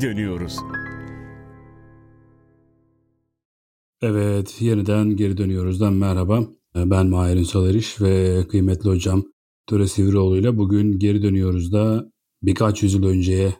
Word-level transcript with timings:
dönüyoruz. 0.00 0.56
Evet, 4.02 4.56
yeniden 4.60 5.16
geri 5.16 5.36
dönüyoruzdan 5.36 5.92
merhaba. 5.92 6.44
Ben 6.74 7.06
Mahir 7.06 7.36
Ünsal 7.36 7.70
Eriş 7.70 8.00
ve 8.00 8.44
kıymetli 8.48 8.90
hocam 8.90 9.24
Töre 9.66 9.86
Sivriroğlu 9.88 10.36
ile 10.36 10.58
bugün 10.58 10.98
geri 10.98 11.22
dönüyoruz 11.22 11.72
da 11.72 12.12
birkaç 12.42 12.82
yüzyıl 12.82 13.04
önceye 13.04 13.54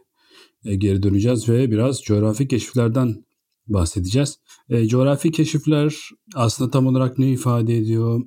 e, 0.65 0.75
geri 0.75 1.03
döneceğiz 1.03 1.49
ve 1.49 1.71
biraz 1.71 2.01
coğrafi 2.01 2.47
keşiflerden 2.47 3.25
bahsedeceğiz. 3.67 4.39
E, 4.69 4.87
coğrafi 4.87 5.31
keşifler 5.31 5.95
aslında 6.35 6.71
tam 6.71 6.87
olarak 6.87 7.17
ne 7.19 7.31
ifade 7.31 7.77
ediyor? 7.77 8.21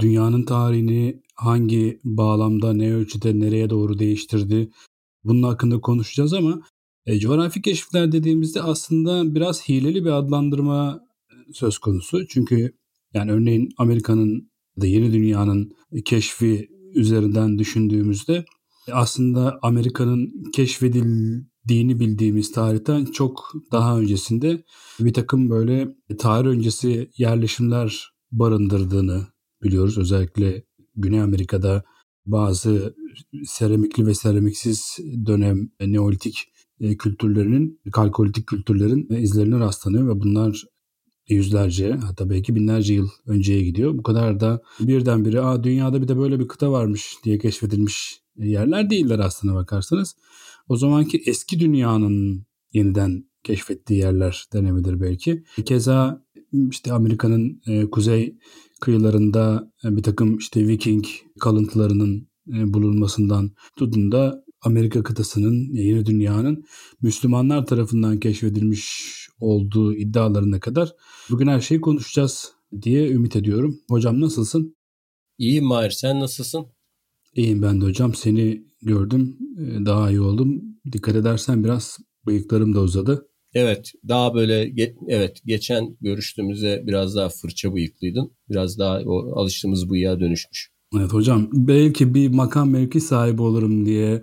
Dünyanın 0.00 0.42
tarihini 0.42 1.22
hangi 1.34 2.00
bağlamda, 2.04 2.72
ne 2.72 2.94
ölçüde, 2.94 3.40
nereye 3.40 3.70
doğru 3.70 3.98
değiştirdi? 3.98 4.70
Bunun 5.24 5.42
hakkında 5.42 5.80
konuşacağız 5.80 6.34
ama 6.34 6.62
e, 7.06 7.18
coğrafi 7.18 7.62
keşifler 7.62 8.12
dediğimizde 8.12 8.62
aslında 8.62 9.34
biraz 9.34 9.68
hileli 9.68 10.04
bir 10.04 10.10
adlandırma 10.10 11.00
e, 11.30 11.52
söz 11.52 11.78
konusu. 11.78 12.26
Çünkü 12.26 12.72
yani 13.14 13.32
örneğin 13.32 13.68
Amerika'nın 13.78 14.50
da 14.80 14.86
yeni 14.86 15.12
dünyanın 15.12 15.72
keşfi 16.04 16.68
üzerinden 16.94 17.58
düşündüğümüzde 17.58 18.44
aslında 18.92 19.58
Amerika'nın 19.62 20.50
keşfedildiğini 20.52 22.00
bildiğimiz 22.00 22.52
tarihten 22.52 23.04
çok 23.04 23.52
daha 23.72 23.98
öncesinde 23.98 24.64
bir 25.00 25.14
takım 25.14 25.50
böyle 25.50 25.88
tarih 26.18 26.48
öncesi 26.48 27.10
yerleşimler 27.16 28.10
barındırdığını 28.32 29.26
biliyoruz. 29.62 29.98
Özellikle 29.98 30.64
Güney 30.96 31.20
Amerika'da 31.20 31.84
bazı 32.26 32.94
seramikli 33.44 34.06
ve 34.06 34.14
seramiksiz 34.14 34.98
dönem 35.26 35.70
neolitik 35.80 36.38
e, 36.38 36.49
kültürlerinin, 36.80 37.80
kalkolitik 37.92 38.46
kültürlerin 38.46 39.08
izlerine 39.14 39.58
rastlanıyor 39.58 40.08
ve 40.08 40.20
bunlar 40.20 40.64
yüzlerce 41.28 41.92
hatta 41.92 42.30
belki 42.30 42.54
binlerce 42.54 42.94
yıl 42.94 43.08
önceye 43.26 43.62
gidiyor. 43.62 43.98
Bu 43.98 44.02
kadar 44.02 44.40
da 44.40 44.62
birdenbire 44.80 45.40
Aa, 45.40 45.64
dünyada 45.64 46.02
bir 46.02 46.08
de 46.08 46.18
böyle 46.18 46.40
bir 46.40 46.48
kıta 46.48 46.72
varmış 46.72 47.14
diye 47.24 47.38
keşfedilmiş 47.38 48.20
yerler 48.36 48.90
değiller 48.90 49.18
aslına 49.18 49.54
bakarsanız. 49.54 50.16
O 50.68 50.76
zamanki 50.76 51.22
eski 51.26 51.60
dünyanın 51.60 52.46
yeniden 52.72 53.24
keşfettiği 53.42 54.00
yerler 54.00 54.44
denebilir 54.52 55.00
belki. 55.00 55.44
Keza 55.64 56.24
işte 56.70 56.92
Amerika'nın 56.92 57.62
e, 57.66 57.90
kuzey 57.90 58.36
kıyılarında 58.80 59.72
e, 59.84 59.96
bir 59.96 60.02
takım 60.02 60.38
işte 60.38 60.68
Viking 60.68 61.04
kalıntılarının 61.40 62.28
e, 62.48 62.74
bulunmasından 62.74 63.50
tutun 63.76 64.12
da 64.12 64.44
Amerika 64.62 65.02
kıtasının, 65.02 65.74
yeni 65.74 66.06
dünyanın 66.06 66.64
Müslümanlar 67.02 67.66
tarafından 67.66 68.20
keşfedilmiş 68.20 69.10
olduğu 69.40 69.94
iddialarına 69.94 70.60
kadar 70.60 70.92
bugün 71.30 71.46
her 71.46 71.60
şeyi 71.60 71.80
konuşacağız 71.80 72.52
diye 72.82 73.10
ümit 73.10 73.36
ediyorum. 73.36 73.80
Hocam 73.88 74.20
nasılsın? 74.20 74.76
İyiyim 75.38 75.64
Mahir 75.64 75.90
sen 75.90 76.20
nasılsın? 76.20 76.66
İyiyim 77.34 77.62
ben 77.62 77.80
de 77.80 77.84
hocam. 77.84 78.14
Seni 78.14 78.64
gördüm. 78.82 79.36
E, 79.58 79.86
daha 79.86 80.10
iyi 80.10 80.20
oldum. 80.20 80.62
Dikkat 80.92 81.16
edersen 81.16 81.64
biraz 81.64 81.98
bıyıklarım 82.26 82.74
da 82.74 82.80
uzadı. 82.80 83.26
Evet 83.54 83.92
daha 84.08 84.34
böyle 84.34 84.72
evet 85.08 85.40
geçen 85.46 85.96
görüştüğümüzde 86.00 86.84
biraz 86.86 87.16
daha 87.16 87.28
fırça 87.28 87.74
bıyıklıydın. 87.74 88.30
Biraz 88.48 88.78
daha 88.78 89.00
o 89.06 89.40
alıştığımız 89.40 89.90
bıyığa 89.90 90.20
dönüşmüş. 90.20 90.70
Evet 90.96 91.12
hocam 91.12 91.48
belki 91.52 92.14
bir 92.14 92.28
makam 92.28 92.70
mevki 92.70 93.00
sahibi 93.00 93.42
olurum 93.42 93.86
diye 93.86 94.22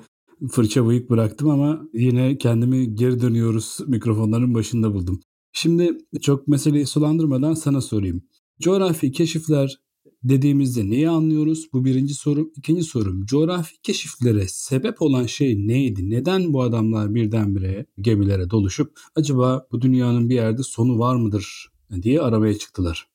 fırça 0.51 0.87
bıyık 0.87 1.09
bıraktım 1.09 1.49
ama 1.49 1.81
yine 1.93 2.37
kendimi 2.37 2.95
geri 2.95 3.21
dönüyoruz 3.21 3.77
mikrofonların 3.87 4.53
başında 4.53 4.93
buldum. 4.93 5.19
Şimdi 5.53 5.97
çok 6.21 6.47
meseleyi 6.47 6.85
sulandırmadan 6.85 7.53
sana 7.53 7.81
sorayım. 7.81 8.21
Coğrafi 8.59 9.11
keşifler 9.11 9.77
dediğimizde 10.23 10.89
neyi 10.89 11.09
anlıyoruz? 11.09 11.67
Bu 11.73 11.85
birinci 11.85 12.13
sorum. 12.13 12.51
İkinci 12.55 12.83
sorum 12.83 13.25
coğrafi 13.25 13.81
keşiflere 13.81 14.47
sebep 14.47 15.01
olan 15.01 15.25
şey 15.25 15.67
neydi? 15.67 16.09
Neden 16.09 16.53
bu 16.53 16.61
adamlar 16.61 17.15
birdenbire 17.15 17.85
gemilere 18.01 18.49
doluşup 18.49 18.99
acaba 19.15 19.67
bu 19.71 19.81
dünyanın 19.81 20.29
bir 20.29 20.35
yerde 20.35 20.63
sonu 20.63 20.99
var 20.99 21.15
mıdır 21.15 21.67
diye 22.01 22.21
aramaya 22.21 22.57
çıktılar? 22.57 23.07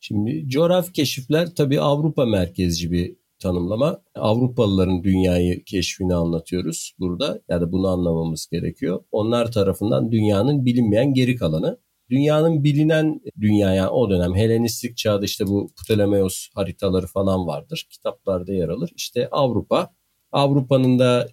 Şimdi 0.00 0.48
coğrafi 0.48 0.92
keşifler 0.92 1.54
tabii 1.54 1.80
Avrupa 1.80 2.26
merkezci 2.26 2.92
bir 2.92 3.16
tanımlama. 3.38 4.02
Avrupalıların 4.14 5.04
dünyayı 5.04 5.64
keşfini 5.64 6.14
anlatıyoruz 6.14 6.92
burada. 6.98 7.40
Yani 7.48 7.72
bunu 7.72 7.88
anlamamız 7.88 8.48
gerekiyor. 8.52 9.04
Onlar 9.12 9.52
tarafından 9.52 10.12
dünyanın 10.12 10.64
bilinmeyen 10.64 11.14
geri 11.14 11.36
kalanı. 11.36 11.78
Dünyanın 12.10 12.64
bilinen 12.64 13.20
dünya 13.40 13.74
yani 13.74 13.88
o 13.88 14.10
dönem 14.10 14.34
Helenistik 14.34 14.96
çağda 14.96 15.24
işte 15.24 15.46
bu 15.46 15.70
Ptolemaios 15.76 16.48
haritaları 16.54 17.06
falan 17.06 17.46
vardır. 17.46 17.86
Kitaplarda 17.90 18.52
yer 18.52 18.68
alır. 18.68 18.90
İşte 18.96 19.28
Avrupa. 19.30 19.90
Avrupa'nın 20.32 20.98
da 20.98 21.28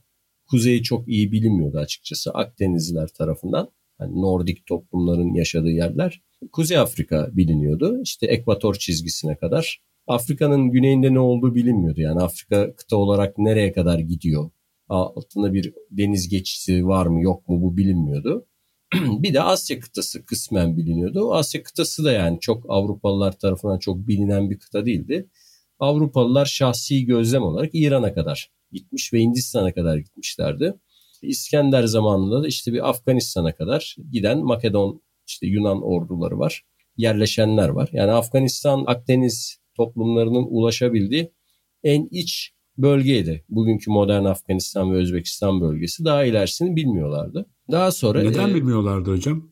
kuzeyi 0.47 0.83
çok 0.83 1.07
iyi 1.07 1.31
bilinmiyordu 1.31 1.77
açıkçası 1.77 2.31
Akdenizliler 2.31 3.07
tarafından. 3.07 3.69
Yani 3.99 4.21
Nordik 4.21 4.65
toplumların 4.65 5.33
yaşadığı 5.33 5.71
yerler. 5.71 6.21
Kuzey 6.51 6.77
Afrika 6.77 7.29
biliniyordu. 7.31 8.01
İşte 8.03 8.27
ekvator 8.27 8.75
çizgisine 8.75 9.37
kadar. 9.37 9.81
Afrika'nın 10.07 10.71
güneyinde 10.71 11.13
ne 11.13 11.19
olduğu 11.19 11.55
bilinmiyordu. 11.55 12.01
Yani 12.01 12.21
Afrika 12.21 12.75
kıta 12.75 12.97
olarak 12.97 13.37
nereye 13.37 13.71
kadar 13.71 13.99
gidiyor? 13.99 14.49
Altında 14.89 15.53
bir 15.53 15.73
deniz 15.91 16.29
geçişi 16.29 16.87
var 16.87 17.05
mı 17.05 17.21
yok 17.21 17.49
mu 17.49 17.61
bu 17.61 17.77
bilinmiyordu. 17.77 18.47
bir 18.93 19.33
de 19.33 19.41
Asya 19.41 19.79
kıtası 19.79 20.25
kısmen 20.25 20.77
biliniyordu. 20.77 21.33
Asya 21.33 21.63
kıtası 21.63 22.03
da 22.03 22.11
yani 22.11 22.39
çok 22.39 22.65
Avrupalılar 22.69 23.39
tarafından 23.39 23.79
çok 23.79 24.07
bilinen 24.07 24.49
bir 24.49 24.59
kıta 24.59 24.85
değildi. 24.85 25.29
Avrupalılar 25.79 26.45
şahsi 26.45 27.05
gözlem 27.05 27.43
olarak 27.43 27.69
İran'a 27.73 28.13
kadar 28.13 28.51
gitmiş 28.71 29.13
ve 29.13 29.19
Hindistan'a 29.19 29.73
kadar 29.73 29.97
gitmişlerdi. 29.97 30.73
İskender 31.21 31.83
zamanında 31.83 32.43
da 32.43 32.47
işte 32.47 32.73
bir 32.73 32.89
Afganistan'a 32.89 33.55
kadar 33.55 33.95
giden 34.11 34.39
Makedon 34.39 35.01
işte 35.27 35.47
Yunan 35.47 35.81
orduları 35.83 36.39
var. 36.39 36.65
Yerleşenler 36.97 37.69
var. 37.69 37.89
Yani 37.91 38.11
Afganistan 38.11 38.83
Akdeniz 38.87 39.64
toplumlarının 39.77 40.45
ulaşabildiği 40.49 41.31
en 41.83 42.07
iç 42.11 42.53
bölgeydi. 42.77 43.45
Bugünkü 43.49 43.91
modern 43.91 44.25
Afganistan 44.25 44.93
ve 44.93 44.97
Özbekistan 44.97 45.61
bölgesi 45.61 46.05
daha 46.05 46.25
ilerisini 46.25 46.75
bilmiyorlardı. 46.75 47.45
Daha 47.71 47.91
sonra... 47.91 48.23
Neden 48.23 48.49
e, 48.49 48.55
bilmiyorlardı 48.55 49.11
hocam? 49.11 49.51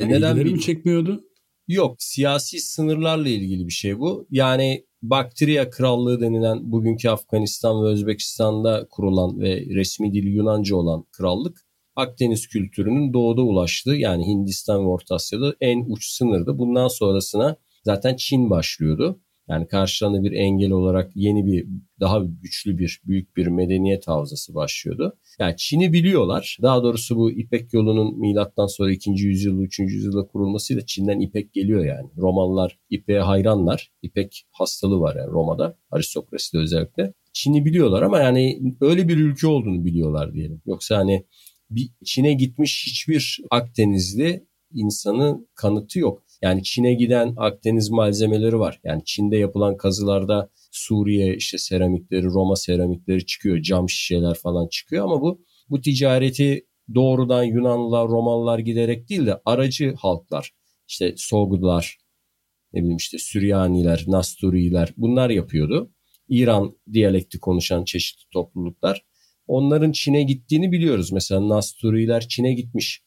E, 0.00 0.08
neden 0.08 0.36
mi 0.36 0.60
çekmiyordu? 0.60 1.24
Yok 1.68 1.96
siyasi 1.98 2.60
sınırlarla 2.60 3.28
ilgili 3.28 3.66
bir 3.66 3.72
şey 3.72 3.98
bu. 3.98 4.26
Yani 4.30 4.86
Baktriya 5.02 5.70
Krallığı 5.70 6.20
denilen 6.20 6.72
bugünkü 6.72 7.08
Afganistan 7.08 7.84
ve 7.84 7.88
Özbekistan'da 7.88 8.86
kurulan 8.90 9.40
ve 9.40 9.66
resmi 9.74 10.12
dili 10.12 10.28
Yunanca 10.28 10.76
olan 10.76 11.04
krallık 11.12 11.64
Akdeniz 11.96 12.48
kültürünün 12.48 13.12
doğuda 13.12 13.42
ulaştığı 13.42 13.94
yani 13.94 14.26
Hindistan 14.26 14.80
ve 14.80 14.88
Orta 14.88 15.14
Asya'da 15.14 15.54
en 15.60 15.84
uç 15.90 16.06
sınırdı. 16.10 16.58
Bundan 16.58 16.88
sonrasına 16.88 17.56
zaten 17.84 18.16
Çin 18.16 18.50
başlıyordu. 18.50 19.20
Yani 19.48 19.68
karşılarında 19.68 20.22
bir 20.22 20.32
engel 20.32 20.70
olarak 20.70 21.12
yeni 21.14 21.46
bir 21.46 21.66
daha 22.00 22.18
güçlü 22.42 22.78
bir 22.78 23.00
büyük 23.06 23.36
bir 23.36 23.46
medeniyet 23.46 24.08
havzası 24.08 24.54
başlıyordu. 24.54 25.18
Yani 25.38 25.54
Çin'i 25.56 25.92
biliyorlar. 25.92 26.58
Daha 26.62 26.82
doğrusu 26.82 27.16
bu 27.16 27.30
İpek 27.30 27.72
yolunun 27.72 28.18
milattan 28.18 28.66
sonra 28.66 28.92
2. 28.92 29.10
yüzyılda 29.10 29.62
3. 29.62 29.78
yüzyılda 29.78 30.26
kurulmasıyla 30.26 30.86
Çin'den 30.86 31.20
İpek 31.20 31.52
geliyor 31.52 31.84
yani. 31.84 32.10
Romalılar 32.16 32.78
İpek'e 32.90 33.20
hayranlar. 33.20 33.92
İpek 34.02 34.46
hastalığı 34.50 35.00
var 35.00 35.16
yani 35.16 35.30
Roma'da. 35.30 35.78
Aristokraside 35.90 36.60
özellikle. 36.60 37.12
Çin'i 37.32 37.64
biliyorlar 37.64 38.02
ama 38.02 38.18
yani 38.18 38.74
öyle 38.80 39.08
bir 39.08 39.16
ülke 39.16 39.46
olduğunu 39.46 39.84
biliyorlar 39.84 40.34
diyelim. 40.34 40.62
Yoksa 40.66 40.98
hani 40.98 41.24
bir 41.70 41.90
Çin'e 42.04 42.32
gitmiş 42.32 42.86
hiçbir 42.86 43.40
Akdenizli 43.50 44.46
insanın 44.74 45.48
kanıtı 45.54 45.98
yok. 45.98 46.22
Yani 46.44 46.62
Çin'e 46.62 46.94
giden 46.94 47.34
Akdeniz 47.36 47.90
malzemeleri 47.90 48.58
var. 48.58 48.80
Yani 48.84 49.02
Çin'de 49.04 49.36
yapılan 49.36 49.76
kazılarda 49.76 50.50
Suriye 50.72 51.36
işte 51.36 51.58
seramikleri, 51.58 52.24
Roma 52.24 52.56
seramikleri 52.56 53.26
çıkıyor, 53.26 53.62
cam 53.62 53.88
şişeler 53.90 54.34
falan 54.34 54.68
çıkıyor 54.68 55.04
ama 55.04 55.20
bu 55.20 55.44
bu 55.70 55.80
ticareti 55.80 56.66
doğrudan 56.94 57.44
Yunanlılar, 57.44 58.08
Romalılar 58.08 58.58
giderek 58.58 59.08
değil 59.08 59.26
de 59.26 59.40
aracı 59.44 59.94
halklar, 59.98 60.50
işte 60.88 61.14
Sogudlar, 61.16 61.98
ne 62.72 62.80
bileyim 62.80 62.96
işte 62.96 63.18
Süryaniler, 63.18 64.04
Nasturiler 64.08 64.94
bunlar 64.96 65.30
yapıyordu. 65.30 65.90
İran 66.28 66.76
diyalekti 66.92 67.40
konuşan 67.40 67.84
çeşitli 67.84 68.30
topluluklar. 68.32 69.04
Onların 69.46 69.92
Çin'e 69.92 70.22
gittiğini 70.22 70.72
biliyoruz. 70.72 71.12
Mesela 71.12 71.48
Nasturiler 71.48 72.28
Çin'e 72.28 72.52
gitmiş. 72.54 73.03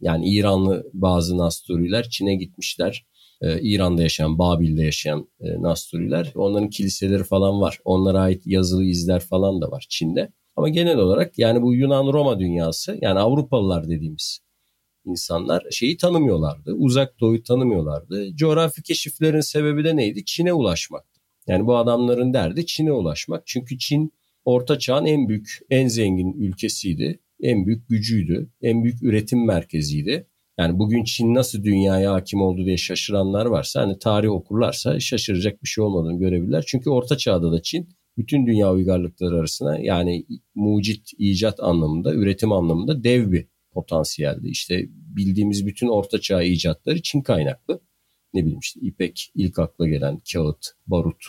Yani 0.00 0.28
İranlı 0.28 0.90
bazı 0.92 1.38
Nasturiler 1.38 2.08
Çin'e 2.08 2.34
gitmişler. 2.34 3.06
Ee, 3.42 3.60
İran'da 3.60 4.02
yaşayan, 4.02 4.38
Babil'de 4.38 4.82
yaşayan 4.82 5.28
e, 5.40 5.62
Nasturiler. 5.62 6.32
Onların 6.34 6.70
kiliseleri 6.70 7.24
falan 7.24 7.60
var. 7.60 7.78
Onlara 7.84 8.20
ait 8.20 8.42
yazılı 8.46 8.84
izler 8.84 9.20
falan 9.20 9.60
da 9.60 9.70
var 9.70 9.86
Çin'de. 9.88 10.32
Ama 10.56 10.68
genel 10.68 10.98
olarak 10.98 11.38
yani 11.38 11.62
bu 11.62 11.74
Yunan-Roma 11.74 12.38
dünyası 12.38 12.98
yani 13.00 13.18
Avrupalılar 13.18 13.88
dediğimiz 13.88 14.40
insanlar 15.04 15.64
şeyi 15.70 15.96
tanımıyorlardı. 15.96 16.72
Uzak 16.72 17.20
doğuyu 17.20 17.42
tanımıyorlardı. 17.42 18.36
Coğrafi 18.36 18.82
keşiflerin 18.82 19.40
sebebi 19.40 19.84
de 19.84 19.96
neydi? 19.96 20.24
Çin'e 20.24 20.52
ulaşmak. 20.52 21.04
Yani 21.46 21.66
bu 21.66 21.76
adamların 21.76 22.34
derdi 22.34 22.66
Çin'e 22.66 22.92
ulaşmak. 22.92 23.42
Çünkü 23.46 23.78
Çin 23.78 24.12
Orta 24.44 24.78
Çağ'ın 24.78 25.06
en 25.06 25.28
büyük, 25.28 25.58
en 25.70 25.88
zengin 25.88 26.32
ülkesiydi. 26.32 27.20
En 27.40 27.66
büyük 27.66 27.88
gücüydü. 27.88 28.50
En 28.62 28.84
büyük 28.84 29.02
üretim 29.02 29.46
merkeziydi. 29.46 30.26
Yani 30.58 30.78
bugün 30.78 31.04
Çin 31.04 31.34
nasıl 31.34 31.64
dünyaya 31.64 32.12
hakim 32.12 32.40
oldu 32.40 32.64
diye 32.64 32.76
şaşıranlar 32.76 33.46
varsa 33.46 33.80
hani 33.80 33.98
tarih 33.98 34.30
okurlarsa 34.30 35.00
şaşıracak 35.00 35.62
bir 35.62 35.68
şey 35.68 35.84
olmadığını 35.84 36.18
görebilirler. 36.18 36.64
Çünkü 36.66 36.90
Orta 36.90 37.16
Çağ'da 37.16 37.52
da 37.52 37.62
Çin 37.62 37.88
bütün 38.16 38.46
dünya 38.46 38.72
uygarlıkları 38.72 39.38
arasında 39.38 39.78
yani 39.78 40.26
mucit 40.54 41.10
icat 41.18 41.60
anlamında, 41.60 42.14
üretim 42.14 42.52
anlamında 42.52 43.04
dev 43.04 43.32
bir 43.32 43.46
potansiyeldi. 43.72 44.48
İşte 44.48 44.84
bildiğimiz 44.88 45.66
bütün 45.66 45.88
Orta 45.88 46.20
Çağ 46.20 46.42
icatları 46.42 47.02
Çin 47.02 47.20
kaynaklı. 47.20 47.80
Ne 48.34 48.40
bileyim 48.40 48.60
işte 48.60 48.80
ipek 48.80 49.30
ilk 49.34 49.58
akla 49.58 49.88
gelen 49.88 50.20
kağıt, 50.32 50.66
barut, 50.86 51.24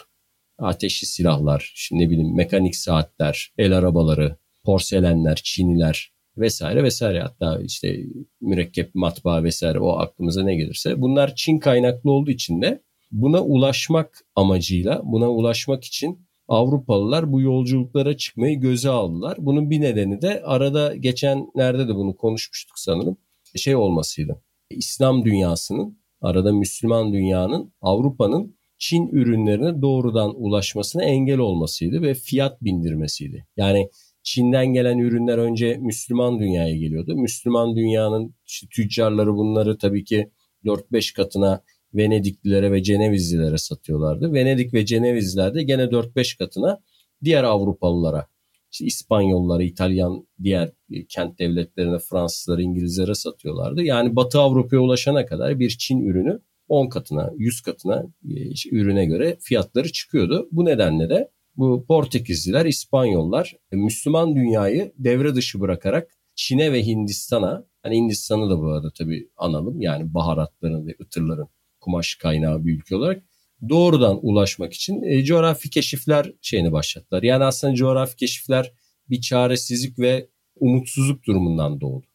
ateşli 0.58 1.08
silahlar, 1.08 1.72
işte 1.76 1.98
ne 1.98 2.10
bileyim 2.10 2.36
mekanik 2.36 2.76
saatler, 2.76 3.54
el 3.58 3.78
arabaları, 3.78 4.38
porselenler, 4.68 5.36
çiniler 5.44 6.12
vesaire 6.38 6.84
vesaire. 6.84 7.22
Hatta 7.22 7.60
işte 7.62 7.98
mürekkep, 8.42 8.96
matbaa 8.96 9.44
vesaire 9.44 9.80
o 9.80 9.90
aklımıza 9.90 10.44
ne 10.44 10.56
gelirse. 10.56 11.02
Bunlar 11.02 11.36
Çin 11.36 11.60
kaynaklı 11.60 12.12
olduğu 12.12 12.32
için 12.32 12.62
de 12.62 12.82
buna 13.12 13.44
ulaşmak 13.44 14.26
amacıyla, 14.36 15.02
buna 15.04 15.30
ulaşmak 15.30 15.84
için 15.84 16.28
Avrupalılar 16.48 17.32
bu 17.32 17.42
yolculuklara 17.42 18.18
çıkmayı 18.18 18.60
göze 18.60 18.90
aldılar. 18.90 19.38
Bunun 19.40 19.70
bir 19.70 19.82
nedeni 19.82 20.22
de 20.22 20.44
arada 20.44 20.96
geçenlerde 20.96 21.88
de 21.88 21.96
bunu 21.96 22.16
konuşmuştuk 22.18 22.80
sanırım. 22.80 23.18
Şey 23.56 23.76
olmasıydı. 23.76 24.42
İslam 24.72 25.26
dünyasının, 25.26 26.00
arada 26.22 26.54
Müslüman 26.54 27.14
dünyanın 27.14 27.74
Avrupa'nın 27.82 28.58
Çin 28.78 29.08
ürünlerine 29.08 29.82
doğrudan 29.82 30.44
ulaşmasına 30.44 31.04
engel 31.04 31.38
olmasıydı 31.38 32.02
ve 32.02 32.14
fiyat 32.14 32.62
bindirmesiydi. 32.62 33.48
Yani 33.58 33.90
Çin'den 34.28 34.74
gelen 34.74 34.98
ürünler 34.98 35.38
önce 35.38 35.78
Müslüman 35.78 36.40
dünyaya 36.40 36.76
geliyordu. 36.76 37.16
Müslüman 37.16 37.76
dünyanın 37.76 38.36
işte 38.48 38.68
tüccarları 38.72 39.36
bunları 39.36 39.78
tabii 39.78 40.04
ki 40.04 40.32
4-5 40.66 41.14
katına 41.16 41.64
Venediklilere 41.94 42.72
ve 42.72 42.84
Cenevizlilere 42.84 43.58
satıyorlardı. 43.58 44.34
Venedik 44.34 44.74
ve 44.74 44.86
Cenevizliler 44.86 45.56
de 45.56 45.64
gene 45.64 45.84
4-5 45.84 46.38
katına 46.38 46.82
diğer 47.24 47.44
Avrupalılara, 47.44 48.28
işte 48.72 48.86
İspanyollara, 48.86 49.64
İtalyan 49.64 50.28
diğer 50.44 50.72
kent 51.10 51.40
devletlerine, 51.40 52.00
Fransızlara, 52.00 52.62
İngilizlere 52.62 53.16
satıyorlardı. 53.16 53.84
Yani 53.84 54.16
Batı 54.16 54.40
Avrupa'ya 54.40 54.82
ulaşana 54.82 55.26
kadar 55.26 55.60
bir 55.60 55.70
Çin 55.70 56.00
ürünü 56.00 56.40
10 56.68 56.90
katına, 56.90 57.32
100 57.38 57.62
katına 57.62 58.06
işte 58.24 58.70
ürüne 58.76 59.06
göre 59.06 59.38
fiyatları 59.42 59.92
çıkıyordu. 59.92 60.50
Bu 60.52 60.66
nedenle 60.66 61.10
de 61.10 61.32
bu 61.58 61.86
Portekizliler, 61.88 62.66
İspanyollar 62.66 63.56
Müslüman 63.72 64.36
dünyayı 64.36 64.94
devre 64.98 65.36
dışı 65.36 65.60
bırakarak 65.60 66.12
Çin'e 66.36 66.74
ve 66.74 66.86
Hindistan'a, 66.86 67.66
hani 67.84 67.96
Hindistan'ı 67.96 68.50
da 68.50 68.60
bu 68.60 68.68
arada 68.68 68.92
tabii 68.98 69.30
analım 69.38 69.82
yani 69.82 70.14
baharatların 70.14 70.88
ve 70.88 70.96
ıtırların 71.02 71.48
kumaş 71.80 72.16
kaynağı 72.16 72.66
bir 72.66 72.78
ülke 72.78 72.96
olarak 72.96 73.24
doğrudan 73.70 74.20
ulaşmak 74.22 74.74
için 74.74 75.02
e, 75.04 75.24
coğrafi 75.24 75.70
keşifler 75.70 76.34
şeyini 76.42 76.72
başlattılar. 76.72 77.24
Yani 77.24 77.44
aslında 77.44 77.76
coğrafi 77.76 78.16
keşifler 78.16 78.74
bir 79.10 79.22
çaresizlik 79.22 80.00
ve 80.00 80.30
umutsuzluk 80.56 81.26
durumundan 81.26 81.82
doğdu. 81.82 82.06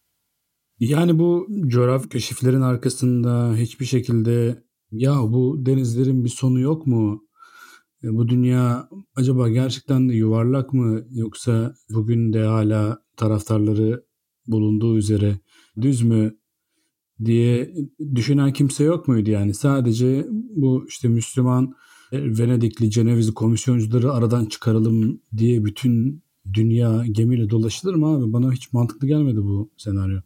Yani 0.81 1.19
bu 1.19 1.49
coğrafi 1.67 2.09
keşiflerin 2.09 2.61
arkasında 2.61 3.57
hiçbir 3.57 3.85
şekilde 3.85 4.63
ya 4.93 5.15
bu 5.15 5.67
denizlerin 5.67 6.25
bir 6.25 6.29
sonu 6.29 6.61
yok 6.61 6.87
mu? 6.87 7.25
E, 8.05 8.15
bu 8.15 8.29
dünya 8.29 8.89
acaba 9.15 9.49
gerçekten 9.49 10.09
de 10.09 10.15
yuvarlak 10.15 10.73
mı 10.73 11.05
yoksa 11.11 11.75
bugün 11.91 12.33
de 12.33 12.45
hala 12.45 13.03
taraftarları 13.17 14.05
bulunduğu 14.47 14.97
üzere 14.97 15.39
düz 15.81 16.03
mü 16.03 16.37
diye 17.25 17.75
düşünen 18.15 18.53
kimse 18.53 18.85
yok 18.85 19.09
muydu 19.09 19.31
yani? 19.31 19.55
Sadece 19.55 20.27
bu 20.31 20.85
işte 20.89 21.09
Müslüman 21.09 21.75
e, 22.13 22.39
Venedikli 22.39 22.91
Cenevizli 22.91 23.35
komisyoncuları 23.35 24.13
aradan 24.13 24.45
çıkaralım 24.47 25.21
diye 25.37 25.65
bütün 25.65 26.23
dünya 26.55 27.05
gemiyle 27.13 27.51
dolaşılır 27.51 27.95
mı 27.95 28.07
abi? 28.07 28.33
Bana 28.33 28.53
hiç 28.53 28.73
mantıklı 28.73 29.07
gelmedi 29.07 29.37
bu 29.37 29.71
senaryo. 29.77 30.21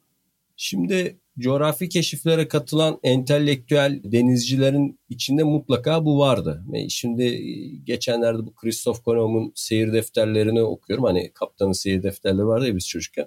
Şimdi 0.57 1.21
coğrafi 1.39 1.89
keşiflere 1.89 2.49
katılan 2.49 2.99
entelektüel 3.03 4.01
denizcilerin 4.05 5.01
içinde 5.09 5.43
mutlaka 5.43 6.05
bu 6.05 6.19
vardı. 6.19 6.65
Şimdi 6.89 7.25
e, 7.25 7.77
geçenlerde 7.85 8.47
bu 8.47 8.55
Christoph 8.55 9.03
Kolomb'un 9.05 9.53
seyir 9.55 9.93
defterlerini 9.93 10.63
okuyorum. 10.63 11.05
Hani 11.05 11.33
kaptanın 11.35 11.73
seyir 11.73 12.03
defterleri 12.03 12.47
vardı 12.47 12.69
ya 12.69 12.77
biz 12.77 12.89
çocukken. 12.89 13.27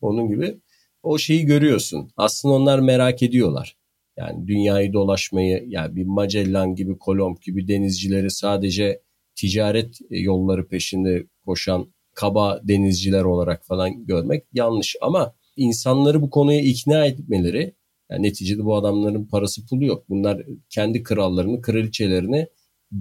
Onun 0.00 0.28
gibi 0.28 0.58
o 1.02 1.18
şeyi 1.18 1.46
görüyorsun. 1.46 2.10
Aslında 2.16 2.54
onlar 2.54 2.78
merak 2.78 3.22
ediyorlar. 3.22 3.76
Yani 4.16 4.46
dünyayı 4.46 4.92
dolaşmayı 4.92 5.64
yani 5.68 5.96
bir 5.96 6.04
Magellan 6.04 6.74
gibi 6.74 6.98
Kolomb 6.98 7.36
gibi 7.42 7.68
denizcileri 7.68 8.30
sadece 8.30 9.02
ticaret 9.34 9.98
yolları 10.10 10.68
peşinde 10.68 11.26
koşan 11.46 11.94
kaba 12.14 12.60
denizciler 12.64 13.22
olarak 13.22 13.66
falan 13.66 14.06
görmek 14.06 14.44
yanlış. 14.52 14.96
Ama 15.00 15.34
insanları 15.56 16.22
bu 16.22 16.30
konuya 16.30 16.60
ikna 16.60 17.06
etmeleri 17.06 17.74
yani 18.10 18.22
neticede 18.22 18.64
bu 18.64 18.76
adamların 18.76 19.24
parası 19.24 19.66
pulu 19.66 19.84
yok. 19.84 20.08
Bunlar 20.08 20.42
kendi 20.70 21.02
krallarını, 21.02 21.60
kraliçelerini 21.60 22.46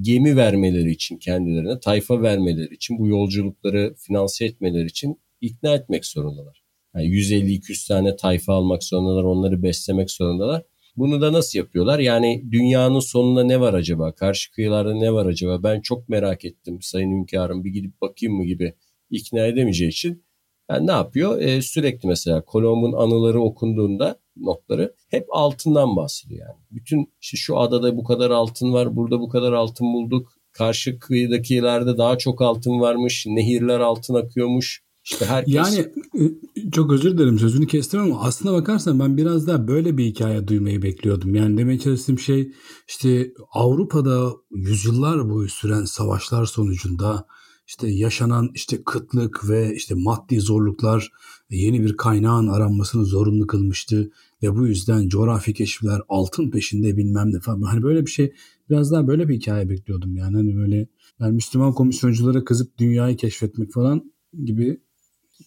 gemi 0.01 0.35
vermeleri 0.35 0.91
için 0.91 1.17
kendilerine, 1.17 1.79
tayfa 1.79 2.21
vermeleri 2.21 2.73
için, 2.73 2.99
bu 2.99 3.07
yolculukları 3.07 3.95
finanse 3.97 4.45
etmeleri 4.45 4.85
için 4.85 5.21
ikna 5.41 5.75
etmek 5.75 6.05
zorundalar. 6.05 6.63
Yani 6.95 7.05
150-200 7.05 7.87
tane 7.87 8.15
tayfa 8.15 8.53
almak 8.53 8.83
zorundalar, 8.83 9.23
onları 9.23 9.63
beslemek 9.63 10.11
zorundalar. 10.11 10.63
Bunu 10.97 11.21
da 11.21 11.33
nasıl 11.33 11.59
yapıyorlar? 11.59 11.99
Yani 11.99 12.43
dünyanın 12.51 12.99
sonunda 12.99 13.43
ne 13.43 13.59
var 13.59 13.73
acaba? 13.73 14.11
Karşı 14.15 14.51
kıyılarda 14.51 14.95
ne 14.95 15.13
var 15.13 15.25
acaba? 15.25 15.63
Ben 15.63 15.81
çok 15.81 16.09
merak 16.09 16.45
ettim 16.45 16.77
sayın 16.81 17.11
hünkârım 17.11 17.63
bir 17.63 17.69
gidip 17.69 18.01
bakayım 18.01 18.35
mı 18.35 18.45
gibi 18.45 18.73
ikna 19.09 19.45
edemeyeceği 19.45 19.89
için 19.89 20.23
yani 20.69 20.87
ne 20.87 20.91
yapıyor? 20.91 21.41
Ee, 21.41 21.61
sürekli 21.61 22.07
mesela 22.07 22.41
Kolomb'un 22.41 22.93
anıları 22.93 23.41
okunduğunda 23.41 24.19
notları 24.37 24.95
hep 25.09 25.25
altından 25.29 25.95
bahsediyor 25.95 26.47
yani. 26.47 26.59
Bütün 26.71 27.13
işte 27.21 27.37
şu 27.37 27.57
adada 27.57 27.97
bu 27.97 28.03
kadar 28.03 28.31
altın 28.31 28.73
var, 28.73 28.95
burada 28.95 29.19
bu 29.19 29.29
kadar 29.29 29.53
altın 29.53 29.93
bulduk. 29.93 30.31
Karşı 30.51 30.99
kıyıdakilerde 30.99 31.97
daha 31.97 32.17
çok 32.17 32.41
altın 32.41 32.79
varmış, 32.79 33.25
nehirler 33.27 33.79
altın 33.79 34.13
akıyormuş. 34.13 34.85
İşte 35.05 35.25
herkes... 35.25 35.55
Yani 35.55 35.79
e, 36.15 36.71
çok 36.71 36.91
özür 36.91 37.17
dilerim 37.17 37.39
sözünü 37.39 37.67
kestim 37.67 37.99
ama 37.99 38.21
aslına 38.21 38.53
bakarsan 38.53 38.99
ben 38.99 39.17
biraz 39.17 39.47
daha 39.47 39.67
böyle 39.67 39.97
bir 39.97 40.05
hikaye 40.05 40.47
duymayı 40.47 40.81
bekliyordum. 40.81 41.35
Yani 41.35 41.57
demeye 41.57 41.79
çalıştığım 41.79 42.19
şey 42.19 42.51
işte 42.87 43.31
Avrupa'da 43.53 44.31
yüzyıllar 44.51 45.29
boyu 45.29 45.49
süren 45.49 45.85
savaşlar 45.85 46.45
sonucunda 46.45 47.25
işte 47.67 47.87
yaşanan 47.87 48.51
işte 48.53 48.83
kıtlık 48.83 49.49
ve 49.49 49.75
işte 49.75 49.95
maddi 49.95 50.39
zorluklar 50.39 51.11
yeni 51.49 51.83
bir 51.83 51.97
kaynağın 51.97 52.47
aranmasını 52.47 53.05
zorunlu 53.05 53.47
kılmıştı 53.47 54.11
ve 54.43 54.55
bu 54.55 54.67
yüzden 54.67 55.09
coğrafi 55.09 55.53
keşifler 55.53 56.01
altın 56.09 56.51
peşinde 56.51 56.97
bilmem 56.97 57.33
ne 57.33 57.39
falan. 57.39 57.61
Hani 57.61 57.83
böyle 57.83 58.05
bir 58.05 58.11
şey 58.11 58.33
biraz 58.69 58.91
daha 58.91 59.07
böyle 59.07 59.29
bir 59.29 59.35
hikaye 59.35 59.69
bekliyordum 59.69 60.17
yani 60.17 60.35
hani 60.35 60.55
böyle 60.55 60.87
yani 61.19 61.35
Müslüman 61.35 61.73
komisyonculara 61.73 62.43
kızıp 62.43 62.77
dünyayı 62.77 63.17
keşfetmek 63.17 63.71
falan 63.73 64.11
gibi 64.45 64.79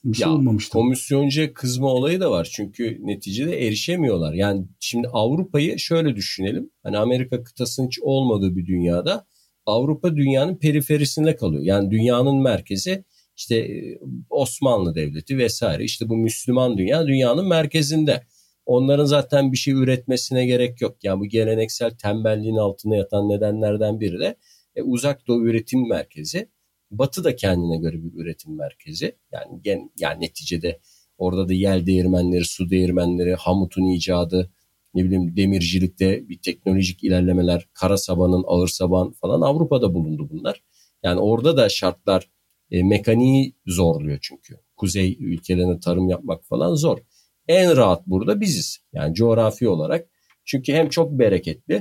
bir 0.05 0.17
şey 0.17 0.27
ya, 0.27 0.35
olmamıştı. 0.35 0.73
Komisyoncuya 0.73 1.55
kızma 1.55 1.87
olayı 1.87 2.21
da 2.21 2.31
var. 2.31 2.51
Çünkü 2.53 2.99
neticede 3.01 3.67
erişemiyorlar. 3.67 4.33
Yani 4.33 4.67
şimdi 4.81 5.09
Avrupa'yı 5.09 5.79
şöyle 5.79 6.17
düşünelim. 6.17 6.71
Hani 6.83 6.99
Amerika 6.99 7.43
kıtasının 7.43 7.87
hiç 7.87 7.99
olmadığı 8.03 8.57
bir 8.57 8.67
dünyada 8.67 9.27
Avrupa 9.69 10.17
dünyanın 10.17 10.57
periferisinde 10.57 11.37
kalıyor. 11.37 11.63
Yani 11.63 11.91
dünyanın 11.91 12.37
merkezi 12.43 13.05
işte 13.37 13.57
e, 13.57 13.99
Osmanlı 14.31 14.95
Devleti 14.95 15.39
vesaire. 15.39 15.85
İşte 15.85 16.09
bu 16.09 16.17
Müslüman 16.17 16.79
dünya 16.79 17.07
dünyanın 17.07 17.49
merkezinde. 17.49 18.27
Onların 18.67 19.05
zaten 19.05 19.53
bir 19.53 19.57
şey 19.57 19.75
üretmesine 19.75 20.47
gerek 20.47 20.81
yok. 20.81 20.97
Yani 21.03 21.21
bu 21.21 21.27
geleneksel 21.27 21.91
tembelliğin 21.91 22.57
altında 22.57 22.97
yatan 22.97 23.29
nedenlerden 23.29 24.01
biri 24.01 24.21
de 24.21 24.37
e, 24.77 24.83
uzak 24.83 25.27
doğu 25.27 25.47
üretim 25.47 25.89
merkezi. 25.89 26.49
Batı 26.91 27.25
da 27.25 27.37
kendine 27.37 27.77
göre 27.77 27.97
bir 28.05 28.23
üretim 28.23 28.57
merkezi. 28.57 29.17
Yani 29.33 29.63
gen, 29.63 29.91
yani 29.99 30.21
neticede 30.21 30.81
orada 31.19 31.49
da 31.49 31.53
yel 31.53 31.87
değirmenleri, 31.87 32.45
su 32.45 32.71
değirmenleri, 32.71 33.35
hamutun 33.35 33.85
icadı, 33.85 34.51
ne 34.99 35.05
bileyim 35.05 35.37
demircilikte 35.37 36.29
bir 36.29 36.39
teknolojik 36.39 37.05
ilerlemeler, 37.05 37.69
kara 37.73 37.97
sabanın, 37.97 38.45
ağır 38.47 38.69
saban 38.69 39.11
falan 39.11 39.41
Avrupa'da 39.41 39.95
bulundu 39.95 40.29
bunlar. 40.31 40.63
Yani 41.03 41.21
orada 41.21 41.57
da 41.57 41.69
şartlar 41.69 42.31
e, 42.71 42.83
mekaniği 42.83 43.55
zorluyor 43.67 44.19
çünkü. 44.23 44.61
Kuzey 44.77 45.17
ülkelerine 45.21 45.81
tarım 45.81 46.09
yapmak 46.09 46.45
falan 46.45 46.75
zor. 46.75 46.99
En 47.49 47.77
rahat 47.77 48.07
burada 48.07 48.41
biziz. 48.41 48.79
Yani 48.93 49.15
coğrafi 49.15 49.69
olarak. 49.69 50.09
Çünkü 50.45 50.73
hem 50.73 50.89
çok 50.89 51.19
bereketli. 51.19 51.75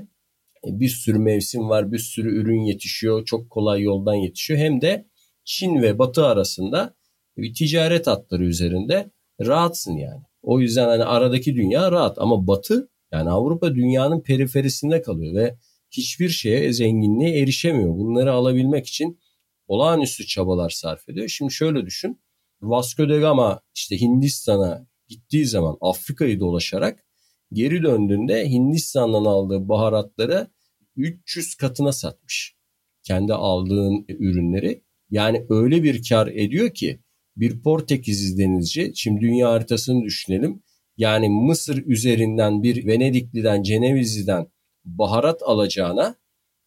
E, 0.67 0.79
bir 0.79 0.89
sürü 0.89 1.19
mevsim 1.19 1.69
var, 1.69 1.91
bir 1.91 2.00
sürü 2.00 2.41
ürün 2.41 2.62
yetişiyor, 2.62 3.25
çok 3.25 3.50
kolay 3.50 3.81
yoldan 3.81 4.15
yetişiyor. 4.15 4.59
Hem 4.59 4.81
de 4.81 5.07
Çin 5.43 5.81
ve 5.81 6.00
Batı 6.00 6.25
arasında 6.25 6.95
bir 7.38 7.53
ticaret 7.53 8.07
hatları 8.07 8.43
üzerinde 8.43 9.12
rahatsın 9.41 9.97
yani. 9.97 10.21
O 10.41 10.59
yüzden 10.59 10.88
hani 10.88 11.03
aradaki 11.03 11.55
dünya 11.55 11.91
rahat 11.91 12.17
ama 12.19 12.47
Batı 12.47 12.89
yani 13.11 13.29
Avrupa 13.29 13.75
dünyanın 13.75 14.21
periferisinde 14.21 15.01
kalıyor 15.01 15.35
ve 15.35 15.57
hiçbir 15.91 16.29
şeye 16.29 16.73
zenginliğe 16.73 17.39
erişemiyor. 17.39 17.89
Bunları 17.89 18.33
alabilmek 18.33 18.87
için 18.87 19.19
olağanüstü 19.67 20.27
çabalar 20.27 20.69
sarf 20.69 21.09
ediyor. 21.09 21.27
Şimdi 21.27 21.53
şöyle 21.53 21.85
düşün. 21.85 22.21
Vasco 22.61 23.09
da 23.09 23.17
Gama 23.17 23.61
işte 23.75 24.01
Hindistan'a 24.01 24.87
gittiği 25.07 25.45
zaman 25.45 25.77
Afrika'yı 25.81 26.39
dolaşarak 26.39 27.05
geri 27.51 27.83
döndüğünde 27.83 28.49
Hindistan'dan 28.49 29.25
aldığı 29.25 29.69
baharatları 29.69 30.47
300 30.95 31.55
katına 31.55 31.91
satmış. 31.91 32.55
Kendi 33.03 33.33
aldığın 33.33 34.05
ürünleri. 34.09 34.83
Yani 35.09 35.45
öyle 35.49 35.83
bir 35.83 36.09
kar 36.09 36.27
ediyor 36.27 36.73
ki 36.73 36.99
bir 37.37 37.61
Portekizli 37.61 38.37
denizci, 38.37 38.91
şimdi 38.95 39.21
dünya 39.21 39.49
haritasını 39.49 40.03
düşünelim. 40.03 40.63
Yani 40.98 41.30
Mısır 41.30 41.86
üzerinden 41.86 42.63
bir 42.63 42.88
Venedikliden, 42.88 43.63
Cenevizli'den 43.63 44.48
baharat 44.86 45.44
alacağına 45.44 46.16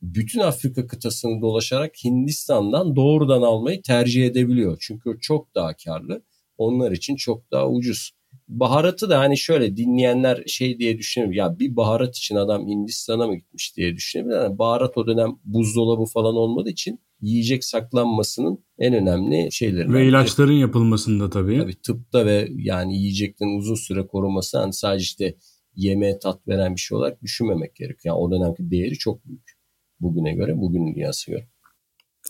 bütün 0.03 0.41
Afrika 0.41 0.87
kıtasını 0.87 1.41
dolaşarak 1.41 2.05
Hindistan'dan 2.05 2.97
doğrudan 2.97 3.43
almayı 3.43 3.83
tercih 3.83 4.27
edebiliyor. 4.27 4.77
Çünkü 4.81 5.19
çok 5.21 5.55
daha 5.55 5.75
karlı. 5.85 6.23
Onlar 6.59 6.93
için 6.93 7.17
çok 7.17 7.51
daha 7.51 7.69
ucuz. 7.69 8.13
Baharatı 8.51 9.11
da 9.11 9.19
hani 9.19 9.39
şöyle 9.39 9.77
dinleyenler 9.77 10.43
şey 10.47 10.79
diye 10.79 10.99
düşünüyor. 10.99 11.33
Ya 11.33 11.59
bir 11.59 11.77
baharat 11.77 12.17
için 12.17 12.37
adam 12.37 12.67
Hindistan'a 12.69 13.27
mı 13.27 13.37
gitmiş 13.37 13.77
diye 13.77 13.97
düşünebilir. 13.97 14.37
Yani 14.37 14.59
baharat 14.59 14.99
o 14.99 15.07
dönem 15.07 15.37
buzdolabı 15.45 16.05
falan 16.05 16.35
olmadığı 16.35 16.71
için 16.71 17.01
yiyecek 17.21 17.65
saklanmasının 17.65 18.65
en 18.79 18.95
önemli 18.95 19.53
şeyleri. 19.53 19.93
Ve 19.93 20.07
ilaçların 20.07 20.53
yapılmasında 20.53 21.31
tabii. 21.31 21.59
Tabii 21.59 21.75
tıpta 21.83 22.27
ve 22.27 22.49
yani 22.57 22.97
yiyeceklerin 22.97 23.59
uzun 23.59 23.75
süre 23.75 24.07
korunması 24.07 24.59
hani 24.59 24.73
sadece 24.73 25.03
işte 25.03 25.35
yemeğe 25.77 26.19
tat 26.19 26.49
veren 26.49 26.75
bir 26.75 26.81
şey 26.81 26.99
olarak 26.99 27.23
düşünmemek 27.23 27.75
gerekiyor. 27.77 28.15
Yani 28.15 28.25
o 28.25 28.31
dönemki 28.31 28.71
değeri 28.71 28.99
çok 28.99 29.27
büyük 29.27 29.51
bugüne 30.01 30.35
göre, 30.35 30.61
bugünün 30.61 30.95
dünyası 30.95 31.31
göre. 31.31 31.49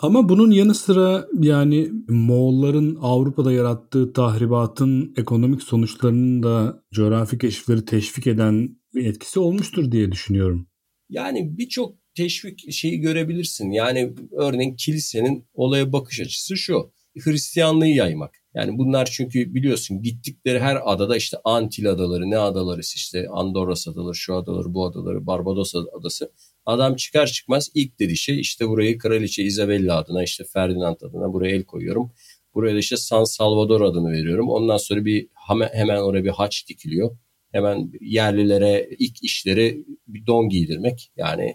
Ama 0.02 0.28
bunun 0.28 0.50
yanı 0.50 0.74
sıra 0.74 1.26
yani 1.40 1.90
Moğolların 2.08 2.98
Avrupa'da 3.00 3.52
yarattığı 3.52 4.12
tahribatın 4.12 5.14
ekonomik 5.16 5.62
sonuçlarının 5.62 6.42
da 6.42 6.82
coğrafi 6.92 7.38
keşifleri 7.38 7.84
teşvik 7.84 8.26
eden 8.26 8.76
bir 8.94 9.06
etkisi 9.06 9.40
olmuştur 9.40 9.92
diye 9.92 10.12
düşünüyorum. 10.12 10.68
Yani 11.08 11.58
birçok 11.58 11.94
teşvik 12.16 12.72
şeyi 12.72 13.00
görebilirsin. 13.00 13.70
Yani 13.70 14.14
örneğin 14.32 14.76
kilisenin 14.76 15.48
olaya 15.54 15.92
bakış 15.92 16.20
açısı 16.20 16.56
şu. 16.56 16.92
Hristiyanlığı 17.24 17.86
yaymak. 17.86 18.34
Yani 18.54 18.78
bunlar 18.78 19.06
çünkü 19.12 19.54
biliyorsun 19.54 20.02
gittikleri 20.02 20.60
her 20.60 20.78
adada 20.84 21.16
işte 21.16 21.36
Antil 21.44 21.90
adaları, 21.90 22.30
ne 22.30 22.38
adaları 22.38 22.80
işte 22.80 23.26
Andorras 23.32 23.88
adaları, 23.88 24.14
şu 24.14 24.34
adaları, 24.34 24.74
bu 24.74 24.86
adaları, 24.86 25.26
Barbados 25.26 25.74
adası. 25.98 26.32
Adam 26.66 26.96
çıkar 26.96 27.26
çıkmaz 27.26 27.68
ilk 27.74 27.98
dediği 27.98 28.16
şey 28.16 28.40
işte 28.40 28.68
burayı 28.68 28.98
Kraliçe 28.98 29.42
Isabella 29.42 29.96
adına 29.96 30.22
işte 30.22 30.44
Ferdinand 30.44 31.00
adına 31.00 31.32
buraya 31.32 31.56
el 31.56 31.64
koyuyorum. 31.64 32.12
Buraya 32.54 32.74
da 32.74 32.78
işte 32.78 32.96
San 32.96 33.24
Salvador 33.24 33.80
adını 33.80 34.12
veriyorum. 34.12 34.48
Ondan 34.48 34.76
sonra 34.76 35.04
bir 35.04 35.28
hemen 35.72 36.00
oraya 36.00 36.24
bir 36.24 36.30
haç 36.30 36.68
dikiliyor. 36.68 37.16
Hemen 37.52 37.92
yerlilere 38.00 38.88
ilk 38.98 39.24
işleri 39.24 39.84
bir 40.06 40.26
don 40.26 40.48
giydirmek. 40.48 41.12
Yani 41.16 41.54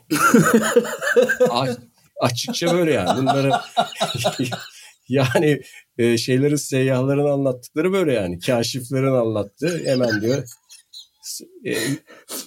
açıkça 2.21 2.73
böyle 2.73 2.93
yani. 2.93 3.21
Bunları 3.21 3.51
yani 5.09 5.61
e, 5.97 6.17
şeylerin 6.17 6.55
seyyahların 6.55 7.29
anlattıkları 7.29 7.93
böyle 7.93 8.13
yani. 8.13 8.39
Kaşiflerin 8.39 9.13
anlattığı 9.13 9.85
hemen 9.85 10.21
diyor 10.21 10.43
e, 11.65 11.75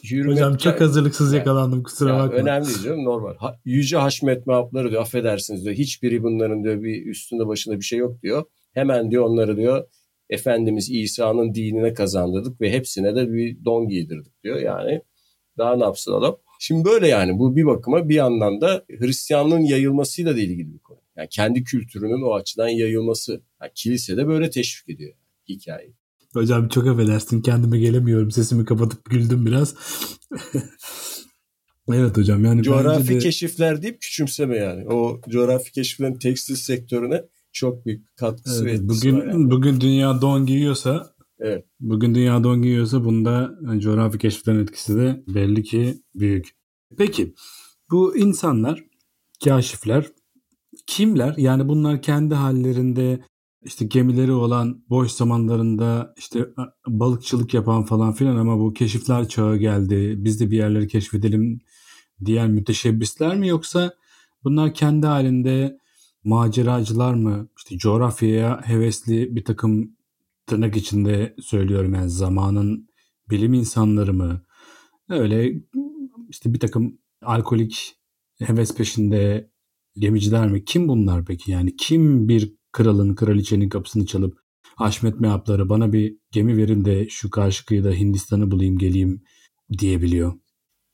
hürmet, 0.11 0.37
Hocam 0.37 0.57
çok 0.57 0.81
hazırlıksız 0.81 1.33
yani, 1.33 1.39
yakalandım 1.39 1.83
kusura 1.83 2.11
yani 2.11 2.19
bakma. 2.19 2.37
Önemli 2.37 2.67
değil 2.67 2.83
canım 2.85 3.05
normal. 3.05 3.35
Ha, 3.37 3.61
yüce 3.65 3.97
Haşmet 3.97 4.47
mehapları 4.47 4.91
diyor 4.91 5.03
affedersiniz 5.03 5.65
diyor. 5.65 5.77
Hiçbiri 5.77 6.23
bunların 6.23 6.65
diyor 6.65 6.83
bir 6.83 7.07
üstünde 7.07 7.47
başında 7.47 7.77
bir 7.77 7.85
şey 7.85 7.99
yok 7.99 8.23
diyor. 8.23 8.45
Hemen 8.73 9.11
diyor 9.11 9.25
onları 9.25 9.57
diyor 9.57 9.85
Efendimiz 10.31 10.91
İsa'nın 10.91 11.55
dinine 11.55 11.95
kazandırdık 11.95 12.61
ve 12.61 12.73
hepsine 12.73 13.17
de 13.17 13.33
bir 13.33 13.65
don 13.65 13.89
giydirdik 13.89 14.45
diyor. 14.45 14.57
Yani 14.57 15.03
daha 15.59 15.77
ne 15.77 15.85
yapsın 15.85 16.13
adam? 16.13 16.37
Şimdi 16.61 16.85
böyle 16.85 17.09
yani 17.09 17.39
bu 17.39 17.57
bir 17.57 17.67
bakıma 17.67 18.09
bir 18.09 18.15
yandan 18.15 18.61
da 18.61 18.85
Hristiyanlığın 18.89 19.61
yayılmasıyla 19.61 20.37
da 20.37 20.41
ilgili 20.41 20.75
bir 20.75 20.79
konu. 20.79 20.99
Yani 21.17 21.29
kendi 21.29 21.65
kültürünün 21.65 22.23
o 22.23 22.35
açıdan 22.35 22.69
yayılması. 22.69 23.43
Yani 23.63 23.71
kilise 23.75 24.17
de 24.17 24.27
böyle 24.27 24.51
teşvik 24.51 24.97
ediyor 24.97 25.15
hikayeyi. 25.49 25.95
Hocam 26.35 26.69
çok 26.69 26.87
affedersin 26.87 27.43
kendime 27.43 27.79
gelemiyorum. 27.79 28.31
Sesimi 28.31 28.65
kapatıp 28.65 29.11
güldüm 29.11 29.47
biraz. 29.47 29.75
evet 31.93 32.17
hocam 32.17 32.45
yani 32.45 32.63
coğrafi 32.63 33.15
de... 33.15 33.19
keşifler 33.19 33.83
deyip 33.83 34.01
küçümseme 34.01 34.57
yani. 34.57 34.89
O 34.89 35.21
coğrafi 35.29 35.73
keşiflerin 35.73 36.19
tekstil 36.19 36.55
sektörüne 36.55 37.25
çok 37.53 37.87
büyük 37.87 38.17
katkısı 38.17 38.69
evet, 38.69 38.81
ve 38.81 38.89
bugün 38.89 39.17
yani. 39.17 39.51
bugün 39.51 39.81
dünya 39.81 40.21
don 40.23 40.47
giyiyorsa 40.47 41.15
evet. 41.41 41.65
Bugün 41.81 42.15
dünya 42.15 42.45
don 42.45 42.63
giyiyorsa 42.63 43.05
bunda 43.05 43.51
coğrafi 43.79 44.19
keşiflerin 44.19 44.63
etkisi 44.63 44.97
de 44.97 45.23
belli 45.27 45.63
ki 45.63 46.03
büyük. 46.15 46.49
Peki 46.99 47.35
bu 47.91 48.17
insanlar, 48.17 48.85
kaşifler 49.45 50.07
kimler? 50.87 51.35
Yani 51.37 51.69
bunlar 51.69 52.03
kendi 52.03 52.35
hallerinde 52.35 53.21
işte 53.65 53.85
gemileri 53.85 54.33
olan 54.33 54.85
boş 54.91 55.13
zamanlarında 55.13 56.15
işte 56.19 56.49
balıkçılık 56.87 57.55
yapan 57.55 57.85
falan 57.85 58.13
filan 58.13 58.37
ama 58.37 58.59
bu 58.59 58.73
keşifler 58.73 59.29
çağı 59.29 59.57
geldi. 59.57 60.15
Biz 60.19 60.41
de 60.41 60.51
bir 60.51 60.57
yerleri 60.57 60.89
keşfedelim 60.89 61.61
diyen 62.25 62.51
müteşebbisler 62.51 63.37
mi 63.37 63.49
yoksa 63.49 63.95
bunlar 64.45 64.75
kendi 64.75 65.07
halinde 65.07 65.79
maceracılar 66.25 67.15
mı? 67.15 67.49
İşte 67.59 67.79
coğrafyaya 67.79 68.61
hevesli 68.65 69.37
bir 69.37 69.45
takım 69.45 69.97
tırnak 70.47 70.77
içinde 70.77 71.35
söylüyorum 71.41 71.95
yani 71.95 72.11
zamanın 72.11 72.89
bilim 73.31 73.55
insanları 73.55 74.15
mı? 74.15 74.43
Öyle 75.09 75.63
işte 76.29 76.55
bir 76.55 76.61
takım 76.61 76.99
alkolik 77.23 77.97
heves 78.39 78.75
peşinde 78.77 79.51
gemiciler 79.97 80.49
mi? 80.49 80.65
Kim 80.65 80.89
bunlar 80.89 81.25
peki? 81.25 81.51
Yani 81.51 81.77
kim 81.77 82.29
bir 82.29 82.58
kralın, 82.79 83.15
kraliçenin 83.15 83.69
kapısını 83.69 84.07
çalıp 84.07 84.39
Haşmet 84.63 85.21
Mehapları 85.21 85.69
bana 85.69 85.93
bir 85.93 86.17
gemi 86.33 86.57
verin 86.57 86.85
de 86.85 87.07
şu 87.09 87.31
karşı 87.31 87.67
kıyıda 87.67 87.91
Hindistan'ı 87.91 88.51
bulayım 88.51 88.79
geleyim 88.79 89.23
diyebiliyor. 89.79 90.33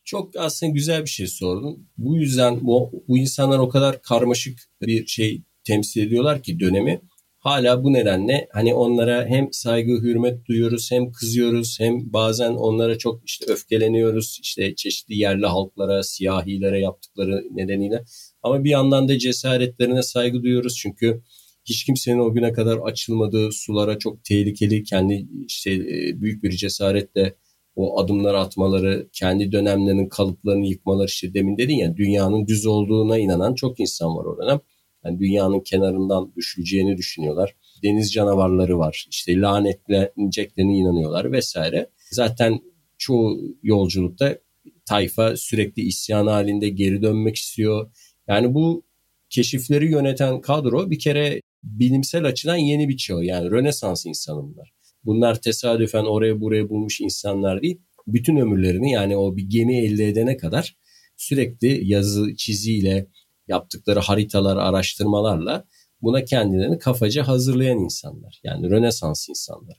Çok 0.04 0.36
aslında 0.36 0.72
güzel 0.72 1.02
bir 1.02 1.08
şey 1.08 1.26
sordun. 1.26 1.88
Bu 1.96 2.16
yüzden 2.16 2.66
bu, 2.66 3.04
bu 3.08 3.18
insanlar 3.18 3.58
o 3.58 3.68
kadar 3.68 4.02
karmaşık 4.02 4.58
bir 4.82 5.06
şey 5.06 5.42
temsil 5.64 6.06
ediyorlar 6.06 6.42
ki 6.42 6.60
dönemi. 6.60 7.00
Hala 7.38 7.84
bu 7.84 7.92
nedenle 7.92 8.48
hani 8.52 8.74
onlara 8.74 9.26
hem 9.26 9.48
saygı, 9.52 9.92
hürmet 9.92 10.46
duyuyoruz, 10.46 10.90
hem 10.92 11.12
kızıyoruz, 11.12 11.80
hem 11.80 12.12
bazen 12.12 12.52
onlara 12.52 12.98
çok 12.98 13.24
işte 13.24 13.52
öfkeleniyoruz. 13.52 14.38
işte 14.42 14.74
çeşitli 14.74 15.14
yerli 15.14 15.46
halklara, 15.46 16.02
siyahilere 16.02 16.80
yaptıkları 16.80 17.42
nedeniyle. 17.50 18.04
Ama 18.42 18.64
bir 18.64 18.70
yandan 18.70 19.08
da 19.08 19.18
cesaretlerine 19.18 20.02
saygı 20.02 20.42
duyuyoruz. 20.42 20.76
Çünkü 20.76 21.22
hiç 21.64 21.84
kimsenin 21.84 22.18
o 22.18 22.32
güne 22.32 22.52
kadar 22.52 22.78
açılmadığı 22.78 23.52
sulara 23.52 23.98
çok 23.98 24.24
tehlikeli 24.24 24.84
kendi 24.84 25.26
işte 25.46 25.72
e, 25.72 26.20
büyük 26.20 26.42
bir 26.42 26.50
cesaretle 26.50 27.34
o 27.76 28.00
adımlar 28.00 28.34
atmaları, 28.34 29.08
kendi 29.12 29.52
dönemlerinin 29.52 30.08
kalıplarını 30.08 30.66
yıkmaları 30.66 31.06
işte 31.06 31.34
demin 31.34 31.58
dedin 31.58 31.76
ya 31.76 31.96
dünyanın 31.96 32.46
düz 32.46 32.66
olduğuna 32.66 33.18
inanan 33.18 33.54
çok 33.54 33.80
insan 33.80 34.16
var 34.16 34.24
o 34.24 34.38
dönem. 34.38 34.60
Yani 35.04 35.18
dünyanın 35.18 35.60
kenarından 35.60 36.32
düşüleceğini 36.36 36.96
düşünüyorlar. 36.96 37.54
Deniz 37.82 38.12
canavarları 38.12 38.78
var. 38.78 39.06
İşte 39.10 39.40
lanetleneceklerine 39.40 40.76
inanıyorlar 40.76 41.32
vesaire. 41.32 41.90
Zaten 42.10 42.60
çoğu 42.98 43.40
yolculukta 43.62 44.38
tayfa 44.86 45.36
sürekli 45.36 45.82
isyan 45.82 46.26
halinde 46.26 46.68
geri 46.68 47.02
dönmek 47.02 47.36
istiyor. 47.36 47.90
Yani 48.28 48.54
bu 48.54 48.84
keşifleri 49.30 49.90
yöneten 49.90 50.40
kadro 50.40 50.90
bir 50.90 50.98
kere 50.98 51.40
bilimsel 51.64 52.24
açıdan 52.24 52.56
yeni 52.56 52.88
bir 52.88 52.96
çağ. 52.96 53.22
Yani 53.22 53.50
Rönesans 53.50 54.06
insanı 54.06 54.42
bunlar. 54.42 54.72
Bunlar 55.04 55.40
tesadüfen 55.40 56.04
oraya 56.04 56.40
buraya 56.40 56.68
bulmuş 56.68 57.00
insanlar 57.00 57.62
değil. 57.62 57.80
Bütün 58.06 58.36
ömürlerini 58.36 58.90
yani 58.90 59.16
o 59.16 59.36
bir 59.36 59.42
gemi 59.42 59.78
elde 59.78 60.08
edene 60.08 60.36
kadar 60.36 60.76
sürekli 61.16 61.88
yazı 61.88 62.36
çiziyle 62.36 63.06
yaptıkları 63.48 64.00
haritalar, 64.00 64.56
araştırmalarla 64.56 65.64
buna 66.02 66.24
kendilerini 66.24 66.78
kafaca 66.78 67.28
hazırlayan 67.28 67.78
insanlar. 67.78 68.40
Yani 68.44 68.70
Rönesans 68.70 69.28
insanları. 69.28 69.78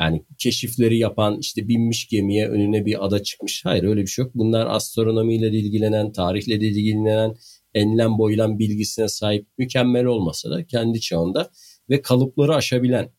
Yani 0.00 0.24
keşifleri 0.38 0.98
yapan 0.98 1.38
işte 1.40 1.68
binmiş 1.68 2.08
gemiye 2.08 2.48
önüne 2.48 2.86
bir 2.86 3.06
ada 3.06 3.22
çıkmış. 3.22 3.64
Hayır 3.64 3.84
öyle 3.84 4.02
bir 4.02 4.06
şey 4.06 4.24
yok. 4.24 4.34
Bunlar 4.34 4.66
astronomiyle 4.66 5.52
de 5.52 5.56
ilgilenen, 5.56 6.12
tarihle 6.12 6.60
de 6.60 6.66
ilgilenen, 6.66 7.34
enlem 7.74 8.18
boylan 8.18 8.58
bilgisine 8.58 9.08
sahip 9.08 9.46
mükemmel 9.58 10.04
olmasa 10.04 10.50
da 10.50 10.66
kendi 10.66 11.00
çağında 11.00 11.50
ve 11.90 12.02
kalıpları 12.02 12.54
aşabilen 12.54 13.10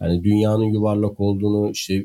yani 0.00 0.24
dünyanın 0.24 0.64
yuvarlak 0.64 1.20
olduğunu 1.20 1.70
işte 1.70 1.94
e, 1.94 2.04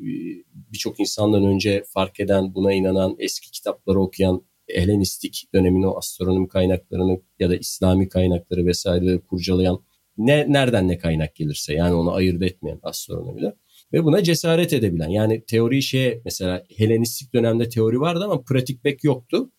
birçok 0.56 1.00
insandan 1.00 1.46
önce 1.46 1.84
fark 1.88 2.20
eden, 2.20 2.56
buna 2.56 2.74
inanan, 2.74 3.16
eski 3.20 3.52
kitapları 3.52 4.02
okuyan, 4.02 4.50
Helenistik 4.70 5.46
dönemin 5.54 5.84
o 5.84 5.98
astronomi 5.98 6.48
kaynaklarını 6.48 7.22
ya 7.40 7.50
da 7.50 7.56
İslami 7.56 8.10
kaynakları 8.10 8.66
vesaireleri 8.66 9.20
kurcalayan 9.22 9.84
ne 10.18 10.54
nereden 10.54 10.88
ne 10.88 10.98
kaynak 10.98 11.36
gelirse 11.36 11.74
yani 11.74 11.94
onu 11.94 12.12
ayırt 12.12 12.44
etmeyen 12.44 12.80
astronomide 12.84 13.56
ve 13.94 14.04
buna 14.04 14.24
cesaret 14.24 14.74
edebilen 14.74 15.10
yani 15.10 15.44
teori 15.46 15.82
şeye 15.82 16.22
mesela 16.26 16.64
Helenistik 16.78 17.34
dönemde 17.34 17.70
teori 17.70 18.00
vardı 18.00 18.24
ama 18.24 18.42
pratik 18.42 18.84
pek 18.84 19.04
yoktu. 19.04 19.52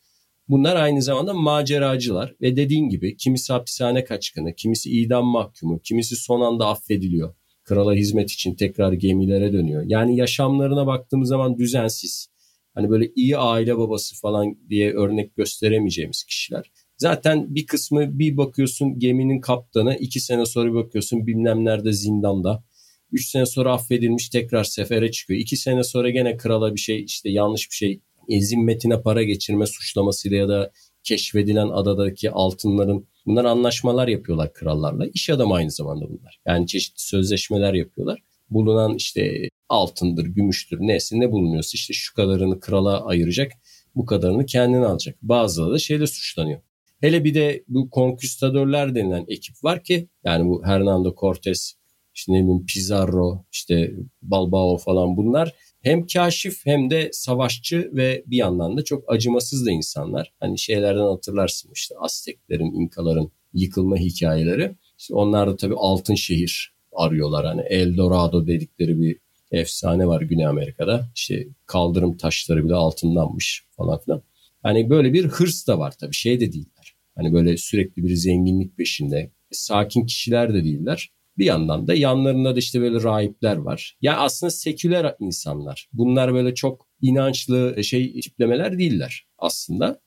Bunlar 0.50 0.76
aynı 0.76 1.02
zamanda 1.02 1.34
maceracılar 1.34 2.34
ve 2.40 2.56
dediğin 2.56 2.88
gibi 2.88 3.16
kimisi 3.16 3.52
hapishane 3.52 4.04
kaçkını, 4.04 4.54
kimisi 4.54 4.90
idam 4.90 5.26
mahkumu, 5.26 5.80
kimisi 5.84 6.16
son 6.16 6.40
anda 6.40 6.66
affediliyor. 6.66 7.34
Krala 7.64 7.94
hizmet 7.94 8.30
için 8.30 8.54
tekrar 8.54 8.92
gemilere 8.92 9.52
dönüyor. 9.52 9.82
Yani 9.86 10.16
yaşamlarına 10.16 10.86
baktığımız 10.86 11.28
zaman 11.28 11.58
düzensiz. 11.58 12.28
Hani 12.74 12.90
böyle 12.90 13.12
iyi 13.16 13.38
aile 13.38 13.78
babası 13.78 14.20
falan 14.20 14.58
diye 14.68 14.92
örnek 14.92 15.36
gösteremeyeceğimiz 15.36 16.24
kişiler. 16.24 16.72
Zaten 16.98 17.54
bir 17.54 17.66
kısmı 17.66 18.18
bir 18.18 18.36
bakıyorsun 18.36 18.98
geminin 18.98 19.40
kaptanı, 19.40 19.96
iki 19.96 20.20
sene 20.20 20.46
sonra 20.46 20.74
bakıyorsun 20.74 21.26
bilmem 21.26 21.64
nerede 21.64 21.92
zindanda. 21.92 22.64
Üç 23.12 23.28
sene 23.28 23.46
sonra 23.46 23.72
affedilmiş 23.72 24.28
tekrar 24.28 24.64
sefere 24.64 25.10
çıkıyor. 25.10 25.40
İki 25.40 25.56
sene 25.56 25.84
sonra 25.84 26.10
gene 26.10 26.36
krala 26.36 26.74
bir 26.74 26.80
şey 26.80 27.04
işte 27.04 27.30
yanlış 27.30 27.70
bir 27.70 27.76
şey 27.76 28.00
zimmetine 28.38 29.02
para 29.02 29.22
geçirme 29.22 29.66
suçlamasıyla 29.66 30.38
ya 30.38 30.48
da 30.48 30.72
keşfedilen 31.02 31.68
adadaki 31.68 32.30
altınların 32.30 33.06
bunlar 33.26 33.44
anlaşmalar 33.44 34.08
yapıyorlar 34.08 34.52
krallarla. 34.52 35.06
İş 35.14 35.30
adamı 35.30 35.54
aynı 35.54 35.70
zamanda 35.70 36.08
bunlar. 36.08 36.40
Yani 36.46 36.66
çeşitli 36.66 37.02
sözleşmeler 37.02 37.74
yapıyorlar. 37.74 38.22
Bulunan 38.50 38.94
işte 38.94 39.48
altındır, 39.68 40.26
gümüştür, 40.26 40.78
neyse 40.80 41.20
ne 41.20 41.32
bulunuyorsa 41.32 41.70
işte 41.74 41.94
şu 41.94 42.14
kadarını 42.14 42.60
krala 42.60 43.04
ayıracak, 43.04 43.52
bu 43.94 44.06
kadarını 44.06 44.46
kendine 44.46 44.86
alacak. 44.86 45.16
Bazıları 45.22 45.72
da 45.72 45.78
şeyle 45.78 46.06
suçlanıyor. 46.06 46.60
Hele 47.00 47.24
bir 47.24 47.34
de 47.34 47.64
bu 47.68 47.90
konküstadörler 47.90 48.94
denilen 48.94 49.24
ekip 49.28 49.64
var 49.64 49.84
ki 49.84 50.08
yani 50.24 50.48
bu 50.48 50.62
Hernando 50.64 51.14
Cortes, 51.20 51.74
işte 52.14 52.32
ne 52.32 52.42
bileyim 52.42 52.66
Pizarro, 52.66 53.44
işte 53.52 53.92
Balbao 54.22 54.78
falan 54.78 55.16
bunlar 55.16 55.54
hem 55.82 56.06
kaşif 56.06 56.66
hem 56.66 56.90
de 56.90 57.10
savaşçı 57.12 57.90
ve 57.92 58.24
bir 58.26 58.36
yandan 58.36 58.76
da 58.76 58.84
çok 58.84 59.12
acımasız 59.12 59.66
da 59.66 59.70
insanlar. 59.70 60.32
Hani 60.40 60.58
şeylerden 60.58 61.04
hatırlarsın 61.04 61.70
işte 61.74 61.94
Azteklerin, 61.98 62.72
İnkaların 62.72 63.30
yıkılma 63.54 63.96
hikayeleri. 63.96 64.76
İşte 64.98 65.14
onlar 65.14 65.48
da 65.48 65.56
tabii 65.56 65.76
altın 65.76 66.14
şehir 66.14 66.74
arıyorlar. 66.92 67.46
Hani 67.46 67.62
El 67.70 67.96
Dorado 67.96 68.46
dedikleri 68.46 69.00
bir 69.00 69.16
efsane 69.50 70.06
var 70.06 70.22
Güney 70.22 70.46
Amerika'da. 70.46 71.08
İşte 71.14 71.46
kaldırım 71.66 72.16
taşları 72.16 72.64
bile 72.64 72.74
altındanmış 72.74 73.64
falan 73.76 74.00
filan. 74.00 74.22
Hani 74.62 74.90
böyle 74.90 75.12
bir 75.12 75.24
hırs 75.24 75.66
da 75.66 75.78
var 75.78 75.94
tabii 76.00 76.14
şey 76.14 76.40
de 76.40 76.52
değiller. 76.52 76.94
Hani 77.16 77.32
böyle 77.32 77.56
sürekli 77.56 78.04
bir 78.04 78.14
zenginlik 78.14 78.76
peşinde. 78.76 79.30
Sakin 79.50 80.06
kişiler 80.06 80.54
de 80.54 80.64
değiller. 80.64 81.10
Bir 81.40 81.44
yandan 81.44 81.86
da 81.86 81.94
yanlarında 81.94 82.54
da 82.54 82.58
işte 82.58 82.80
böyle 82.80 83.02
rahipler 83.02 83.56
var. 83.56 83.98
Ya 84.00 84.12
yani 84.12 84.20
aslında 84.20 84.50
seküler 84.50 85.14
insanlar. 85.20 85.88
Bunlar 85.92 86.34
böyle 86.34 86.54
çok 86.54 86.86
inançlı 87.00 87.74
e, 87.76 87.82
şey 87.82 88.20
tiplemeler 88.20 88.78
değiller 88.78 89.26
aslında. 89.38 90.00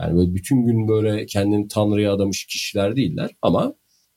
Yani 0.00 0.16
böyle 0.16 0.34
bütün 0.34 0.66
gün 0.66 0.88
böyle 0.88 1.26
kendini 1.26 1.68
Tanrı'ya 1.68 2.14
adamış 2.14 2.46
kişiler 2.46 2.96
değiller 2.96 3.30
ama 3.42 3.74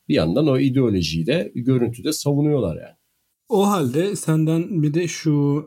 bir 0.07 0.15
yandan 0.15 0.47
o 0.47 0.59
ideolojiyi 0.59 1.25
de 1.25 1.51
görüntüde 1.55 2.13
savunuyorlar 2.13 2.75
yani. 2.75 2.95
O 3.49 3.67
halde 3.67 4.15
senden 4.15 4.83
bir 4.83 4.93
de 4.93 5.07
şu 5.07 5.65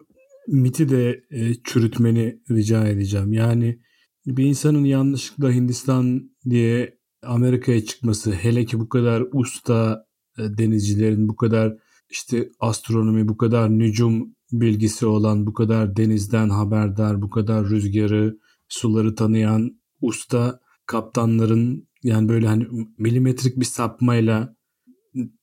miti 0.48 0.88
de 0.88 1.20
e, 1.30 1.54
çürütmeni 1.64 2.38
rica 2.50 2.88
edeceğim. 2.88 3.32
Yani 3.32 3.78
bir 4.26 4.44
insanın 4.44 4.84
yanlışlıkla 4.84 5.52
Hindistan 5.52 6.30
diye 6.50 6.98
Amerika'ya 7.22 7.84
çıkması 7.84 8.32
hele 8.32 8.64
ki 8.64 8.80
bu 8.80 8.88
kadar 8.88 9.24
usta 9.32 10.08
denizcilerin 10.38 11.29
bu 11.29 11.37
kadar 11.37 11.77
işte 12.11 12.48
astronomi 12.61 13.29
bu 13.29 13.37
kadar 13.37 13.70
nücum 13.70 14.35
bilgisi 14.53 15.07
olan 15.07 15.46
bu 15.46 15.53
kadar 15.53 15.96
denizden 15.96 16.48
haberdar 16.48 17.22
bu 17.22 17.31
kadar 17.31 17.70
rüzgarı 17.70 18.38
suları 18.68 19.14
tanıyan 19.14 19.81
usta 20.01 20.61
kaptanların 20.87 21.88
yani 22.03 22.29
böyle 22.29 22.46
hani 22.46 22.66
milimetrik 22.98 23.61
bir 23.61 23.64
sapmayla 23.64 24.57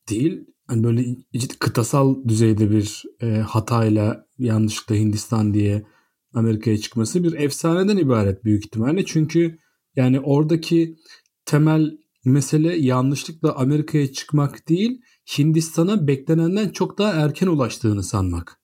değil 0.10 0.46
hani 0.68 0.84
böyle 0.84 1.06
kıtasal 1.60 2.28
düzeyde 2.28 2.72
bir 2.72 3.04
e, 3.22 3.28
hatayla 3.28 4.26
yanlışlıkla 4.38 4.96
Hindistan 4.96 5.54
diye 5.54 5.86
Amerika'ya 6.34 6.78
çıkması 6.78 7.24
bir 7.24 7.34
efsaneden 7.34 7.98
ibaret 7.98 8.44
büyük 8.44 8.66
ihtimalle. 8.66 9.06
Çünkü 9.06 9.58
yani 9.96 10.20
oradaki 10.20 10.96
temel 11.46 11.98
mesele 12.26 12.78
yanlışlıkla 12.78 13.56
Amerika'ya 13.56 14.12
çıkmak 14.12 14.70
değil, 14.70 15.02
Hindistan'a 15.38 16.08
beklenenden 16.08 16.70
çok 16.70 16.98
daha 16.98 17.12
erken 17.12 17.48
ulaştığını 17.48 18.04
sanmak. 18.04 18.60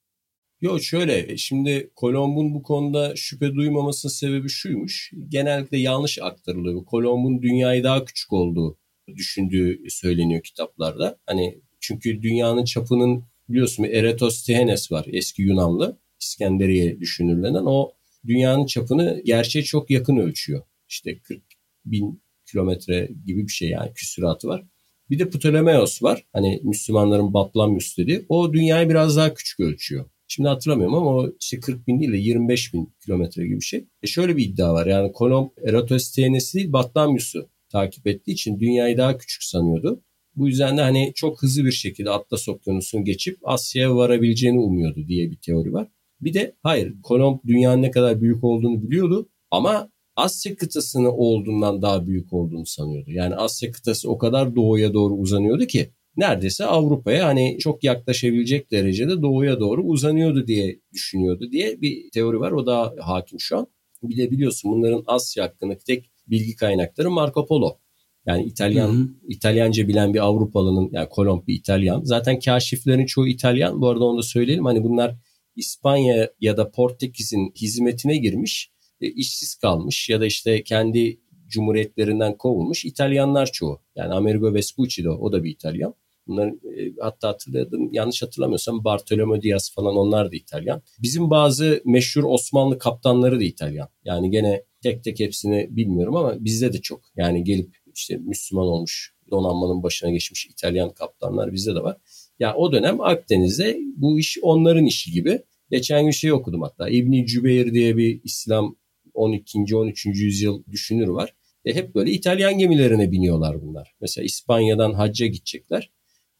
Yok 0.61 0.83
şöyle 0.83 1.37
şimdi 1.37 1.91
Kolomb'un 1.95 2.53
bu 2.53 2.63
konuda 2.63 3.15
şüphe 3.15 3.55
duymamasının 3.55 4.11
sebebi 4.11 4.49
şuymuş. 4.49 5.11
Genellikle 5.27 5.77
yanlış 5.77 6.19
aktarılıyor. 6.21 6.85
Kolomb'un 6.85 7.41
dünyayı 7.41 7.83
daha 7.83 8.05
küçük 8.05 8.33
olduğu 8.33 8.77
düşündüğü 9.15 9.79
söyleniyor 9.89 10.43
kitaplarda. 10.43 11.19
Hani 11.25 11.61
çünkü 11.79 12.21
dünyanın 12.21 12.63
çapının 12.63 13.23
biliyorsun 13.49 13.83
Eratosthenes 13.83 14.91
var 14.91 15.05
eski 15.11 15.41
Yunanlı. 15.41 15.99
İskenderiye 16.19 16.99
düşünürlenen 16.99 17.65
o 17.65 17.91
dünyanın 18.27 18.65
çapını 18.65 19.21
gerçeğe 19.25 19.63
çok 19.63 19.89
yakın 19.89 20.17
ölçüyor. 20.17 20.63
İşte 20.89 21.19
40 21.19 21.43
bin 21.85 22.21
kilometre 22.51 23.09
gibi 23.25 23.47
bir 23.47 23.51
şey 23.51 23.69
yani 23.69 23.93
küsuratı 23.93 24.47
var. 24.47 24.63
Bir 25.09 25.19
de 25.19 25.29
Ptolemaios 25.29 26.03
var. 26.03 26.25
Hani 26.33 26.61
Müslümanların 26.63 27.33
Batlamyus 27.33 27.97
dediği. 27.97 28.25
O 28.29 28.53
dünyayı 28.53 28.89
biraz 28.89 29.17
daha 29.17 29.33
küçük 29.33 29.59
ölçüyor. 29.59 30.05
Şimdi 30.27 30.49
hatırlamıyorum 30.49 30.95
ama 30.95 31.15
o 31.15 31.33
işte 31.41 31.59
40 31.59 31.87
bin 31.87 31.99
değil 31.99 32.11
de 32.11 32.17
25 32.17 32.73
bin 32.73 32.93
kilometre 33.05 33.45
gibi 33.45 33.55
bir 33.55 33.65
şey. 33.65 33.85
E 34.03 34.07
şöyle 34.07 34.37
bir 34.37 34.45
iddia 34.45 34.73
var. 34.73 34.87
Yani 34.87 35.11
Kolomb 35.11 35.49
Eratosthenes'i 35.65 36.57
değil 36.57 36.73
Batlamyus'u 36.73 37.49
takip 37.69 38.07
ettiği 38.07 38.31
için 38.31 38.59
dünyayı 38.59 38.97
daha 38.97 39.17
küçük 39.17 39.43
sanıyordu. 39.43 40.03
Bu 40.35 40.47
yüzden 40.47 40.77
de 40.77 40.81
hani 40.81 41.11
çok 41.15 41.43
hızlı 41.43 41.65
bir 41.65 41.71
şekilde 41.71 42.09
Atlas 42.09 42.49
Okyanusu'nu 42.49 43.05
geçip 43.05 43.37
Asya'ya 43.43 43.95
varabileceğini 43.95 44.59
umuyordu 44.59 45.07
diye 45.07 45.31
bir 45.31 45.37
teori 45.37 45.73
var. 45.73 45.87
Bir 46.21 46.33
de 46.33 46.55
hayır 46.63 46.93
Kolomb 47.03 47.39
dünyanın 47.47 47.81
ne 47.81 47.91
kadar 47.91 48.21
büyük 48.21 48.43
olduğunu 48.43 48.83
biliyordu 48.83 49.29
ama 49.51 49.89
Asya 50.15 50.55
kıtasını 50.55 51.11
olduğundan 51.11 51.81
daha 51.81 52.07
büyük 52.07 52.33
olduğunu 52.33 52.65
sanıyordu. 52.65 53.11
Yani 53.11 53.35
Asya 53.35 53.71
kıtası 53.71 54.09
o 54.09 54.17
kadar 54.17 54.55
doğuya 54.55 54.93
doğru 54.93 55.13
uzanıyordu 55.13 55.65
ki 55.65 55.89
neredeyse 56.17 56.65
Avrupa'ya 56.65 57.27
hani 57.27 57.57
çok 57.59 57.83
yaklaşabilecek 57.83 58.71
derecede 58.71 59.21
doğuya 59.21 59.59
doğru 59.59 59.83
uzanıyordu 59.83 60.47
diye 60.47 60.79
düşünüyordu 60.93 61.51
diye 61.51 61.81
bir 61.81 62.11
teori 62.11 62.39
var. 62.39 62.51
O 62.51 62.65
da 62.65 62.95
hakim 62.99 63.39
şu 63.39 63.57
an. 63.57 63.67
Bir 64.03 64.17
de 64.17 64.31
biliyorsun 64.31 64.71
bunların 64.71 65.03
Asya 65.07 65.43
hakkındaki 65.43 65.83
tek 65.83 66.11
bilgi 66.27 66.55
kaynakları 66.55 67.11
Marco 67.11 67.45
Polo. 67.45 67.77
Yani 68.25 68.43
İtalyan 68.43 68.87
hı 68.87 68.93
hı. 68.93 69.07
İtalyanca 69.27 69.87
bilen 69.87 70.13
bir 70.13 70.19
Avrupalı'nın 70.19 70.89
yani 70.91 71.09
Kolomb 71.09 71.47
bir 71.47 71.53
İtalyan. 71.55 72.01
Zaten 72.03 72.39
kaşiflerin 72.39 73.05
çoğu 73.05 73.27
İtalyan. 73.27 73.81
Bu 73.81 73.89
arada 73.89 74.05
onu 74.05 74.17
da 74.17 74.23
söyleyelim. 74.23 74.65
Hani 74.65 74.83
bunlar 74.83 75.15
İspanya 75.55 76.29
ya 76.39 76.57
da 76.57 76.71
Portekiz'in 76.71 77.53
hizmetine 77.55 78.17
girmiş 78.17 78.71
işsiz 79.07 79.55
kalmış 79.55 80.09
ya 80.09 80.21
da 80.21 80.25
işte 80.25 80.63
kendi 80.63 81.19
cumhuriyetlerinden 81.47 82.37
kovulmuş 82.37 82.85
İtalyanlar 82.85 83.45
çoğu. 83.51 83.81
Yani 83.95 84.13
Amerigo 84.13 84.53
Vespucci 84.53 85.03
de 85.03 85.09
o, 85.09 85.31
da 85.31 85.43
bir 85.43 85.51
İtalyan. 85.51 85.93
Bunlar 86.27 86.47
e, 86.47 86.93
hatta 87.01 87.27
hatırladım 87.27 87.93
yanlış 87.93 88.21
hatırlamıyorsam 88.21 88.83
Bartolomeo 88.83 89.41
Diaz 89.41 89.71
falan 89.75 89.95
onlar 89.95 90.31
da 90.31 90.35
İtalyan. 90.35 90.81
Bizim 90.99 91.29
bazı 91.29 91.81
meşhur 91.85 92.23
Osmanlı 92.23 92.77
kaptanları 92.77 93.39
da 93.39 93.43
İtalyan. 93.43 93.89
Yani 94.05 94.31
gene 94.31 94.63
tek 94.81 95.03
tek 95.03 95.19
hepsini 95.19 95.67
bilmiyorum 95.71 96.15
ama 96.15 96.45
bizde 96.45 96.73
de 96.73 96.81
çok. 96.81 97.01
Yani 97.15 97.43
gelip 97.43 97.77
işte 97.95 98.17
Müslüman 98.17 98.67
olmuş 98.67 99.13
donanmanın 99.31 99.83
başına 99.83 100.11
geçmiş 100.11 100.45
İtalyan 100.45 100.93
kaptanlar 100.93 101.53
bizde 101.53 101.75
de 101.75 101.83
var. 101.83 101.97
Ya 102.39 102.55
o 102.55 102.71
dönem 102.71 103.01
Akdeniz'de 103.01 103.79
bu 103.95 104.19
iş 104.19 104.37
onların 104.41 104.85
işi 104.85 105.11
gibi. 105.11 105.41
Geçen 105.71 106.03
gün 106.03 106.11
şey 106.11 106.31
okudum 106.31 106.61
hatta 106.61 106.89
İbni 106.89 107.25
Cübeyr 107.25 107.73
diye 107.73 107.97
bir 107.97 108.21
İslam 108.23 108.75
12. 109.13 109.75
13. 109.75 110.05
yüzyıl 110.05 110.63
düşünür 110.71 111.07
var. 111.07 111.35
E 111.65 111.75
hep 111.75 111.95
böyle 111.95 112.11
İtalyan 112.11 112.57
gemilerine 112.57 113.11
biniyorlar 113.11 113.61
bunlar. 113.61 113.95
Mesela 114.01 114.25
İspanya'dan 114.25 114.93
hacca 114.93 115.25
gidecekler. 115.25 115.91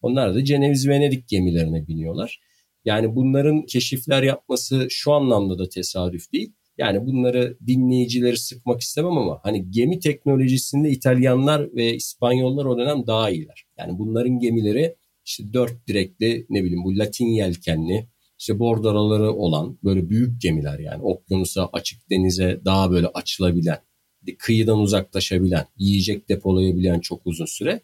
Onlar 0.02 0.36
da 0.36 0.46
Ceneviz 0.46 0.88
Venedik 0.88 1.28
gemilerine 1.28 1.88
biniyorlar. 1.88 2.40
Yani 2.86 3.16
bunların 3.16 3.66
keşifler 3.66 4.24
yapması 4.24 4.88
şu 4.90 5.12
anlamda 5.14 5.60
da 5.60 5.70
tesadüf 5.70 6.34
değil. 6.34 6.54
Yani 6.78 7.06
bunları 7.06 7.58
dinleyicileri 7.68 8.38
sıkmak 8.38 8.82
istemem 8.82 9.18
ama 9.18 9.40
hani 9.44 9.72
gemi 9.72 10.00
teknolojisinde 10.00 10.90
İtalyanlar 10.90 11.76
ve 11.76 11.96
İspanyollar 11.96 12.66
o 12.66 12.78
dönem 12.78 13.08
daha 13.08 13.30
iyiler. 13.30 13.66
Yani 13.78 14.00
bunların 14.00 14.40
gemileri 14.40 14.96
işte 15.26 15.54
dört 15.54 15.88
direkli 15.88 16.46
ne 16.50 16.64
bileyim 16.64 16.84
bu 16.84 16.98
Latin 16.98 17.28
yelkenli 17.28 18.08
işte 18.42 18.60
bordaraları 18.60 19.32
olan 19.34 19.78
böyle 19.84 20.10
büyük 20.10 20.42
gemiler 20.42 20.80
yani 20.80 21.04
okyanusa 21.04 21.70
açık 21.74 22.10
denize 22.10 22.62
daha 22.66 22.92
böyle 22.92 23.08
açılabilen 23.08 23.80
kıyıdan 24.38 24.80
uzaklaşabilen 24.80 25.66
yiyecek 25.78 26.30
depolayabilen 26.30 27.00
çok 27.00 27.22
uzun 27.26 27.46
süre 27.46 27.82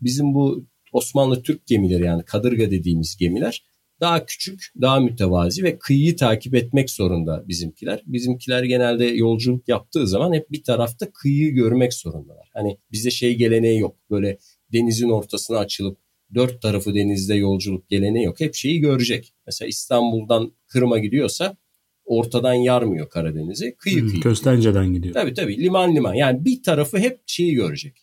bizim 0.00 0.34
bu 0.34 0.66
Osmanlı 0.92 1.42
Türk 1.42 1.66
gemileri 1.66 2.04
yani 2.04 2.22
kadırga 2.22 2.70
dediğimiz 2.70 3.16
gemiler 3.16 3.64
daha 4.00 4.26
küçük, 4.26 4.72
daha 4.80 5.00
mütevazi 5.00 5.62
ve 5.62 5.78
kıyıyı 5.78 6.16
takip 6.16 6.54
etmek 6.54 6.90
zorunda 6.90 7.44
bizimkiler. 7.48 8.02
Bizimkiler 8.06 8.62
genelde 8.62 9.04
yolculuk 9.04 9.68
yaptığı 9.68 10.06
zaman 10.06 10.32
hep 10.32 10.50
bir 10.50 10.62
tarafta 10.62 11.12
kıyıyı 11.12 11.50
görmek 11.54 11.94
zorundalar. 11.94 12.50
Hani 12.52 12.78
bize 12.92 13.10
şey 13.10 13.34
geleneği 13.34 13.80
yok. 13.80 13.96
Böyle 14.10 14.38
denizin 14.72 15.08
ortasına 15.08 15.58
açılıp 15.58 15.98
dört 16.34 16.62
tarafı 16.62 16.94
denizde 16.94 17.34
yolculuk 17.34 17.88
geleneği 17.88 18.24
yok. 18.24 18.40
Hep 18.40 18.54
şeyi 18.54 18.80
görecek. 18.80 19.34
Mesela 19.46 19.68
İstanbul'dan 19.68 20.52
Kırım'a 20.66 20.98
gidiyorsa 20.98 21.56
ortadan 22.04 22.54
yarmıyor 22.54 23.08
Karadeniz'i. 23.08 23.74
Kıyı 23.78 24.00
hmm, 24.00 24.08
kıyı. 24.08 24.22
Köstenceden 24.22 24.94
gidiyor. 24.94 25.14
Tabii 25.14 25.34
tabii 25.34 25.58
liman 25.62 25.94
liman. 25.94 26.14
Yani 26.14 26.44
bir 26.44 26.62
tarafı 26.62 26.98
hep 26.98 27.20
şeyi 27.26 27.54
görecek. 27.54 27.96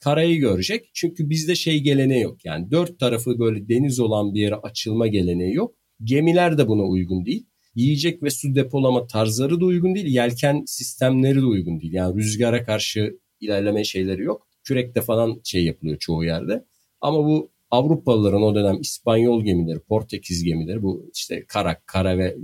Karayı 0.00 0.38
görecek. 0.38 0.90
Çünkü 0.94 1.30
bizde 1.30 1.54
şey 1.54 1.80
geleneği 1.80 2.22
yok. 2.22 2.44
Yani 2.44 2.70
dört 2.70 2.98
tarafı 2.98 3.38
böyle 3.38 3.68
deniz 3.68 4.00
olan 4.00 4.34
bir 4.34 4.40
yere 4.40 4.54
açılma 4.54 5.06
geleneği 5.06 5.54
yok. 5.54 5.74
Gemiler 6.04 6.58
de 6.58 6.68
buna 6.68 6.82
uygun 6.82 7.24
değil. 7.26 7.46
Yiyecek 7.74 8.22
ve 8.22 8.30
su 8.30 8.54
depolama 8.54 9.06
tarzları 9.06 9.60
da 9.60 9.64
uygun 9.64 9.94
değil. 9.94 10.06
Yelken 10.06 10.62
sistemleri 10.66 11.36
de 11.36 11.44
uygun 11.44 11.80
değil. 11.80 11.92
Yani 11.92 12.16
rüzgara 12.16 12.64
karşı 12.64 13.18
ilerleme 13.40 13.84
şeyleri 13.84 14.22
yok. 14.22 14.48
Kürekte 14.64 15.00
falan 15.00 15.40
şey 15.44 15.64
yapılıyor 15.64 15.98
çoğu 15.98 16.24
yerde. 16.24 16.64
Ama 17.00 17.18
bu 17.18 17.50
Avrupalıların 17.70 18.42
o 18.42 18.54
dönem 18.54 18.80
İspanyol 18.80 19.44
gemileri, 19.44 19.80
Portekiz 19.80 20.44
gemileri 20.44 20.82
bu 20.82 21.10
işte 21.14 21.44
Karak, 21.48 21.86
Karave, 21.86 22.36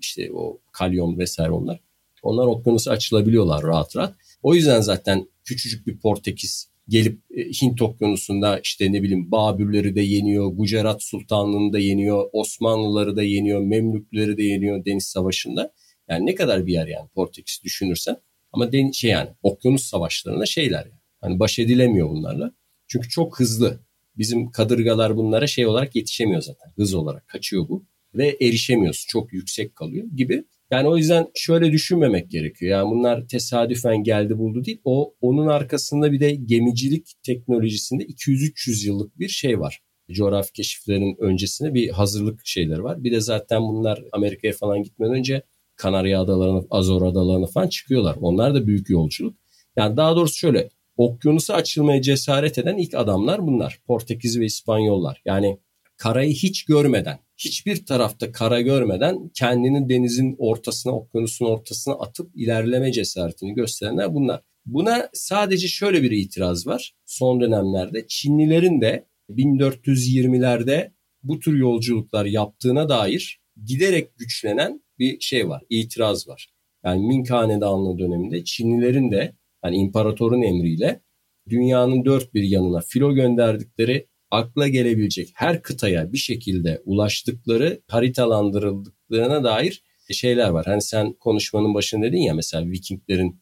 işte 0.00 0.30
o 0.32 0.60
Kalyon 0.72 1.18
vesaire 1.18 1.50
onlar. 1.50 1.80
Onlar 2.22 2.46
okyanusu 2.46 2.90
açılabiliyorlar 2.90 3.62
rahat 3.62 3.96
rahat. 3.96 4.14
O 4.42 4.54
yüzden 4.54 4.80
zaten 4.80 5.28
küçücük 5.44 5.86
bir 5.86 5.98
Portekiz 5.98 6.70
gelip 6.88 7.20
e, 7.30 7.42
Hint 7.42 7.82
okyanusunda 7.82 8.60
işte 8.62 8.92
ne 8.92 9.02
bileyim 9.02 9.30
Babürleri 9.30 9.94
de 9.94 10.00
yeniyor, 10.00 10.46
Gujarat 10.46 11.02
Sultanlığı'nı 11.02 11.72
da 11.72 11.78
yeniyor, 11.78 12.28
Osmanlıları 12.32 13.16
da 13.16 13.22
yeniyor, 13.22 13.60
Memlükleri 13.60 14.36
de 14.36 14.42
yeniyor 14.42 14.84
Deniz 14.84 15.04
Savaşı'nda. 15.04 15.72
Yani 16.10 16.26
ne 16.26 16.34
kadar 16.34 16.66
bir 16.66 16.72
yer 16.72 16.86
yani 16.86 17.08
Portekiz 17.08 17.60
düşünürsen. 17.64 18.16
Ama 18.52 18.72
den 18.72 18.90
şey 18.90 19.10
yani 19.10 19.30
okyanus 19.42 19.82
savaşlarında 19.82 20.46
şeyler 20.46 20.84
yani. 20.84 21.00
Hani 21.20 21.38
baş 21.38 21.58
edilemiyor 21.58 22.10
bunlarla. 22.10 22.52
Çünkü 22.86 23.08
çok 23.08 23.40
hızlı. 23.40 23.80
Bizim 24.18 24.50
kadırgalar 24.50 25.16
bunlara 25.16 25.46
şey 25.46 25.66
olarak 25.66 25.96
yetişemiyor 25.96 26.40
zaten. 26.40 26.72
Hız 26.76 26.94
olarak 26.94 27.28
kaçıyor 27.28 27.68
bu. 27.68 27.84
Ve 28.14 28.36
erişemiyorsun. 28.40 29.08
Çok 29.08 29.32
yüksek 29.32 29.76
kalıyor 29.76 30.06
gibi. 30.16 30.44
Yani 30.70 30.88
o 30.88 30.96
yüzden 30.96 31.26
şöyle 31.34 31.72
düşünmemek 31.72 32.30
gerekiyor. 32.30 32.72
Yani 32.72 32.90
bunlar 32.90 33.28
tesadüfen 33.28 34.02
geldi 34.02 34.38
buldu 34.38 34.64
değil. 34.64 34.80
O 34.84 35.14
onun 35.20 35.46
arkasında 35.46 36.12
bir 36.12 36.20
de 36.20 36.34
gemicilik 36.34 37.12
teknolojisinde 37.22 38.04
200-300 38.04 38.86
yıllık 38.86 39.18
bir 39.18 39.28
şey 39.28 39.60
var. 39.60 39.80
Coğrafi 40.10 40.52
keşiflerin 40.52 41.16
öncesinde 41.18 41.74
bir 41.74 41.88
hazırlık 41.88 42.40
şeyleri 42.44 42.82
var. 42.82 43.04
Bir 43.04 43.12
de 43.12 43.20
zaten 43.20 43.62
bunlar 43.62 44.04
Amerika'ya 44.12 44.52
falan 44.52 44.82
gitmeden 44.82 45.14
önce 45.14 45.42
Kanarya 45.76 46.20
Adalarına, 46.20 46.62
Azor 46.70 47.02
Adalarına 47.02 47.46
falan 47.46 47.68
çıkıyorlar. 47.68 48.16
Onlar 48.20 48.54
da 48.54 48.66
büyük 48.66 48.90
yolculuk. 48.90 49.36
Yani 49.76 49.96
daha 49.96 50.16
doğrusu 50.16 50.34
şöyle 50.36 50.70
okyanusa 50.98 51.54
açılmaya 51.54 52.02
cesaret 52.02 52.58
eden 52.58 52.76
ilk 52.76 52.94
adamlar 52.94 53.46
bunlar. 53.46 53.80
Portekiz 53.86 54.40
ve 54.40 54.44
İspanyollar. 54.44 55.22
Yani 55.24 55.58
karayı 55.96 56.32
hiç 56.32 56.64
görmeden, 56.64 57.18
hiçbir 57.36 57.86
tarafta 57.86 58.32
kara 58.32 58.60
görmeden 58.60 59.30
kendini 59.34 59.88
denizin 59.88 60.36
ortasına, 60.38 60.92
okyanusun 60.92 61.46
ortasına 61.46 61.94
atıp 61.94 62.30
ilerleme 62.34 62.92
cesaretini 62.92 63.54
gösterenler 63.54 64.14
bunlar. 64.14 64.40
Buna 64.66 65.08
sadece 65.12 65.68
şöyle 65.68 66.02
bir 66.02 66.10
itiraz 66.10 66.66
var. 66.66 66.94
Son 67.06 67.40
dönemlerde 67.40 68.06
Çinlilerin 68.08 68.80
de 68.80 69.06
1420'lerde 69.30 70.90
bu 71.22 71.38
tür 71.38 71.58
yolculuklar 71.58 72.24
yaptığına 72.24 72.88
dair 72.88 73.40
giderek 73.64 74.16
güçlenen 74.16 74.82
bir 74.98 75.20
şey 75.20 75.48
var, 75.48 75.62
itiraz 75.70 76.28
var. 76.28 76.48
Yani 76.84 77.06
Ming 77.06 77.30
Hanedanlığı 77.30 77.98
döneminde 77.98 78.44
Çinlilerin 78.44 79.10
de 79.10 79.37
yani 79.64 79.76
imparatorun 79.76 80.42
emriyle 80.42 81.02
dünyanın 81.48 82.04
dört 82.04 82.34
bir 82.34 82.42
yanına 82.42 82.80
filo 82.80 83.14
gönderdikleri 83.14 84.06
akla 84.30 84.68
gelebilecek 84.68 85.30
her 85.34 85.62
kıtaya 85.62 86.12
bir 86.12 86.18
şekilde 86.18 86.82
ulaştıkları 86.84 87.80
haritalandırıldıklarına 87.86 89.44
dair 89.44 89.82
şeyler 90.10 90.48
var. 90.48 90.66
Hani 90.66 90.82
sen 90.82 91.12
konuşmanın 91.12 91.74
başında 91.74 92.06
dedin 92.06 92.18
ya 92.18 92.34
mesela 92.34 92.70
Vikinglerin 92.70 93.40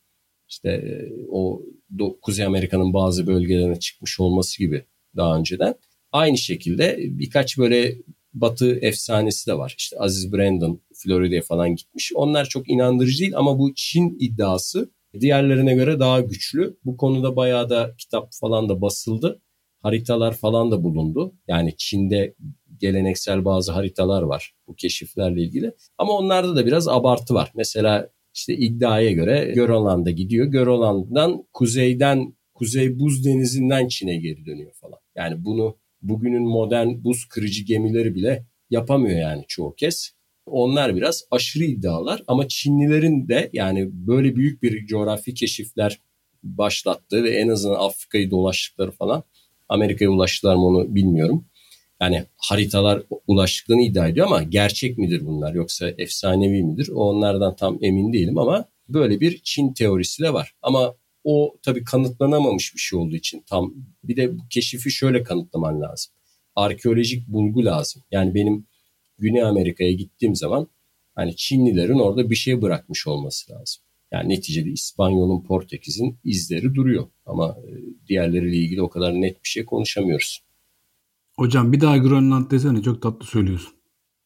işte 0.48 0.68
e, 0.68 1.10
o 1.30 1.62
Kuzey 2.22 2.46
Amerika'nın 2.46 2.92
bazı 2.92 3.26
bölgelerine 3.26 3.78
çıkmış 3.78 4.20
olması 4.20 4.58
gibi 4.58 4.84
daha 5.16 5.38
önceden. 5.38 5.74
Aynı 6.12 6.38
şekilde 6.38 6.96
birkaç 6.98 7.58
böyle 7.58 7.96
batı 8.34 8.78
efsanesi 8.78 9.46
de 9.46 9.58
var. 9.58 9.74
İşte 9.78 9.98
Aziz 9.98 10.32
Brandon 10.32 10.80
Florida'ya 10.94 11.42
falan 11.42 11.76
gitmiş. 11.76 12.12
Onlar 12.14 12.44
çok 12.44 12.70
inandırıcı 12.70 13.20
değil 13.20 13.36
ama 13.36 13.58
bu 13.58 13.74
Çin 13.74 14.16
iddiası 14.20 14.90
diğerlerine 15.20 15.74
göre 15.74 16.00
daha 16.00 16.20
güçlü. 16.20 16.76
Bu 16.84 16.96
konuda 16.96 17.36
bayağı 17.36 17.70
da 17.70 17.94
kitap 17.98 18.28
falan 18.40 18.68
da 18.68 18.80
basıldı. 18.80 19.42
Haritalar 19.82 20.32
falan 20.32 20.70
da 20.70 20.82
bulundu. 20.82 21.34
Yani 21.48 21.74
Çin'de 21.76 22.34
geleneksel 22.80 23.44
bazı 23.44 23.72
haritalar 23.72 24.22
var 24.22 24.54
bu 24.66 24.74
keşiflerle 24.74 25.42
ilgili. 25.42 25.72
Ama 25.98 26.12
onlarda 26.12 26.56
da 26.56 26.66
biraz 26.66 26.88
abartı 26.88 27.34
var. 27.34 27.52
Mesela 27.54 28.10
işte 28.34 28.56
iddiaya 28.56 29.12
göre 29.12 29.52
Görolan'da 29.54 30.10
gidiyor. 30.10 30.46
Görolan'dan 30.46 31.44
kuzeyden 31.52 32.36
Kuzey 32.54 32.98
Buz 32.98 33.24
Denizi'nden 33.24 33.88
Çin'e 33.88 34.16
geri 34.16 34.46
dönüyor 34.46 34.72
falan. 34.72 34.98
Yani 35.16 35.44
bunu 35.44 35.76
bugünün 36.02 36.42
modern 36.42 37.04
buz 37.04 37.24
kırıcı 37.24 37.64
gemileri 37.64 38.14
bile 38.14 38.46
yapamıyor 38.70 39.20
yani 39.20 39.44
çoğu 39.48 39.74
kez. 39.74 40.15
Onlar 40.46 40.96
biraz 40.96 41.24
aşırı 41.30 41.64
iddialar 41.64 42.22
ama 42.26 42.48
Çinlilerin 42.48 43.28
de 43.28 43.50
yani 43.52 43.88
böyle 43.92 44.36
büyük 44.36 44.62
bir 44.62 44.86
coğrafi 44.86 45.34
keşifler 45.34 46.00
başlattığı 46.42 47.24
ve 47.24 47.30
en 47.30 47.48
azından 47.48 47.80
Afrika'yı 47.80 48.30
dolaştıkları 48.30 48.90
falan 48.90 49.22
Amerika'ya 49.68 50.10
ulaştılar 50.10 50.54
mı 50.54 50.66
onu 50.66 50.94
bilmiyorum. 50.94 51.46
Yani 52.00 52.24
haritalar 52.36 53.02
ulaştıklarını 53.26 53.82
iddia 53.82 54.08
ediyor 54.08 54.26
ama 54.26 54.42
gerçek 54.42 54.98
midir 54.98 55.26
bunlar 55.26 55.54
yoksa 55.54 55.88
efsanevi 55.98 56.62
midir? 56.62 56.88
Onlardan 56.88 57.56
tam 57.56 57.78
emin 57.82 58.12
değilim 58.12 58.38
ama 58.38 58.64
böyle 58.88 59.20
bir 59.20 59.40
Çin 59.44 59.72
teorisi 59.72 60.22
de 60.22 60.32
var. 60.32 60.52
Ama 60.62 60.94
o 61.24 61.56
tabii 61.62 61.84
kanıtlanamamış 61.84 62.74
bir 62.74 62.80
şey 62.80 62.98
olduğu 62.98 63.16
için 63.16 63.44
tam 63.46 63.74
bir 64.04 64.16
de 64.16 64.38
bu 64.38 64.42
keşifi 64.50 64.90
şöyle 64.90 65.22
kanıtlaman 65.22 65.80
lazım. 65.80 66.12
Arkeolojik 66.56 67.28
bulgu 67.28 67.64
lazım. 67.64 68.02
Yani 68.10 68.34
benim 68.34 68.66
Güney 69.18 69.42
Amerika'ya 69.42 69.92
gittiğim 69.92 70.36
zaman 70.36 70.68
hani 71.14 71.36
Çinlilerin 71.36 71.98
orada 71.98 72.30
bir 72.30 72.36
şey 72.36 72.62
bırakmış 72.62 73.06
olması 73.06 73.52
lazım. 73.52 73.82
Yani 74.12 74.28
neticede 74.28 74.70
İspanyol'un, 74.70 75.42
Portekiz'in 75.42 76.18
izleri 76.24 76.74
duruyor. 76.74 77.06
Ama 77.26 77.56
e, 77.68 77.70
diğerleriyle 78.08 78.56
ilgili 78.56 78.82
o 78.82 78.88
kadar 78.88 79.12
net 79.12 79.44
bir 79.44 79.48
şey 79.48 79.64
konuşamıyoruz. 79.64 80.42
Hocam 81.36 81.72
bir 81.72 81.80
daha 81.80 81.98
Grönland 81.98 82.50
desene 82.50 82.82
çok 82.82 83.02
tatlı 83.02 83.26
söylüyorsun. 83.26 83.72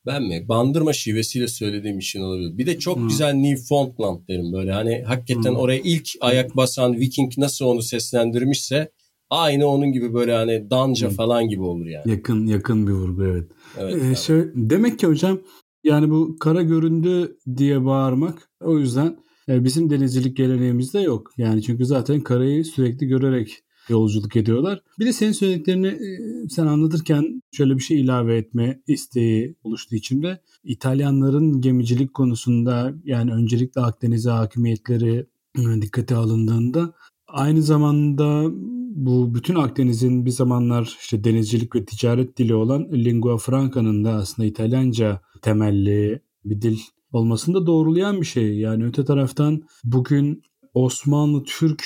Ben 0.07 0.23
mi? 0.23 0.49
Bandırma 0.49 0.93
şivesiyle 0.93 1.49
söylediğim 1.49 1.99
için 1.99 2.21
olabilir. 2.21 2.59
Bir 2.59 2.67
de 2.67 2.79
çok 2.79 2.97
hmm. 2.97 3.09
güzel 3.09 3.35
Newfoundland 3.35 4.29
derim 4.29 4.53
böyle. 4.53 4.73
Hani 4.73 5.03
hakikaten 5.03 5.51
hmm. 5.51 5.57
oraya 5.57 5.81
ilk 5.81 6.09
ayak 6.21 6.57
basan 6.57 6.97
Viking 7.01 7.33
nasıl 7.39 7.65
onu 7.65 7.83
seslendirmişse 7.83 8.91
aynı 9.31 9.67
onun 9.67 9.93
gibi 9.93 10.15
böyle 10.15 10.33
hani 10.33 10.71
Danca 10.71 11.09
hmm. 11.09 11.17
falan 11.17 11.49
gibi 11.49 11.63
olur 11.63 11.87
yani. 11.87 12.11
Yakın 12.11 12.47
yakın 12.47 12.87
bir 12.87 12.93
vurgu 12.93 13.25
evet. 13.25 13.51
evet 13.79 14.03
ee, 14.05 14.15
şey, 14.15 14.37
demek 14.55 14.99
ki 14.99 15.07
hocam 15.07 15.41
yani 15.85 16.11
bu 16.11 16.37
kara 16.41 16.63
göründü 16.63 17.37
diye 17.57 17.85
bağırmak 17.85 18.51
o 18.61 18.79
yüzden 18.79 19.17
e, 19.49 19.65
bizim 19.65 19.91
denizcilik 19.91 20.37
geleneğimizde 20.37 21.01
yok. 21.01 21.33
Yani 21.37 21.63
çünkü 21.63 21.87
zaten 21.87 22.21
karayı 22.21 22.65
sürekli 22.65 23.07
görerek 23.07 23.63
yolculuk 23.89 24.37
ediyorlar. 24.37 24.83
Bir 24.99 25.07
de 25.07 25.13
senin 25.13 25.33
söylediklerini 25.33 25.87
e, 25.87 26.49
sen 26.49 26.67
anlatırken 26.67 27.43
şöyle 27.53 27.75
bir 27.75 27.83
şey 27.83 28.01
ilave 28.01 28.37
etme 28.37 28.83
isteği 28.87 29.57
oluştu 29.63 29.97
içimde. 29.97 30.41
İtalyanların 30.65 31.61
gemicilik 31.61 32.15
konusunda 32.15 32.93
yani 33.05 33.33
öncelikle 33.33 33.81
Akdeniz'e 33.81 34.31
hakimiyetleri 34.31 35.27
e, 35.59 35.83
dikkate 35.83 36.17
alındığında 36.17 36.95
aynı 37.33 37.63
zamanda 37.63 38.47
bu 38.95 39.35
bütün 39.35 39.55
Akdeniz'in 39.55 40.27
bir 40.27 40.31
zamanlar 40.31 40.97
işte 41.01 41.25
denizcilik 41.25 41.77
ve 41.77 41.85
ticaret 41.85 42.39
dili 42.39 42.55
olan 42.55 42.89
lingua 42.93 43.37
franca'nın 43.37 44.05
da 44.05 44.13
aslında 44.13 44.49
İtalyanca 44.49 45.21
temelli 45.43 46.23
bir 46.45 46.63
dil 46.63 46.79
olmasını 47.13 47.55
da 47.55 47.67
doğrulayan 47.67 48.21
bir 48.21 48.27
şey. 48.27 48.59
Yani 48.59 48.85
öte 48.85 49.05
taraftan 49.05 49.63
bugün 49.85 50.43
Osmanlı 50.75 51.45
Türk 51.45 51.85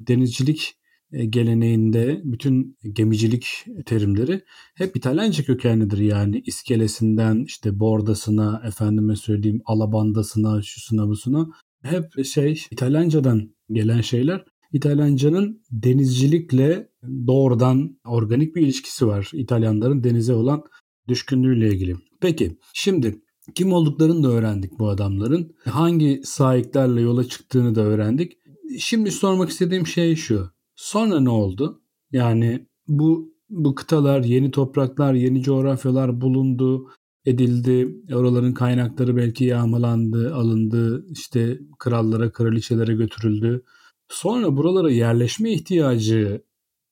denizcilik 0.00 0.76
e, 1.12 1.24
geleneğinde 1.24 2.20
bütün 2.24 2.78
gemicilik 2.92 3.64
terimleri 3.86 4.42
hep 4.74 4.96
İtalyanca 4.96 5.44
kökenlidir. 5.44 5.98
Yani 5.98 6.42
iskelesinden 6.46 7.44
işte 7.46 7.80
bordasına, 7.80 8.62
efendime 8.66 9.16
söyleyeyim 9.16 9.62
alabandasına, 9.64 10.62
şusuna 10.62 11.08
busuna 11.08 11.48
hep 11.82 12.24
şey 12.24 12.62
İtalyancadan 12.70 13.54
gelen 13.70 14.00
şeyler. 14.00 14.44
İtalyancanın 14.76 15.62
denizcilikle 15.70 16.88
doğrudan 17.26 17.98
organik 18.04 18.56
bir 18.56 18.62
ilişkisi 18.62 19.06
var. 19.06 19.30
İtalyanların 19.32 20.04
denize 20.04 20.34
olan 20.34 20.64
düşkünlüğüyle 21.08 21.68
ilgili. 21.68 21.96
Peki 22.20 22.58
şimdi 22.74 23.22
kim 23.54 23.72
olduklarını 23.72 24.22
da 24.22 24.28
öğrendik 24.28 24.78
bu 24.78 24.88
adamların. 24.88 25.54
Hangi 25.64 26.20
sahiplerle 26.24 27.00
yola 27.00 27.24
çıktığını 27.24 27.74
da 27.74 27.80
öğrendik. 27.80 28.32
Şimdi 28.78 29.10
sormak 29.10 29.50
istediğim 29.50 29.86
şey 29.86 30.16
şu. 30.16 30.50
Sonra 30.74 31.20
ne 31.20 31.30
oldu? 31.30 31.82
Yani 32.12 32.66
bu 32.88 33.36
bu 33.50 33.74
kıtalar, 33.74 34.24
yeni 34.24 34.50
topraklar, 34.50 35.14
yeni 35.14 35.42
coğrafyalar 35.42 36.20
bulundu, 36.20 36.90
edildi. 37.24 37.96
Oraların 38.14 38.54
kaynakları 38.54 39.16
belki 39.16 39.44
yağmalandı, 39.44 40.34
alındı, 40.34 41.06
işte 41.10 41.58
krallara, 41.78 42.32
kraliçelere 42.32 42.94
götürüldü. 42.94 43.64
Sonra 44.08 44.56
buralara 44.56 44.90
yerleşme 44.90 45.52
ihtiyacı 45.52 46.42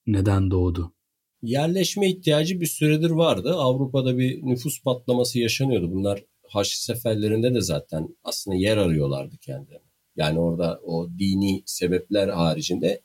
neden 0.07 0.51
doğdu? 0.51 0.93
Yerleşme 1.43 2.11
ihtiyacı 2.11 2.61
bir 2.61 2.67
süredir 2.67 3.11
vardı. 3.11 3.55
Avrupa'da 3.55 4.19
bir 4.19 4.43
nüfus 4.43 4.83
patlaması 4.83 5.39
yaşanıyordu. 5.39 5.93
Bunlar 5.93 6.25
Haçlı 6.49 6.83
seferlerinde 6.83 7.55
de 7.55 7.61
zaten 7.61 8.17
aslında 8.25 8.57
yer 8.57 8.77
arıyorlardı 8.77 9.37
kendilerine. 9.37 9.89
Yani 10.17 10.39
orada 10.39 10.81
o 10.85 11.09
dini 11.19 11.63
sebepler 11.67 12.29
haricinde 12.29 13.01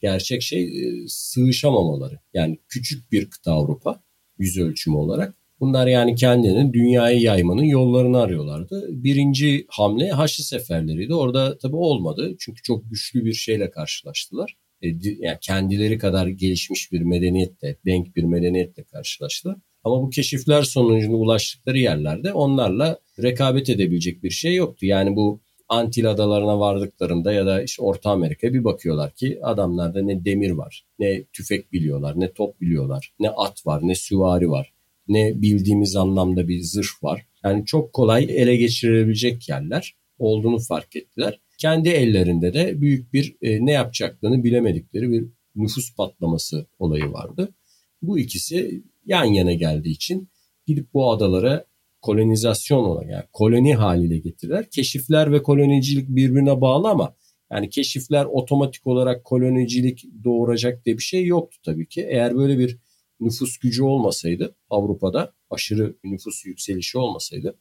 gerçek 0.00 0.42
şey 0.42 0.62
e, 0.64 1.08
sığışamamaları. 1.08 2.18
Yani 2.34 2.58
küçük 2.68 3.12
bir 3.12 3.30
kıta 3.30 3.52
Avrupa 3.52 4.02
yüz 4.38 4.58
ölçümü 4.58 4.96
olarak. 4.96 5.36
Bunlar 5.62 5.86
yani 5.86 6.14
kendinin 6.14 6.72
dünyayı 6.72 7.20
yaymanın 7.20 7.62
yollarını 7.62 8.20
arıyorlardı. 8.20 8.86
Birinci 8.90 9.66
hamle 9.68 10.10
Haçlı 10.10 10.44
seferleriydi. 10.44 11.14
Orada 11.14 11.58
tabii 11.58 11.76
olmadı. 11.76 12.34
Çünkü 12.38 12.62
çok 12.62 12.90
güçlü 12.90 13.24
bir 13.24 13.32
şeyle 13.32 13.70
karşılaştılar. 13.70 14.56
E, 14.82 14.88
yani 15.02 15.38
kendileri 15.40 15.98
kadar 15.98 16.26
gelişmiş 16.26 16.92
bir 16.92 17.00
medeniyetle, 17.00 17.76
denk 17.86 18.16
bir 18.16 18.22
medeniyetle 18.22 18.84
karşılaştılar. 18.84 19.56
Ama 19.84 20.02
bu 20.02 20.10
keşifler 20.10 20.62
sonucunda 20.62 21.16
ulaştıkları 21.16 21.78
yerlerde 21.78 22.32
onlarla 22.32 22.98
rekabet 23.22 23.70
edebilecek 23.70 24.22
bir 24.22 24.30
şey 24.30 24.54
yoktu. 24.54 24.86
Yani 24.86 25.16
bu 25.16 25.40
Antil 25.68 26.10
adalarına 26.10 26.60
vardıklarında 26.60 27.32
ya 27.32 27.46
da 27.46 27.62
işte 27.62 27.82
Orta 27.82 28.10
Amerika'ya 28.10 28.52
bir 28.52 28.64
bakıyorlar 28.64 29.14
ki 29.14 29.38
adamlarda 29.42 30.02
ne 30.02 30.24
demir 30.24 30.50
var, 30.50 30.84
ne 30.98 31.24
tüfek 31.24 31.72
biliyorlar, 31.72 32.20
ne 32.20 32.32
top 32.32 32.60
biliyorlar, 32.60 33.12
ne 33.20 33.30
at 33.30 33.66
var, 33.66 33.80
ne 33.82 33.94
süvari 33.94 34.50
var, 34.50 34.72
ne 35.12 35.42
bildiğimiz 35.42 35.96
anlamda 35.96 36.48
bir 36.48 36.60
zırh 36.60 37.02
var. 37.02 37.26
Yani 37.44 37.64
çok 37.66 37.92
kolay 37.92 38.24
ele 38.28 38.56
geçirebilecek 38.56 39.48
yerler 39.48 39.96
olduğunu 40.18 40.58
fark 40.58 40.96
ettiler. 40.96 41.40
Kendi 41.58 41.88
ellerinde 41.88 42.54
de 42.54 42.80
büyük 42.80 43.12
bir 43.12 43.36
e, 43.42 43.66
ne 43.66 43.72
yapacaklarını 43.72 44.44
bilemedikleri 44.44 45.10
bir 45.12 45.24
nüfus 45.56 45.94
patlaması 45.94 46.66
olayı 46.78 47.12
vardı. 47.12 47.54
Bu 48.02 48.18
ikisi 48.18 48.82
yan 49.06 49.24
yana 49.24 49.52
geldiği 49.52 49.90
için 49.90 50.28
gidip 50.66 50.94
bu 50.94 51.10
adalara 51.10 51.64
kolonizasyon 52.02 52.84
olarak 52.84 53.10
yani 53.10 53.24
koloni 53.32 53.74
haliyle 53.74 54.18
getirirler. 54.18 54.70
Keşifler 54.70 55.32
ve 55.32 55.42
kolonicilik 55.42 56.08
birbirine 56.08 56.60
bağlı 56.60 56.88
ama 56.88 57.14
yani 57.52 57.70
keşifler 57.70 58.24
otomatik 58.24 58.86
olarak 58.86 59.24
kolonicilik 59.24 60.04
doğuracak 60.24 60.84
diye 60.84 60.98
bir 60.98 61.02
şey 61.02 61.26
yoktu 61.26 61.58
tabii 61.64 61.88
ki. 61.88 62.06
Eğer 62.08 62.36
böyle 62.36 62.58
bir 62.58 62.78
nüfus 63.24 63.58
gücü 63.58 63.82
olmasaydı 63.82 64.56
Avrupa'da 64.70 65.34
aşırı 65.50 65.96
nüfus 66.04 66.46
yükselişi 66.46 66.98
olmasaydı 66.98 67.58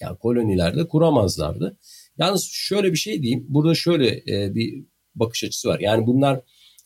yani 0.00 0.18
kolonilerde 0.18 0.88
kuramazlardı. 0.88 1.78
Yalnız 2.18 2.48
şöyle 2.52 2.92
bir 2.92 2.98
şey 2.98 3.22
diyeyim. 3.22 3.46
Burada 3.48 3.74
şöyle 3.74 4.22
e, 4.28 4.54
bir 4.54 4.84
bakış 5.14 5.44
açısı 5.44 5.68
var. 5.68 5.80
Yani 5.80 6.06
bunlar 6.06 6.40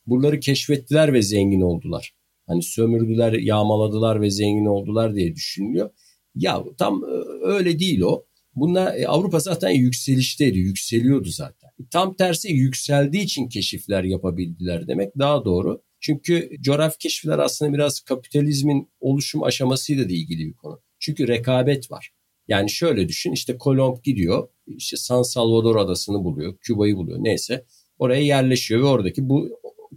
buraları 0.07 0.41
keşfettiler 0.41 1.13
ve 1.13 1.23
zengin 1.23 1.61
oldular. 1.61 2.15
Hani 2.47 2.63
sömürdüler, 2.63 3.33
yağmaladılar 3.33 4.21
ve 4.21 4.31
zengin 4.31 4.67
oldular 4.67 5.15
diye 5.15 5.35
düşünülüyor. 5.35 5.91
Ya 6.35 6.65
tam 6.79 7.05
e, 7.05 7.09
öyle 7.47 7.79
değil 7.79 8.01
o. 8.01 8.27
Bunlar 8.55 8.95
e, 8.95 9.09
Avrupa 9.09 9.39
zaten 9.39 9.71
yükselişteydi, 9.71 10.59
yükseliyordu 10.59 11.29
zaten. 11.29 11.71
Tam 11.91 12.15
tersi 12.15 12.53
yükseldiği 12.53 13.23
için 13.23 13.49
keşifler 13.49 14.05
yapabildiler 14.05 14.89
demek 14.89 15.19
daha 15.19 15.45
doğru. 15.45 15.83
Çünkü 16.07 16.51
coğrafi 16.61 16.99
keşifler 16.99 17.39
aslında 17.39 17.73
biraz 17.73 18.01
kapitalizmin 18.01 18.89
oluşum 19.01 19.43
aşamasıyla 19.43 20.09
da 20.09 20.13
ilgili 20.13 20.47
bir 20.47 20.53
konu. 20.53 20.81
Çünkü 20.99 21.29
rekabet 21.29 21.91
var. 21.91 22.11
Yani 22.49 22.71
şöyle 22.71 23.09
düşün 23.09 23.33
işte 23.33 23.59
Kolomb 23.59 23.97
gidiyor 24.05 24.49
işte 24.67 24.97
San 24.97 25.23
Salvador 25.23 25.77
adasını 25.77 26.25
buluyor, 26.25 26.57
Küba'yı 26.61 26.97
buluyor 26.97 27.19
neyse. 27.21 27.65
Oraya 27.99 28.23
yerleşiyor 28.23 28.81
ve 28.81 28.85
oradaki 28.85 29.29
bu 29.29 29.49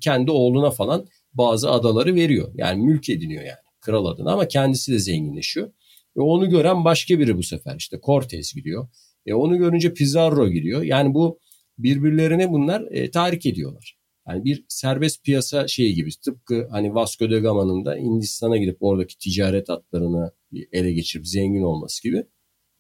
kendi 0.02 0.32
oğluna 0.32 0.72
falan 0.72 1.08
bazı 1.34 1.72
adaları 1.72 2.16
veriyor. 2.16 2.52
Yani 2.56 2.84
mülk 2.84 3.10
ediniyor 3.10 3.44
yani 3.44 3.58
kral 3.82 4.06
adına 4.06 4.34
ama 4.34 4.48
kendisi 4.48 4.92
de 4.92 5.00
zenginleşiyor. 5.00 5.72
Ve 6.18 6.22
onu 6.22 6.50
gören 6.50 6.86
başka 6.86 7.20
biri 7.20 7.38
bu 7.38 7.44
sefer 7.44 7.76
işte 7.80 8.00
Cortez 8.06 8.54
gidiyor. 8.54 8.88
E 9.26 9.34
onu 9.34 9.58
görünce 9.58 9.94
Pizarro 9.94 10.50
gidiyor. 10.50 10.82
Yani 10.82 11.14
bu 11.14 11.40
birbirlerine 11.78 12.52
bunlar 12.52 12.82
e, 12.92 13.12
tahrik 13.12 13.46
ediyorlar. 13.46 13.99
Yani 14.30 14.44
bir 14.44 14.66
serbest 14.68 15.24
piyasa 15.24 15.68
şeyi 15.68 15.94
gibi 15.94 16.10
tıpkı 16.26 16.68
hani 16.72 16.96
Vasco 16.96 17.32
da 17.32 17.40
Gama'nın 17.40 17.86
da 17.86 17.96
Hindistan'a 17.96 18.58
gidip 18.58 18.78
oradaki 18.80 19.18
ticaret 19.18 19.70
hatlarını 19.70 20.32
ele 20.72 20.94
geçirip 20.94 21.28
zengin 21.28 21.62
olması 21.62 22.04
gibi. 22.04 22.24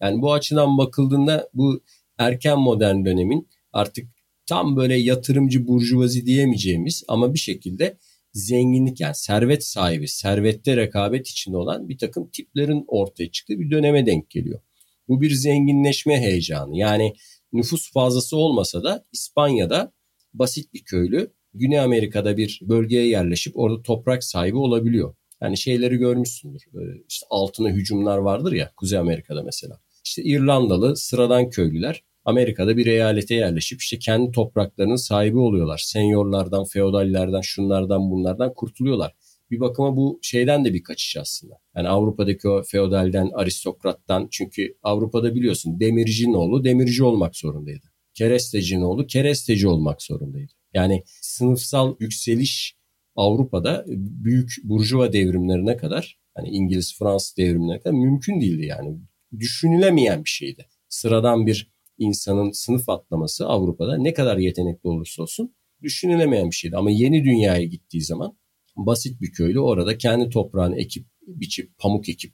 Yani 0.02 0.22
bu 0.22 0.34
açıdan 0.34 0.78
bakıldığında 0.78 1.50
bu 1.54 1.84
erken 2.18 2.60
modern 2.60 3.06
dönemin 3.06 3.50
artık 3.74 4.08
tam 4.46 4.78
böyle 4.78 4.96
yatırımcı 4.96 5.68
burjuvazi 5.68 6.26
diyemeyeceğimiz 6.26 7.04
ama 7.08 7.34
bir 7.34 7.40
şekilde 7.40 7.98
zenginlik 8.34 9.00
yani 9.00 9.16
servet 9.16 9.66
sahibi, 9.66 10.08
servette 10.08 10.78
rekabet 10.78 11.28
içinde 11.28 11.58
olan 11.58 11.90
bir 11.90 11.98
takım 11.98 12.30
tiplerin 12.30 12.86
ortaya 12.88 13.32
çıktığı 13.32 13.60
bir 13.60 13.72
döneme 13.72 14.06
denk 14.06 14.30
geliyor. 14.30 14.60
Bu 15.08 15.22
bir 15.22 15.32
zenginleşme 15.32 16.22
heyecanı. 16.22 16.78
Yani 16.78 17.14
nüfus 17.54 17.92
fazlası 17.94 18.38
olmasa 18.38 18.84
da 18.84 19.06
İspanya'da 19.12 19.94
basit 20.34 20.74
bir 20.74 20.84
köylü 20.84 21.34
Güney 21.54 21.80
Amerika'da 21.80 22.38
bir 22.38 22.60
bölgeye 22.62 23.08
yerleşip 23.08 23.58
orada 23.58 23.82
toprak 23.82 24.24
sahibi 24.24 24.58
olabiliyor. 24.58 25.16
Yani 25.42 25.58
şeyleri 25.58 25.98
görmüşsündür. 25.98 26.64
Böyle 26.74 27.02
işte 27.10 27.26
altına 27.30 27.70
hücumlar 27.70 28.18
vardır 28.18 28.52
ya 28.52 28.72
Kuzey 28.78 29.00
Amerika'da 29.00 29.44
mesela. 29.44 29.80
İşte 30.06 30.24
İrlandalı 30.24 30.96
sıradan 30.98 31.50
köylüler 31.50 32.04
Amerika'da 32.26 32.78
bir 32.78 32.86
eyalete 32.86 33.36
yerleşip 33.36 33.82
işte 33.82 34.00
kendi 34.00 34.32
topraklarının 34.32 34.96
sahibi 34.96 35.38
oluyorlar. 35.38 35.82
Senyorlardan, 35.86 36.64
feodallerden, 36.66 37.42
şunlardan 37.42 38.12
bunlardan 38.12 38.54
kurtuluyorlar. 38.54 39.16
Bir 39.52 39.60
bakıma 39.60 39.96
bu 39.96 40.20
şeyden 40.22 40.66
de 40.66 40.74
bir 40.74 40.84
kaçış 40.84 41.18
aslında. 41.18 41.56
Yani 41.76 41.88
Avrupa'daki 41.88 42.50
o 42.50 42.64
feodalden, 42.64 43.30
aristokrattan 43.34 44.28
çünkü 44.32 44.78
Avrupa'da 44.84 45.36
biliyorsun 45.36 45.80
demircinin 45.80 46.34
oğlu 46.34 46.64
demirci 46.64 47.04
olmak 47.04 47.36
zorundaydı. 47.36 47.86
Kerestecinin 48.14 48.82
oğlu 48.82 49.08
keresteci 49.08 49.68
olmak 49.68 50.02
zorundaydı. 50.02 50.59
Yani 50.74 51.04
sınıfsal 51.22 51.96
yükseliş 52.00 52.76
Avrupa'da 53.16 53.86
büyük 53.88 54.52
burjuva 54.64 55.14
devrimlerine 55.14 55.78
kadar 55.78 56.20
hani 56.36 56.50
İngiliz 56.50 56.98
Fransız 57.00 57.38
devrimlerine 57.38 57.80
kadar 57.80 57.96
mümkün 57.96 58.42
değildi 58.42 58.66
yani. 58.66 59.00
Düşünülemeyen 59.40 60.24
bir 60.24 60.30
şeydi. 60.30 60.66
Sıradan 60.90 61.48
bir 61.48 61.72
insanın 61.98 62.52
sınıf 62.52 62.90
atlaması 62.90 63.48
Avrupa'da 63.48 63.98
ne 63.98 64.14
kadar 64.14 64.38
yetenekli 64.38 64.90
olursa 64.90 65.24
olsun 65.24 65.56
düşünülemeyen 65.82 66.50
bir 66.50 66.56
şeydi. 66.56 66.78
Ama 66.78 66.92
yeni 66.92 67.24
dünyaya 67.24 67.64
gittiği 67.64 68.02
zaman 68.02 68.38
basit 68.76 69.22
bir 69.22 69.32
köylü 69.32 69.60
orada 69.60 69.98
kendi 69.98 70.30
toprağını 70.30 70.80
ekip, 70.80 71.08
biçip, 71.28 71.78
pamuk 71.78 72.10
ekip 72.10 72.34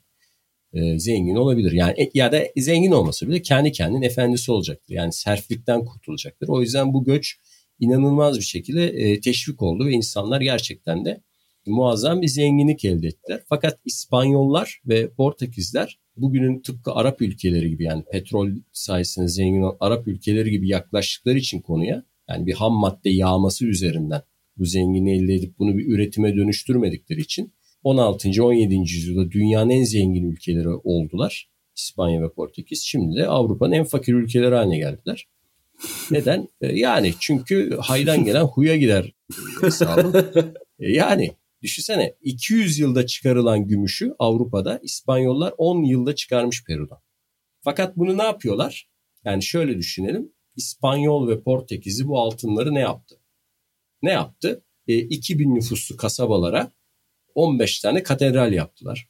e, 0.72 0.98
zengin 0.98 1.36
olabilir. 1.36 1.72
Yani 1.72 2.00
e, 2.00 2.10
ya 2.14 2.32
da 2.32 2.42
zengin 2.56 2.90
olması 2.90 3.28
bile 3.28 3.42
kendi 3.42 3.72
kendinin 3.72 4.02
efendisi 4.02 4.52
olacaktır. 4.52 4.94
Yani 4.94 5.12
serflikten 5.12 5.84
kurtulacaktır. 5.84 6.48
O 6.48 6.60
yüzden 6.60 6.94
bu 6.94 7.04
göç 7.04 7.36
inanılmaz 7.80 8.38
bir 8.38 8.44
şekilde 8.44 8.86
e, 8.86 9.20
teşvik 9.20 9.62
oldu 9.62 9.86
ve 9.86 9.92
insanlar 9.92 10.40
gerçekten 10.40 11.04
de 11.04 11.20
muazzam 11.66 12.22
bir 12.22 12.28
zenginlik 12.28 12.84
elde 12.84 13.06
ettiler. 13.06 13.42
Fakat 13.48 13.78
İspanyollar 13.84 14.80
ve 14.86 15.10
Portekizler 15.10 15.98
bugünün 16.16 16.60
tıpkı 16.60 16.92
Arap 16.92 17.22
ülkeleri 17.22 17.70
gibi 17.70 17.84
yani 17.84 18.04
petrol 18.12 18.50
sayesinde 18.72 19.28
zengin 19.28 19.62
olan 19.62 19.76
Arap 19.80 20.08
ülkeleri 20.08 20.50
gibi 20.50 20.68
yaklaştıkları 20.68 21.38
için 21.38 21.60
konuya 21.60 22.04
yani 22.28 22.46
bir 22.46 22.54
ham 22.54 22.72
madde 22.72 23.10
yağması 23.10 23.66
üzerinden 23.66 24.22
bu 24.58 24.64
zenginliği 24.64 25.22
elde 25.22 25.34
edip 25.34 25.58
bunu 25.58 25.78
bir 25.78 25.86
üretime 25.86 26.36
dönüştürmedikleri 26.36 27.20
için 27.20 27.52
16. 27.82 28.44
17. 28.44 28.74
yüzyılda 28.74 29.30
dünyanın 29.30 29.70
en 29.70 29.84
zengin 29.84 30.30
ülkeleri 30.30 30.68
oldular. 30.68 31.50
İspanya 31.76 32.22
ve 32.22 32.32
Portekiz. 32.32 32.82
Şimdi 32.82 33.16
de 33.16 33.26
Avrupa'nın 33.26 33.72
en 33.72 33.84
fakir 33.84 34.14
ülkeleri 34.14 34.54
haline 34.54 34.78
geldiler. 34.78 35.26
Neden? 36.10 36.48
E, 36.60 36.66
yani 36.66 37.14
çünkü 37.20 37.76
haydan 37.80 38.24
gelen 38.24 38.44
huya 38.44 38.76
gider. 38.76 39.12
E, 40.78 40.92
yani 40.92 41.36
düşünsene 41.62 42.14
200 42.22 42.78
yılda 42.78 43.06
çıkarılan 43.06 43.66
gümüşü 43.66 44.14
Avrupa'da 44.18 44.80
İspanyollar 44.82 45.54
10 45.58 45.84
yılda 45.84 46.14
çıkarmış 46.14 46.64
Peru'dan. 46.64 46.98
Fakat 47.60 47.96
bunu 47.96 48.18
ne 48.18 48.22
yapıyorlar? 48.22 48.90
Yani 49.24 49.42
şöyle 49.42 49.78
düşünelim. 49.78 50.32
İspanyol 50.56 51.28
ve 51.28 51.42
Portekizli 51.42 52.06
bu 52.06 52.20
altınları 52.20 52.74
ne 52.74 52.80
yaptı? 52.80 53.20
Ne 54.02 54.10
yaptı? 54.10 54.64
E, 54.88 54.98
2000 54.98 55.54
nüfuslu 55.54 55.96
kasabalara 55.96 56.72
15 57.34 57.80
tane 57.80 58.02
katedral 58.02 58.52
yaptılar. 58.52 59.08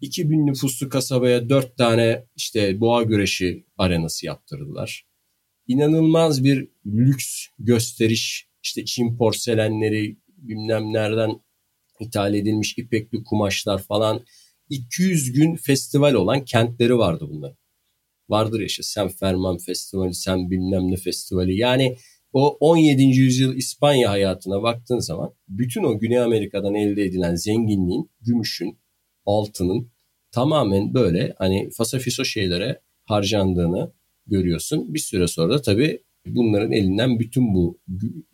2000 0.00 0.46
nüfuslu 0.46 0.88
kasabaya 0.88 1.48
4 1.48 1.76
tane 1.76 2.26
işte 2.36 2.80
boğa 2.80 3.02
güreşi 3.02 3.66
arenası 3.78 4.26
yaptırdılar. 4.26 5.06
İnanılmaz 5.72 6.44
bir 6.44 6.68
lüks 6.86 7.46
gösteriş 7.58 8.48
işte 8.62 8.84
Çin 8.84 9.16
porselenleri 9.16 10.16
bilmem 10.28 10.92
nereden 10.92 11.40
ithal 12.00 12.34
edilmiş 12.34 12.78
ipekli 12.78 13.24
kumaşlar 13.24 13.82
falan 13.82 14.24
200 14.68 15.32
gün 15.32 15.56
festival 15.56 16.14
olan 16.14 16.44
kentleri 16.44 16.98
vardı 16.98 17.26
bunların. 17.30 17.56
Vardır 18.28 18.60
ya 18.60 18.66
işte 18.66 18.82
Sen 18.82 19.08
Ferman 19.08 19.58
Festivali, 19.58 20.14
Sen 20.14 20.50
bilmem 20.50 20.90
ne 20.90 20.96
festivali. 20.96 21.56
Yani 21.56 21.96
o 22.32 22.56
17. 22.60 23.02
yüzyıl 23.02 23.56
İspanya 23.56 24.10
hayatına 24.10 24.62
baktığın 24.62 24.98
zaman 24.98 25.34
bütün 25.48 25.84
o 25.84 25.98
Güney 25.98 26.18
Amerika'dan 26.18 26.74
elde 26.74 27.02
edilen 27.02 27.34
zenginliğin, 27.34 28.10
gümüşün, 28.20 28.78
altının 29.26 29.92
tamamen 30.30 30.94
böyle 30.94 31.34
hani 31.38 31.70
fasafiso 31.70 32.24
şeylere 32.24 32.80
harcandığını 33.04 33.92
görüyorsun. 34.26 34.94
Bir 34.94 34.98
süre 34.98 35.28
sonra 35.28 35.52
da 35.52 35.62
tabii 35.62 36.00
bunların 36.26 36.72
elinden 36.72 37.18
bütün 37.18 37.54
bu 37.54 37.78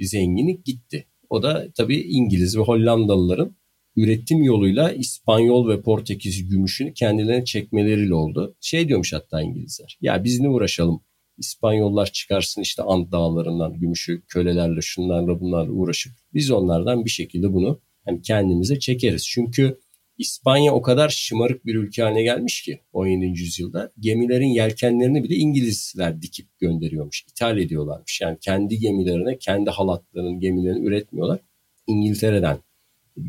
zenginlik 0.01 0.65
gitti. 0.65 1.07
O 1.31 1.43
da 1.43 1.69
tabii 1.77 2.01
İngiliz 2.01 2.57
ve 2.57 2.61
Hollandalıların 2.61 3.57
üretim 3.97 4.43
yoluyla 4.43 4.93
İspanyol 4.93 5.69
ve 5.69 5.83
Portekiz 5.83 6.49
gümüşünü 6.49 6.95
kendilerine 6.95 7.45
çekmeleriyle 7.45 8.15
oldu. 8.15 8.57
Şey 8.61 8.89
diyormuş 8.89 9.13
hatta 9.13 9.43
İngilizler. 9.43 9.99
Ya 10.01 10.25
biz 10.25 10.41
ne 10.41 10.49
uğraşalım? 10.49 11.01
İspanyollar 11.39 12.13
çıkarsın 12.13 12.63
işte 12.63 12.83
Ant 12.83 13.13
dağlarından 13.13 13.75
gümüşü 13.75 14.23
kölelerle 14.29 14.81
şunlarla 14.81 15.41
bunlarla 15.41 15.73
uğraşıp 15.73 16.13
biz 16.35 16.51
onlardan 16.51 17.05
bir 17.05 17.11
şekilde 17.11 17.53
bunu 17.53 17.81
hani 18.05 18.23
kendimize 18.23 18.79
çekeriz. 18.79 19.27
Çünkü 19.27 19.79
İspanya 20.19 20.75
o 20.75 20.83
kadar 20.83 21.09
şımarık 21.09 21.67
bir 21.67 21.75
ülke 21.75 22.03
haline 22.03 22.23
gelmiş 22.23 22.63
ki 22.63 22.81
17. 22.93 23.41
yüzyılda 23.41 23.93
gemilerin 23.99 24.47
yelkenlerini 24.47 25.25
bile 25.25 25.35
İngilizler 25.35 26.23
dikip 26.23 26.59
gönderiyormuş, 26.59 27.23
ithal 27.23 27.59
ediyorlarmış. 27.59 28.21
Yani 28.21 28.39
kendi 28.41 28.79
gemilerine, 28.79 29.39
kendi 29.39 29.71
halatlarının 29.71 30.41
gemilerini 30.41 30.87
üretmiyorlar. 30.87 31.41
İngiltere'den 31.87 32.59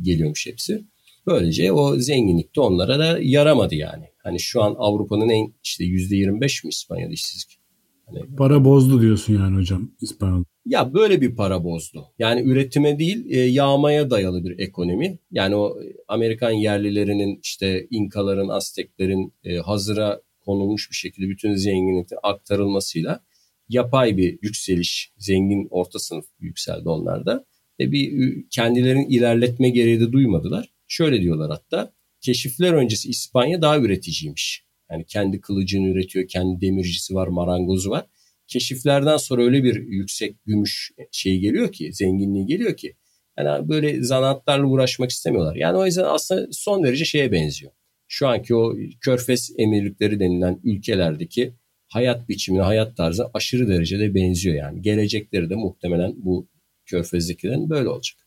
geliyormuş 0.02 0.48
hepsi. 0.48 0.84
Böylece 1.28 1.72
o 1.72 1.98
zenginlik 1.98 2.56
de 2.56 2.62
onlara 2.62 3.00
da 3.00 3.20
yaramadı 3.22 3.76
yani. 3.76 4.06
Hani 4.18 4.40
şu 4.40 4.64
an 4.64 4.76
Avrupa'nın 4.78 5.30
en 5.30 5.54
işte 5.64 5.84
%25 5.84 6.66
mi 6.66 6.70
İspanya'da 6.70 7.14
işsizlik? 7.14 7.60
Hani, 8.06 8.36
para 8.36 8.66
bozdu 8.66 9.02
diyorsun 9.02 9.34
yani 9.34 9.58
hocam 9.58 9.92
İspanyol. 10.02 10.44
Ya 10.70 10.94
böyle 10.94 11.22
bir 11.22 11.36
para 11.36 11.64
bozdu. 11.64 12.06
Yani 12.20 12.42
üretime 12.42 13.00
değil 13.00 13.26
e, 13.30 13.40
yağmaya 13.40 14.10
dayalı 14.10 14.44
bir 14.44 14.60
ekonomi. 14.60 15.20
Yani 15.32 15.56
o 15.56 15.80
Amerikan 16.08 16.52
yerlilerinin 16.52 17.40
işte 17.44 17.88
İnkaların, 17.90 18.48
Azteklerin 18.48 19.34
e, 19.44 19.58
hazıra 19.58 20.22
konulmuş 20.46 20.90
bir 20.92 20.96
şekilde 20.96 21.30
bütün 21.30 21.56
zenginlikte 21.56 22.16
aktarılmasıyla 22.24 23.24
yapay 23.70 24.18
bir 24.18 24.40
yükseliş, 24.42 25.12
zengin 25.18 25.68
orta 25.70 26.00
sınıf 26.00 26.26
yükseldi 26.40 26.90
onlarda. 26.90 27.46
E 27.80 27.92
bir 27.92 28.36
kendilerini 28.50 29.08
ilerletme 29.08 29.70
gereği 29.70 30.00
de 30.00 30.12
duymadılar. 30.12 30.74
Şöyle 30.88 31.22
diyorlar 31.22 31.52
hatta 31.52 31.94
keşifler 32.22 32.74
öncesi 32.74 33.10
İspanya 33.10 33.62
daha 33.62 33.80
üreticiymiş. 33.80 34.64
Yani 34.92 35.06
kendi 35.06 35.42
kılıcını 35.42 35.88
üretiyor, 35.88 36.28
kendi 36.28 36.62
demircisi 36.62 37.16
var, 37.16 37.28
marangozu 37.28 37.90
var. 37.90 38.06
Keşiflerden 38.50 39.18
sonra 39.18 39.44
öyle 39.44 39.64
bir 39.64 39.76
yüksek 39.76 40.46
gümüş 40.46 40.92
şey 41.12 41.40
geliyor 41.40 41.72
ki, 41.72 41.94
zenginliği 41.94 42.46
geliyor 42.46 42.78
ki. 42.78 42.96
Yani 43.40 43.70
böyle 43.70 44.04
zanaatlarla 44.04 44.68
uğraşmak 44.68 45.10
istemiyorlar. 45.10 45.56
Yani 45.56 45.78
o 45.78 45.86
yüzden 45.86 46.04
aslında 46.04 46.48
son 46.52 46.84
derece 46.84 47.06
şeye 47.06 47.32
benziyor. 47.32 47.72
Şu 48.08 48.28
anki 48.28 48.56
o 48.56 48.76
körfez 49.02 49.52
emirlikleri 49.58 50.20
denilen 50.20 50.60
ülkelerdeki 50.64 51.54
hayat 51.88 52.30
biçimine, 52.30 52.62
hayat 52.62 52.98
tarzı 52.98 53.30
aşırı 53.34 53.68
derecede 53.68 54.16
benziyor 54.16 54.56
yani. 54.56 54.82
Gelecekleri 54.82 55.50
de 55.50 55.56
muhtemelen 55.56 56.14
bu 56.18 56.48
körfezdekilerin 56.86 57.70
böyle 57.70 57.90
olacak. 57.90 58.18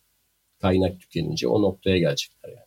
Kaynak 0.60 1.00
tükenince 1.00 1.48
o 1.48 1.62
noktaya 1.62 1.98
gelecekler 1.98 2.48
yani. 2.48 2.66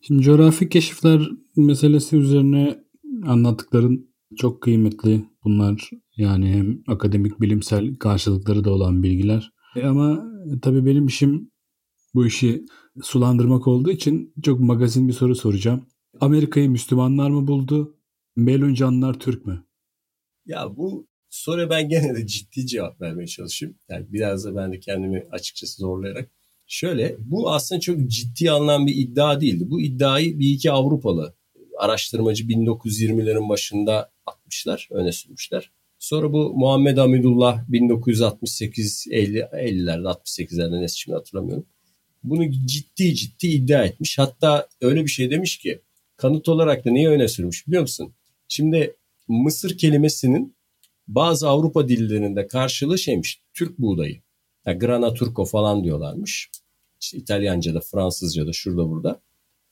Şimdi 0.00 0.22
coğrafi 0.22 0.68
keşifler 0.68 1.20
meselesi 1.56 2.16
üzerine 2.16 2.78
anlattıkların 3.24 4.11
çok 4.36 4.62
kıymetli. 4.62 5.24
Bunlar 5.44 5.90
yani 6.16 6.52
hem 6.52 6.82
akademik 6.86 7.40
bilimsel 7.40 7.94
karşılıkları 7.94 8.64
da 8.64 8.70
olan 8.70 9.02
bilgiler. 9.02 9.52
E 9.76 9.82
ama 9.82 10.24
tabii 10.62 10.86
benim 10.86 11.06
işim 11.06 11.50
bu 12.14 12.26
işi 12.26 12.64
sulandırmak 13.02 13.68
olduğu 13.68 13.90
için 13.90 14.34
çok 14.42 14.60
magazin 14.60 15.08
bir 15.08 15.12
soru 15.12 15.34
soracağım. 15.34 15.86
Amerika'yı 16.20 16.70
Müslümanlar 16.70 17.30
mı 17.30 17.46
buldu? 17.46 17.96
Meluncanlar 18.36 19.18
Türk 19.18 19.46
mü? 19.46 19.64
Ya 20.46 20.76
bu 20.76 21.06
soruya 21.30 21.70
ben 21.70 21.88
gene 21.88 22.14
de 22.16 22.26
ciddi 22.26 22.66
cevap 22.66 23.00
vermeye 23.00 23.26
çalışayım. 23.26 23.78
Yani 23.88 24.06
biraz 24.12 24.44
da 24.44 24.56
ben 24.56 24.72
de 24.72 24.80
kendimi 24.80 25.26
açıkçası 25.30 25.76
zorlayarak. 25.76 26.30
Şöyle 26.66 27.16
bu 27.18 27.50
aslında 27.50 27.80
çok 27.80 28.06
ciddi 28.06 28.50
alınan 28.50 28.86
bir 28.86 28.94
iddia 28.96 29.40
değildi. 29.40 29.64
Bu 29.70 29.80
iddiayı 29.80 30.38
bir 30.38 30.50
iki 30.50 30.70
Avrupalı 30.72 31.34
araştırmacı 31.78 32.44
1920'lerin 32.44 33.48
başında 33.48 34.11
atmışlar, 34.26 34.88
öne 34.90 35.12
sürmüşler. 35.12 35.70
Sonra 35.98 36.32
bu 36.32 36.54
Muhammed 36.54 36.96
Hamidullah 36.96 37.68
1968 37.68 39.06
50 39.10 39.38
50'lerde 39.38 40.06
68'lerde 40.06 40.82
ne 40.82 40.88
şimdi 40.88 41.16
hatırlamıyorum. 41.16 41.66
Bunu 42.22 42.50
ciddi 42.50 43.14
ciddi 43.14 43.46
iddia 43.46 43.84
etmiş. 43.84 44.18
Hatta 44.18 44.68
öyle 44.80 45.02
bir 45.04 45.10
şey 45.10 45.30
demiş 45.30 45.58
ki 45.58 45.80
kanıt 46.16 46.48
olarak 46.48 46.84
da 46.84 46.90
neyi 46.90 47.08
öne 47.08 47.28
sürmüş 47.28 47.66
biliyor 47.66 47.82
musun? 47.82 48.14
Şimdi 48.48 48.96
Mısır 49.28 49.78
kelimesinin 49.78 50.56
bazı 51.08 51.48
Avrupa 51.48 51.88
dillerinde 51.88 52.46
karşılığı 52.46 52.98
şeymiş 52.98 53.42
Türk 53.54 53.78
buğdayı. 53.78 54.22
Yani 54.66 54.78
grana 54.78 55.14
turco 55.14 55.44
falan 55.44 55.84
diyorlarmış. 55.84 56.50
İşte 57.00 57.18
İtalyanca'da, 57.18 57.80
Fransızca'da, 57.80 58.52
şurada 58.52 58.88
burada. 58.88 59.20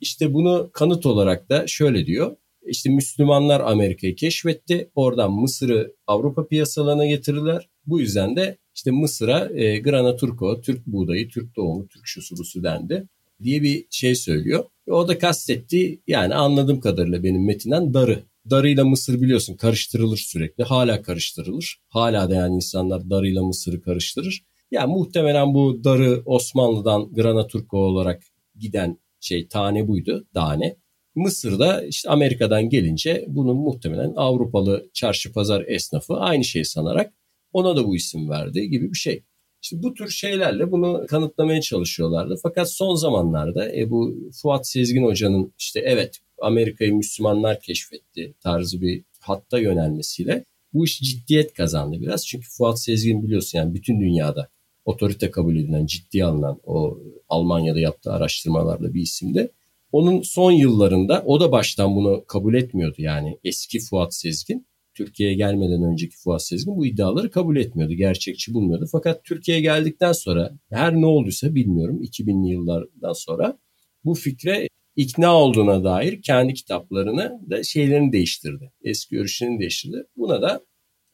İşte 0.00 0.34
bunu 0.34 0.70
kanıt 0.72 1.06
olarak 1.06 1.48
da 1.48 1.66
şöyle 1.66 2.06
diyor. 2.06 2.36
İşte 2.66 2.90
Müslümanlar 2.90 3.60
Amerika'yı 3.60 4.14
keşfetti. 4.14 4.90
Oradan 4.94 5.32
Mısır'ı 5.32 5.94
Avrupa 6.06 6.46
piyasalarına 6.46 7.06
getirirler. 7.06 7.68
Bu 7.86 8.00
yüzden 8.00 8.36
de 8.36 8.58
işte 8.74 8.90
Mısır'a 8.90 9.50
e, 9.54 9.78
Grana 9.78 10.16
Turco, 10.16 10.60
Türk 10.60 10.86
buğdayı, 10.86 11.28
Türk 11.28 11.56
doğumu, 11.56 11.88
Türk 11.88 12.06
şusu 12.06 12.36
busu 12.36 12.62
dendi 12.62 13.08
diye 13.42 13.62
bir 13.62 13.86
şey 13.90 14.14
söylüyor. 14.14 14.64
Ve 14.88 14.92
o 14.92 15.08
da 15.08 15.18
kastetti 15.18 16.00
yani 16.06 16.34
anladığım 16.34 16.80
kadarıyla 16.80 17.22
benim 17.22 17.46
metinden 17.46 17.94
darı. 17.94 18.22
Darıyla 18.50 18.84
Mısır 18.84 19.20
biliyorsun 19.20 19.56
karıştırılır 19.56 20.16
sürekli. 20.16 20.64
Hala 20.64 21.02
karıştırılır. 21.02 21.80
Hala 21.88 22.30
da 22.30 22.34
yani 22.34 22.56
insanlar 22.56 23.10
darıyla 23.10 23.42
Mısır'ı 23.42 23.82
karıştırır. 23.82 24.44
Yani 24.70 24.92
muhtemelen 24.92 25.54
bu 25.54 25.84
darı 25.84 26.22
Osmanlı'dan 26.24 27.14
Grana 27.14 27.46
Turco 27.46 27.78
olarak 27.78 28.22
giden 28.58 28.98
şey 29.20 29.48
tane 29.48 29.88
buydu, 29.88 30.26
tane. 30.34 30.76
Mısır'da 31.14 31.84
işte 31.84 32.08
Amerika'dan 32.10 32.68
gelince 32.68 33.24
bunun 33.28 33.56
muhtemelen 33.56 34.12
Avrupalı 34.16 34.90
çarşı 34.92 35.32
pazar 35.32 35.64
esnafı 35.66 36.14
aynı 36.14 36.44
şey 36.44 36.64
sanarak 36.64 37.12
ona 37.52 37.76
da 37.76 37.86
bu 37.86 37.96
isim 37.96 38.30
verdi 38.30 38.68
gibi 38.70 38.90
bir 38.90 38.98
şey. 38.98 39.22
İşte 39.62 39.82
bu 39.82 39.94
tür 39.94 40.08
şeylerle 40.08 40.72
bunu 40.72 41.06
kanıtlamaya 41.08 41.60
çalışıyorlardı. 41.60 42.36
Fakat 42.42 42.72
son 42.72 42.94
zamanlarda 42.94 43.76
e, 43.76 43.90
bu 43.90 44.30
Fuat 44.42 44.68
Sezgin 44.68 45.04
Hoca'nın 45.04 45.52
işte 45.58 45.80
evet 45.80 46.18
Amerika'yı 46.38 46.94
Müslümanlar 46.94 47.60
keşfetti 47.60 48.34
tarzı 48.40 48.80
bir 48.80 49.04
hatta 49.20 49.58
yönelmesiyle 49.58 50.44
bu 50.72 50.84
iş 50.84 51.00
ciddiyet 51.00 51.54
kazandı 51.54 52.00
biraz. 52.00 52.26
Çünkü 52.26 52.48
Fuat 52.50 52.80
Sezgin 52.80 53.22
biliyorsun 53.22 53.58
yani 53.58 53.74
bütün 53.74 54.00
dünyada 54.00 54.48
otorite 54.84 55.30
kabul 55.30 55.56
edilen, 55.56 55.86
ciddiye 55.86 56.24
alınan 56.24 56.60
o 56.64 56.98
Almanya'da 57.28 57.80
yaptığı 57.80 58.12
araştırmalarla 58.12 58.94
bir 58.94 59.00
isimdi. 59.00 59.50
Onun 59.92 60.22
son 60.22 60.52
yıllarında 60.52 61.22
o 61.26 61.40
da 61.40 61.52
baştan 61.52 61.96
bunu 61.96 62.24
kabul 62.26 62.54
etmiyordu 62.54 62.96
yani 62.98 63.38
eski 63.44 63.80
Fuat 63.80 64.14
Sezgin. 64.14 64.66
Türkiye'ye 64.94 65.34
gelmeden 65.34 65.82
önceki 65.82 66.16
Fuat 66.16 66.42
Sezgin 66.42 66.76
bu 66.76 66.86
iddiaları 66.86 67.30
kabul 67.30 67.56
etmiyordu. 67.56 67.94
Gerçekçi 67.94 68.54
bulmuyordu. 68.54 68.86
Fakat 68.92 69.24
Türkiye'ye 69.24 69.62
geldikten 69.62 70.12
sonra 70.12 70.58
her 70.70 70.94
ne 70.94 71.06
olduysa 71.06 71.54
bilmiyorum 71.54 72.02
2000'li 72.02 72.52
yıllardan 72.52 73.12
sonra 73.12 73.58
bu 74.04 74.14
fikre 74.14 74.68
ikna 74.96 75.36
olduğuna 75.36 75.84
dair 75.84 76.22
kendi 76.22 76.54
kitaplarını 76.54 77.40
da 77.50 77.62
şeylerini 77.64 78.12
değiştirdi. 78.12 78.72
Eski 78.82 79.14
görüşlerini 79.14 79.60
değiştirdi. 79.60 80.06
Buna 80.16 80.42
da 80.42 80.60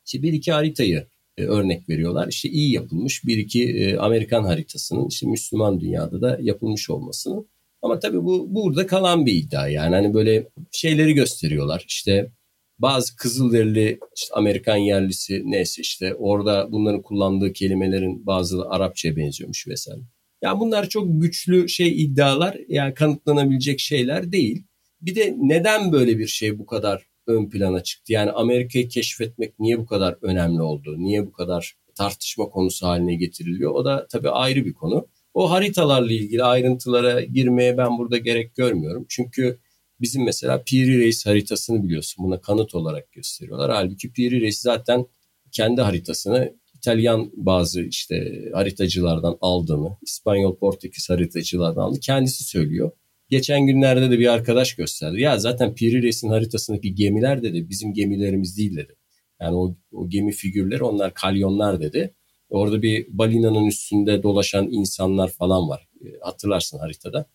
işte 0.07 0.23
bir 0.23 0.33
iki 0.33 0.53
haritayı 0.53 1.07
e, 1.37 1.45
örnek 1.45 1.89
veriyorlar. 1.89 2.29
İşte 2.29 2.49
iyi 2.49 2.73
yapılmış 2.73 3.25
bir 3.25 3.39
iki 3.39 3.65
e, 3.65 3.97
Amerikan 3.97 4.45
haritasının 4.45 5.09
işte 5.09 5.27
Müslüman 5.27 5.81
dünyada 5.81 6.21
da 6.21 6.39
yapılmış 6.43 6.91
olmasını. 6.91 7.45
Ama 7.87 7.99
tabii 7.99 8.25
bu 8.25 8.55
burada 8.55 8.87
kalan 8.87 9.27
bir 9.27 9.33
iddia 9.33 9.69
yani 9.69 9.95
hani 9.95 10.15
böyle 10.15 10.49
şeyleri 10.73 11.15
gösteriyorlar. 11.15 11.85
İşte 11.89 12.31
bazı 12.79 13.17
Kızılderili 13.17 13.99
işte 14.17 14.35
Amerikan 14.35 14.77
yerlisi 14.77 15.43
neyse 15.45 15.83
işte 15.83 16.15
orada 16.15 16.73
bunların 16.73 17.03
kullandığı 17.03 17.53
kelimelerin 17.53 18.27
bazıları 18.27 18.69
Arapçaya 18.69 19.17
benziyormuş 19.17 19.69
vesaire. 19.69 20.01
Yani 20.43 20.61
bunlar 20.61 20.89
çok 20.89 21.05
güçlü 21.09 21.69
şey 21.69 22.05
iddialar 22.05 22.57
yani 22.69 22.95
kanıtlanabilecek 22.95 23.81
şeyler 23.81 24.33
değil. 24.33 24.65
Bir 25.01 25.15
de 25.15 25.35
neden 25.39 25.93
böyle 25.93 26.19
bir 26.19 26.27
şey 26.27 26.59
bu 26.59 26.67
kadar 26.67 27.03
ön 27.27 27.51
plana 27.51 27.83
çıktı? 27.83 28.13
Yani 28.13 28.31
Amerika'yı 28.31 28.89
keşfetmek 28.89 29.59
niye 29.59 29.79
bu 29.79 29.87
kadar 29.87 30.17
önemli 30.23 30.63
oldu? 30.63 30.95
Niye 30.99 31.27
bu 31.27 31.33
kadar 31.33 31.75
tartışma 31.95 32.49
konusu 32.49 32.87
haline 32.87 33.15
getiriliyor? 33.15 33.71
O 33.71 33.85
da 33.85 34.07
tabii 34.11 34.31
ayrı 34.31 34.65
bir 34.65 34.75
konu. 34.75 35.09
O 35.37 35.51
haritalarla 35.51 36.13
ilgili 36.13 36.45
ayrıntılara 36.45 37.21
girmeye 37.21 37.79
ben 37.79 37.99
burada 37.99 38.19
gerek 38.19 38.55
görmüyorum. 38.55 39.07
Çünkü 39.09 39.59
bizim 40.01 40.25
mesela 40.25 40.63
Piri 40.63 40.99
Reis 40.99 41.27
haritasını 41.27 41.85
biliyorsun. 41.85 42.25
Buna 42.25 42.41
kanıt 42.41 42.75
olarak 42.75 43.13
gösteriyorlar. 43.13 43.71
Halbuki 43.71 44.13
Piri 44.13 44.41
Reis 44.41 44.59
zaten 44.59 45.07
kendi 45.53 45.81
haritasını 45.81 46.53
İtalyan 46.75 47.31
bazı 47.35 47.83
işte 47.83 48.45
haritacılardan 48.55 49.39
aldığını, 49.41 49.97
İspanyol, 50.03 50.57
Portekiz 50.57 51.11
haritacılardan 51.11 51.83
aldı. 51.83 52.01
Kendisi 52.01 52.45
söylüyor. 52.45 52.91
Geçen 53.31 53.67
günlerde 53.67 54.11
de 54.11 54.19
bir 54.19 54.33
arkadaş 54.33 54.75
gösterdi. 54.75 55.21
Ya 55.21 55.39
zaten 55.39 55.75
Piri 55.75 56.03
Reis'in 56.03 56.29
haritasındaki 56.29 56.95
gemiler 56.95 57.43
dedi 57.43 57.71
bizim 57.71 57.95
gemilerimiz 57.95 58.59
değil 58.59 58.77
dedi. 58.77 58.97
Yani 59.41 59.57
o, 59.57 59.77
o 59.93 60.09
gemi 60.09 60.33
figürleri 60.33 60.85
onlar 60.85 61.15
kalyonlar 61.15 61.81
dedi. 61.81 62.15
Orada 62.51 62.83
bir 62.83 63.07
balinanın 63.09 63.67
üstünde 63.67 64.23
dolaşan 64.23 64.69
insanlar 64.71 65.29
falan 65.29 65.69
var. 65.69 65.89
E, 66.05 66.07
hatırlarsın 66.23 66.79
haritada. 66.79 67.27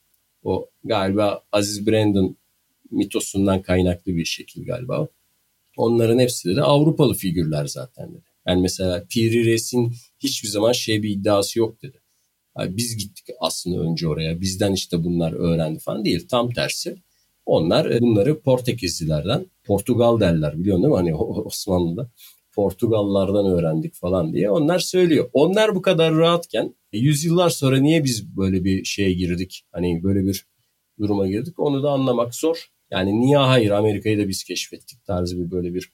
O 0.43 0.69
galiba 0.83 1.43
Aziz 1.51 1.87
Brandon 1.87 2.37
mitosundan 2.91 3.61
kaynaklı 3.61 4.15
bir 4.15 4.25
şekil 4.25 4.65
galiba. 4.65 5.07
Onların 5.77 6.19
hepsi 6.19 6.55
de 6.55 6.61
Avrupalı 6.61 7.13
figürler 7.13 7.65
zaten 7.65 8.13
dedi. 8.13 8.23
Yani 8.47 8.61
mesela 8.61 9.05
Piri 9.09 9.45
Reis'in 9.45 9.93
hiçbir 10.19 10.47
zaman 10.47 10.71
şey 10.71 11.03
bir 11.03 11.09
iddiası 11.09 11.59
yok 11.59 11.81
dedi. 11.81 12.01
Yani 12.57 12.77
biz 12.77 12.97
gittik 12.97 13.25
aslında 13.39 13.81
önce 13.81 14.07
oraya. 14.07 14.41
Bizden 14.41 14.73
işte 14.73 15.03
bunlar 15.03 15.33
öğrendi 15.33 15.79
falan 15.79 16.05
değil. 16.05 16.27
Tam 16.27 16.51
tersi. 16.51 16.95
Onlar 17.45 17.89
e, 17.89 18.01
bunları 18.01 18.41
Portekizlilerden, 18.41 19.45
Portugal 19.63 20.19
derler 20.19 20.59
biliyorsun 20.59 20.83
değil 20.83 20.91
mi? 20.91 20.97
Hani 20.97 21.15
Osmanlı'da. 21.45 22.09
Portugallardan 22.55 23.45
öğrendik 23.45 23.95
falan 23.95 24.33
diye 24.33 24.49
onlar 24.49 24.79
söylüyor. 24.79 25.29
Onlar 25.33 25.75
bu 25.75 25.81
kadar 25.81 26.15
rahatken 26.15 26.75
e, 26.93 26.97
yüzyıllar 26.97 27.49
sonra 27.49 27.77
niye 27.77 28.03
biz 28.03 28.37
böyle 28.37 28.63
bir 28.63 28.83
şeye 28.83 29.13
girdik? 29.13 29.63
Hani 29.71 30.03
böyle 30.03 30.23
bir 30.25 30.45
duruma 30.99 31.27
girdik 31.27 31.59
onu 31.59 31.83
da 31.83 31.89
anlamak 31.89 32.35
zor. 32.35 32.71
Yani 32.91 33.21
niye 33.21 33.37
hayır 33.37 33.71
Amerika'yı 33.71 34.17
da 34.17 34.27
biz 34.27 34.43
keşfettik 34.43 35.05
tarzı 35.05 35.39
bir 35.39 35.51
böyle 35.51 35.73
bir 35.73 35.91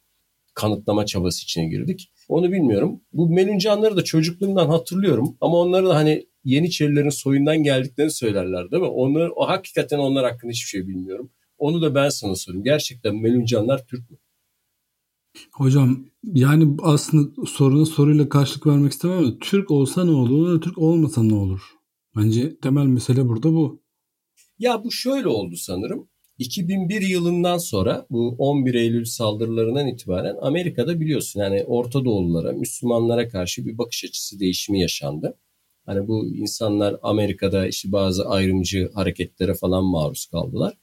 kanıtlama 0.53 1.05
çabası 1.05 1.43
içine 1.43 1.68
girdik. 1.68 2.12
Onu 2.30 2.51
bilmiyorum. 2.51 3.01
Bu 3.14 3.30
meluncanları 3.30 3.97
da 3.97 4.03
çocukluğumdan 4.03 4.68
hatırlıyorum 4.68 5.38
ama 5.41 5.58
onları 5.58 5.88
da 5.88 5.95
hani 5.95 6.28
Yeniçerilerin 6.43 7.10
soyundan 7.10 7.64
geldiklerini 7.64 8.12
söylerler 8.12 8.72
değil 8.72 8.84
mi? 8.84 8.89
Onu, 8.89 9.30
o 9.36 9.47
hakikaten 9.47 9.97
onlar 9.97 10.32
hakkında 10.32 10.51
hiçbir 10.51 10.68
şey 10.68 10.88
bilmiyorum. 10.88 11.32
Onu 11.58 11.82
da 11.82 11.95
ben 11.95 12.10
sana 12.10 12.36
sorayım. 12.36 12.64
Gerçekten 12.64 13.16
meluncanlar 13.16 13.86
Türk 13.86 14.12
mü? 14.12 14.18
Hocam 15.52 16.06
yani 16.24 16.78
aslında 16.82 17.46
soruna 17.48 17.86
soruyla 17.86 18.30
karşılık 18.30 18.68
vermek 18.68 18.92
istemem 18.92 19.18
ama 19.18 19.38
Türk 19.42 19.72
olsa 19.72 20.04
ne 20.04 20.12
olur, 20.12 20.62
Türk 20.62 20.78
olmasa 20.78 21.24
ne 21.24 21.34
olur? 21.36 21.62
Bence 22.16 22.60
temel 22.60 22.86
mesele 22.86 23.28
burada 23.28 23.54
bu. 23.54 23.82
Ya 24.60 24.84
bu 24.84 24.92
şöyle 24.92 25.28
oldu 25.28 25.56
sanırım. 25.56 26.10
2001 26.38 27.02
yılından 27.02 27.58
sonra 27.58 28.08
bu 28.10 28.36
11 28.38 28.74
Eylül 28.74 29.06
saldırılarından 29.06 29.88
itibaren 29.88 30.36
Amerika'da 30.42 31.00
biliyorsun 31.00 31.40
yani 31.40 31.64
Orta 31.64 32.06
Doğululara, 32.06 32.52
Müslümanlara 32.52 33.30
karşı 33.30 33.66
bir 33.66 33.78
bakış 33.78 34.06
açısı 34.06 34.40
değişimi 34.40 34.82
yaşandı. 34.82 35.38
Hani 35.86 36.08
bu 36.08 36.28
insanlar 36.28 36.96
Amerika'da 37.04 37.68
işte 37.68 37.92
bazı 37.92 38.26
ayrımcı 38.30 38.92
hareketlere 38.94 39.54
falan 39.54 39.84
maruz 39.84 40.26
kaldılar. 40.26 40.74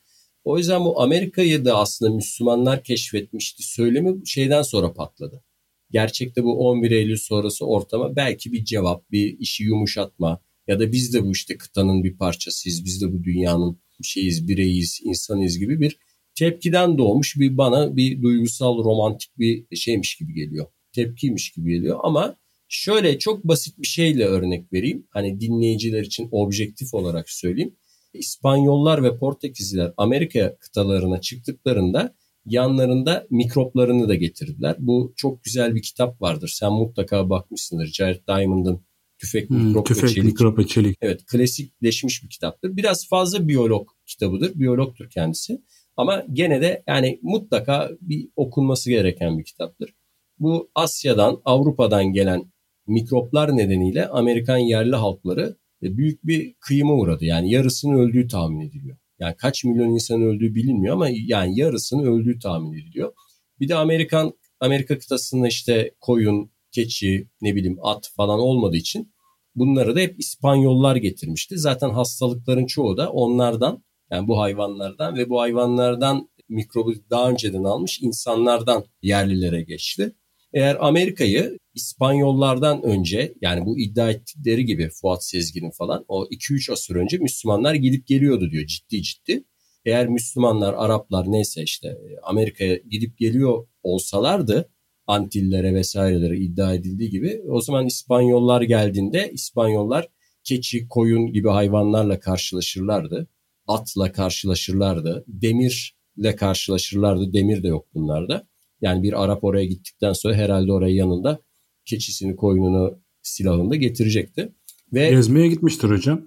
O 0.44 0.58
yüzden 0.58 0.84
bu 0.84 1.02
Amerika'yı 1.02 1.64
da 1.64 1.78
aslında 1.78 2.14
Müslümanlar 2.14 2.84
keşfetmişti 2.84 3.62
söylemi 3.62 4.28
şeyden 4.28 4.62
sonra 4.62 4.92
patladı. 4.92 5.44
Gerçekte 5.90 6.44
bu 6.44 6.68
11 6.68 6.90
Eylül 6.90 7.16
sonrası 7.16 7.66
ortama 7.66 8.16
belki 8.16 8.52
bir 8.52 8.64
cevap, 8.64 9.10
bir 9.10 9.38
işi 9.38 9.64
yumuşatma 9.64 10.40
ya 10.66 10.80
da 10.80 10.92
biz 10.92 11.14
de 11.14 11.24
bu 11.24 11.32
işte 11.32 11.58
kıtanın 11.58 12.04
bir 12.04 12.16
parçasıyız, 12.16 12.84
biz 12.84 13.02
de 13.02 13.12
bu 13.12 13.24
dünyanın 13.24 13.78
şeyiz, 14.02 14.48
bireyiz, 14.48 15.00
insanız 15.04 15.58
gibi 15.58 15.80
bir 15.80 15.98
tepkiden 16.34 16.98
doğmuş 16.98 17.36
bir 17.38 17.56
bana 17.56 17.96
bir 17.96 18.22
duygusal 18.22 18.84
romantik 18.84 19.38
bir 19.38 19.76
şeymiş 19.76 20.16
gibi 20.16 20.34
geliyor. 20.34 20.66
Tepkiymiş 20.92 21.52
gibi 21.52 21.70
geliyor 21.70 21.98
ama 22.02 22.36
şöyle 22.68 23.18
çok 23.18 23.44
basit 23.44 23.78
bir 23.78 23.86
şeyle 23.86 24.24
örnek 24.24 24.72
vereyim. 24.72 25.06
Hani 25.10 25.40
dinleyiciler 25.40 26.02
için 26.02 26.28
objektif 26.30 26.94
olarak 26.94 27.30
söyleyeyim. 27.30 27.76
İspanyollar 28.14 29.02
ve 29.02 29.16
Portekizliler 29.18 29.92
Amerika 29.96 30.56
kıtalarına 30.58 31.20
çıktıklarında 31.20 32.14
yanlarında 32.46 33.26
mikroplarını 33.30 34.08
da 34.08 34.14
getirdiler. 34.14 34.76
Bu 34.78 35.12
çok 35.16 35.44
güzel 35.44 35.74
bir 35.74 35.82
kitap 35.82 36.22
vardır. 36.22 36.48
Sen 36.48 36.72
mutlaka 36.72 37.30
bakmışsındır. 37.30 37.86
Jared 37.86 38.26
Diamond'ın 38.28 38.84
Tüfek, 39.18 39.50
hmm, 39.50 39.66
Mikrop 39.66 39.86
tüfek, 39.86 40.04
ve 40.04 40.08
Çelik. 40.08 40.24
Mikrop 40.24 40.58
ve 40.58 40.66
Çelik. 40.66 40.98
Evet 41.00 41.26
klasikleşmiş 41.26 42.22
bir 42.24 42.28
kitaptır. 42.28 42.76
Biraz 42.76 43.08
fazla 43.08 43.48
biyolog 43.48 43.88
kitabıdır. 44.06 44.54
Biyologtur 44.54 45.10
kendisi. 45.10 45.62
Ama 45.96 46.24
gene 46.32 46.62
de 46.62 46.82
yani 46.88 47.20
mutlaka 47.22 47.90
bir 48.00 48.28
okunması 48.36 48.90
gereken 48.90 49.38
bir 49.38 49.44
kitaptır. 49.44 49.94
Bu 50.38 50.70
Asya'dan, 50.74 51.40
Avrupa'dan 51.44 52.12
gelen 52.12 52.52
mikroplar 52.86 53.56
nedeniyle 53.56 54.08
Amerikan 54.08 54.58
yerli 54.58 54.96
halkları 54.96 55.56
büyük 55.96 56.26
bir 56.26 56.54
kıyıma 56.60 56.94
uğradı. 56.94 57.24
Yani 57.24 57.50
yarısının 57.50 57.98
öldüğü 57.98 58.28
tahmin 58.28 58.60
ediliyor. 58.60 58.96
Yani 59.18 59.34
kaç 59.36 59.64
milyon 59.64 59.90
insan 59.90 60.22
öldüğü 60.22 60.54
bilinmiyor 60.54 60.94
ama 60.94 61.08
yani 61.10 61.60
yarısının 61.60 62.04
öldüğü 62.04 62.38
tahmin 62.38 62.72
ediliyor. 62.72 63.12
Bir 63.60 63.68
de 63.68 63.74
Amerikan 63.74 64.32
Amerika 64.60 64.98
kıtasında 64.98 65.48
işte 65.48 65.94
koyun, 66.00 66.50
keçi, 66.72 67.28
ne 67.40 67.54
bileyim 67.54 67.78
at 67.82 68.10
falan 68.16 68.40
olmadığı 68.40 68.76
için 68.76 69.14
bunları 69.54 69.96
da 69.96 70.00
hep 70.00 70.20
İspanyollar 70.20 70.96
getirmişti. 70.96 71.58
Zaten 71.58 71.90
hastalıkların 71.90 72.66
çoğu 72.66 72.96
da 72.96 73.12
onlardan 73.12 73.84
yani 74.10 74.28
bu 74.28 74.40
hayvanlardan 74.40 75.16
ve 75.16 75.28
bu 75.28 75.40
hayvanlardan 75.40 76.28
mikrobu 76.48 76.94
daha 77.10 77.30
önceden 77.30 77.64
almış 77.64 78.02
insanlardan 78.02 78.84
yerlilere 79.02 79.62
geçti. 79.62 80.14
Eğer 80.52 80.76
Amerika'yı 80.80 81.58
İspanyollardan 81.74 82.82
önce 82.82 83.34
yani 83.40 83.66
bu 83.66 83.78
iddia 83.78 84.10
ettikleri 84.10 84.64
gibi 84.64 84.88
Fuat 84.88 85.24
Sezgin'in 85.24 85.70
falan 85.70 86.04
o 86.08 86.24
2-3 86.24 86.72
asır 86.72 86.96
önce 86.96 87.18
Müslümanlar 87.18 87.74
gidip 87.74 88.06
geliyordu 88.06 88.50
diyor 88.50 88.66
ciddi 88.66 89.02
ciddi. 89.02 89.44
Eğer 89.84 90.08
Müslümanlar, 90.08 90.74
Araplar 90.74 91.32
neyse 91.32 91.62
işte 91.62 91.98
Amerika'ya 92.22 92.76
gidip 92.76 93.18
geliyor 93.18 93.66
olsalardı 93.82 94.70
Antillere 95.06 95.74
vesairelere 95.74 96.38
iddia 96.38 96.74
edildiği 96.74 97.10
gibi 97.10 97.42
o 97.48 97.60
zaman 97.60 97.86
İspanyollar 97.86 98.62
geldiğinde 98.62 99.30
İspanyollar 99.32 100.08
keçi, 100.44 100.88
koyun 100.88 101.32
gibi 101.32 101.48
hayvanlarla 101.48 102.20
karşılaşırlardı. 102.20 103.28
Atla 103.66 104.12
karşılaşırlardı. 104.12 105.24
Demirle 105.28 106.36
karşılaşırlardı. 106.36 107.32
Demir 107.32 107.62
de 107.62 107.68
yok 107.68 107.86
bunlarda. 107.94 108.48
Yani 108.80 109.02
bir 109.02 109.24
Arap 109.24 109.44
oraya 109.44 109.64
gittikten 109.64 110.12
sonra 110.12 110.34
herhalde 110.34 110.72
oraya 110.72 110.94
yanında 110.94 111.40
keçisini, 111.86 112.36
koyununu, 112.36 112.98
silahını 113.22 113.70
da 113.70 113.76
getirecekti. 113.76 114.52
Ve 114.92 115.10
Gezmeye 115.10 115.48
gitmiştir 115.48 115.90
hocam. 115.90 116.22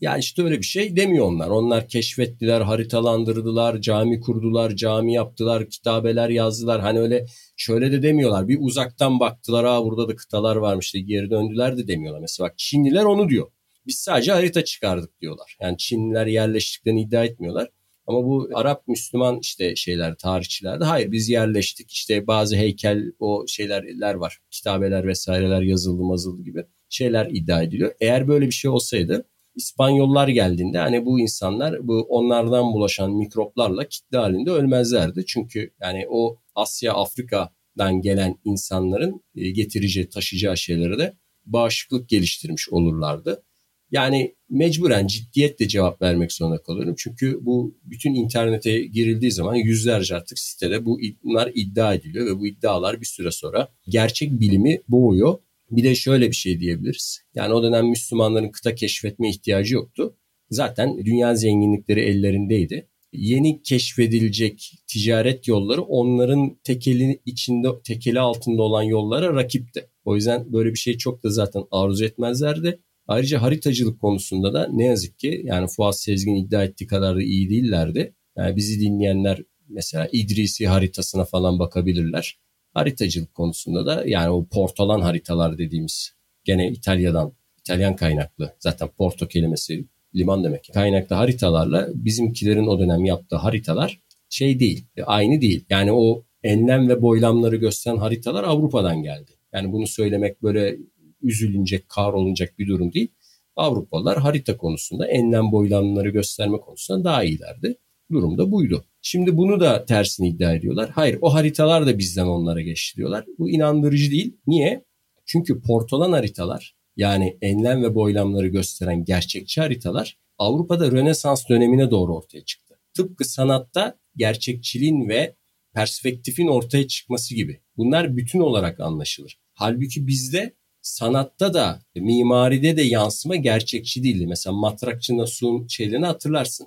Ya 0.00 0.16
işte 0.16 0.42
öyle 0.42 0.58
bir 0.58 0.64
şey 0.64 0.96
demiyor 0.96 1.26
onlar. 1.26 1.48
Onlar 1.48 1.88
keşfettiler, 1.88 2.60
haritalandırdılar, 2.60 3.80
cami 3.80 4.20
kurdular, 4.20 4.76
cami 4.76 5.14
yaptılar, 5.14 5.70
kitabeler 5.70 6.28
yazdılar. 6.28 6.80
Hani 6.80 7.00
öyle 7.00 7.26
şöyle 7.56 7.92
de 7.92 8.02
demiyorlar. 8.02 8.48
Bir 8.48 8.58
uzaktan 8.60 9.20
baktılar, 9.20 9.64
aa 9.64 9.84
burada 9.84 10.08
da 10.08 10.16
kıtalar 10.16 10.56
varmış 10.56 10.94
diye 10.94 11.04
geri 11.04 11.30
döndüler 11.30 11.78
de 11.78 11.88
demiyorlar. 11.88 12.20
Mesela 12.20 12.48
bak 12.48 12.58
Çinliler 12.58 13.04
onu 13.04 13.28
diyor. 13.28 13.46
Biz 13.86 13.96
sadece 13.96 14.32
harita 14.32 14.64
çıkardık 14.64 15.20
diyorlar. 15.20 15.56
Yani 15.60 15.78
Çinliler 15.78 16.26
yerleştiklerini 16.26 17.02
iddia 17.02 17.24
etmiyorlar. 17.24 17.68
Ama 18.10 18.24
bu 18.24 18.48
Arap 18.54 18.88
Müslüman 18.88 19.38
işte 19.42 19.76
şeyler 19.76 20.16
tarihçilerde 20.16 20.84
hayır 20.84 21.12
biz 21.12 21.28
yerleştik 21.28 21.90
işte 21.90 22.26
bazı 22.26 22.56
heykel 22.56 23.12
o 23.18 23.44
şeyler 23.46 24.14
var 24.14 24.38
kitabeler 24.50 25.06
vesaireler 25.06 25.62
yazıldı 25.62 26.02
mazıldı 26.02 26.42
gibi 26.42 26.64
şeyler 26.88 27.28
iddia 27.30 27.62
ediliyor. 27.62 27.92
Eğer 28.00 28.28
böyle 28.28 28.46
bir 28.46 28.52
şey 28.52 28.70
olsaydı 28.70 29.26
İspanyollar 29.54 30.28
geldiğinde 30.28 30.78
hani 30.78 31.04
bu 31.04 31.20
insanlar 31.20 31.88
bu 31.88 32.06
onlardan 32.08 32.72
bulaşan 32.72 33.12
mikroplarla 33.12 33.88
kitle 33.88 34.18
halinde 34.18 34.50
ölmezlerdi. 34.50 35.24
Çünkü 35.26 35.70
yani 35.80 36.06
o 36.10 36.38
Asya 36.54 36.94
Afrika'dan 36.94 38.00
gelen 38.00 38.36
insanların 38.44 39.22
e, 39.34 39.50
getireceği 39.50 40.08
taşıyacağı 40.08 40.56
şeylere 40.56 40.98
de 40.98 41.14
bağışıklık 41.46 42.08
geliştirmiş 42.08 42.68
olurlardı. 42.68 43.42
Yani 43.90 44.34
mecburen 44.50 45.06
ciddiyetle 45.06 45.68
cevap 45.68 46.02
vermek 46.02 46.32
zorunda 46.32 46.62
kalıyorum. 46.62 46.94
Çünkü 46.98 47.38
bu 47.40 47.74
bütün 47.84 48.14
internete 48.14 48.80
girildiği 48.80 49.32
zaman 49.32 49.54
yüzlerce 49.54 50.16
artık 50.16 50.38
sitede 50.38 50.84
bu 50.84 51.00
bunlar 51.24 51.50
iddia 51.54 51.94
ediliyor 51.94 52.26
ve 52.26 52.38
bu 52.38 52.46
iddialar 52.46 53.00
bir 53.00 53.06
süre 53.06 53.30
sonra 53.30 53.68
gerçek 53.88 54.40
bilimi 54.40 54.80
boğuyor. 54.88 55.38
Bir 55.70 55.84
de 55.84 55.94
şöyle 55.94 56.28
bir 56.28 56.36
şey 56.36 56.60
diyebiliriz. 56.60 57.20
Yani 57.34 57.54
o 57.54 57.62
dönem 57.62 57.86
Müslümanların 57.86 58.48
kıta 58.48 58.74
keşfetme 58.74 59.30
ihtiyacı 59.30 59.74
yoktu. 59.74 60.16
Zaten 60.50 61.04
dünya 61.04 61.34
zenginlikleri 61.34 62.00
ellerindeydi. 62.00 62.86
Yeni 63.12 63.62
keşfedilecek 63.62 64.72
ticaret 64.86 65.48
yolları 65.48 65.82
onların 65.82 66.56
tekeli 66.64 67.20
içinde 67.26 67.68
tekeli 67.84 68.20
altında 68.20 68.62
olan 68.62 68.82
yollara 68.82 69.34
rakipti. 69.34 69.88
O 70.04 70.16
yüzden 70.16 70.52
böyle 70.52 70.70
bir 70.70 70.78
şey 70.78 70.98
çok 70.98 71.24
da 71.24 71.30
zaten 71.30 71.62
arzu 71.70 72.04
etmezlerdi. 72.04 72.80
Ayrıca 73.10 73.42
haritacılık 73.42 74.00
konusunda 74.00 74.52
da 74.52 74.68
ne 74.72 74.84
yazık 74.84 75.18
ki 75.18 75.42
yani 75.44 75.66
Fuat 75.68 76.00
Sezgin 76.00 76.34
iddia 76.34 76.64
ettiği 76.64 76.86
kadar 76.86 77.16
da 77.16 77.22
iyi 77.22 77.50
değillerdi. 77.50 78.14
Yani 78.36 78.56
bizi 78.56 78.80
dinleyenler 78.80 79.42
mesela 79.68 80.08
İdrisi 80.12 80.68
haritasına 80.68 81.24
falan 81.24 81.58
bakabilirler. 81.58 82.38
Haritacılık 82.74 83.34
konusunda 83.34 83.86
da 83.86 84.04
yani 84.06 84.30
o 84.30 84.46
portolan 84.46 85.00
haritalar 85.00 85.58
dediğimiz 85.58 86.12
gene 86.44 86.70
İtalya'dan 86.70 87.32
İtalyan 87.58 87.96
kaynaklı 87.96 88.54
zaten 88.58 88.88
porto 88.88 89.28
kelimesi 89.28 89.84
liman 90.14 90.44
demek. 90.44 90.70
Kaynaklı 90.74 91.16
haritalarla 91.16 91.88
bizimkilerin 91.94 92.66
o 92.66 92.78
dönem 92.78 93.04
yaptığı 93.04 93.36
haritalar 93.36 94.00
şey 94.28 94.60
değil, 94.60 94.86
aynı 95.06 95.40
değil. 95.40 95.64
Yani 95.70 95.92
o 95.92 96.24
enlem 96.42 96.88
ve 96.88 97.02
boylamları 97.02 97.56
gösteren 97.56 97.96
haritalar 97.96 98.44
Avrupa'dan 98.44 99.02
geldi. 99.02 99.30
Yani 99.52 99.72
bunu 99.72 99.86
söylemek 99.86 100.42
böyle 100.42 100.76
üzülünecek, 101.22 101.88
kahrolunacak 101.88 102.58
bir 102.58 102.68
durum 102.68 102.92
değil. 102.92 103.08
Avrupalılar 103.56 104.18
harita 104.18 104.56
konusunda 104.56 105.06
enlem 105.06 105.52
boylamları 105.52 106.10
gösterme 106.10 106.58
konusunda 106.60 107.04
daha 107.04 107.24
iyilerdi. 107.24 107.76
Durum 108.12 108.38
da 108.38 108.52
buydu. 108.52 108.84
Şimdi 109.02 109.36
bunu 109.36 109.60
da 109.60 109.84
tersini 109.84 110.28
iddia 110.28 110.54
ediyorlar. 110.54 110.90
Hayır 110.90 111.18
o 111.20 111.34
haritalar 111.34 111.86
da 111.86 111.98
bizden 111.98 112.26
onlara 112.26 112.60
geçti 112.60 112.96
diyorlar. 112.96 113.24
Bu 113.38 113.50
inandırıcı 113.50 114.10
değil. 114.10 114.36
Niye? 114.46 114.84
Çünkü 115.24 115.60
portolan 115.60 116.12
haritalar 116.12 116.74
yani 116.96 117.38
enlem 117.42 117.82
ve 117.82 117.94
boylamları 117.94 118.48
gösteren 118.48 119.04
gerçekçi 119.04 119.60
haritalar 119.60 120.18
Avrupa'da 120.38 120.90
Rönesans 120.90 121.48
dönemine 121.48 121.90
doğru 121.90 122.16
ortaya 122.16 122.44
çıktı. 122.44 122.78
Tıpkı 122.94 123.24
sanatta 123.24 123.98
gerçekçiliğin 124.16 125.08
ve 125.08 125.34
perspektifin 125.74 126.46
ortaya 126.46 126.88
çıkması 126.88 127.34
gibi. 127.34 127.60
Bunlar 127.76 128.16
bütün 128.16 128.40
olarak 128.40 128.80
anlaşılır. 128.80 129.38
Halbuki 129.54 130.06
bizde 130.06 130.54
sanatta 130.82 131.54
da 131.54 131.82
mimaride 131.96 132.76
de 132.76 132.82
yansıma 132.82 133.36
gerçekçi 133.36 134.02
değildi. 134.02 134.26
Mesela 134.26 134.56
Matrakçı 134.56 135.16
Nasuh'un 135.16 135.66
şeylerini 135.66 136.06
hatırlarsın 136.06 136.66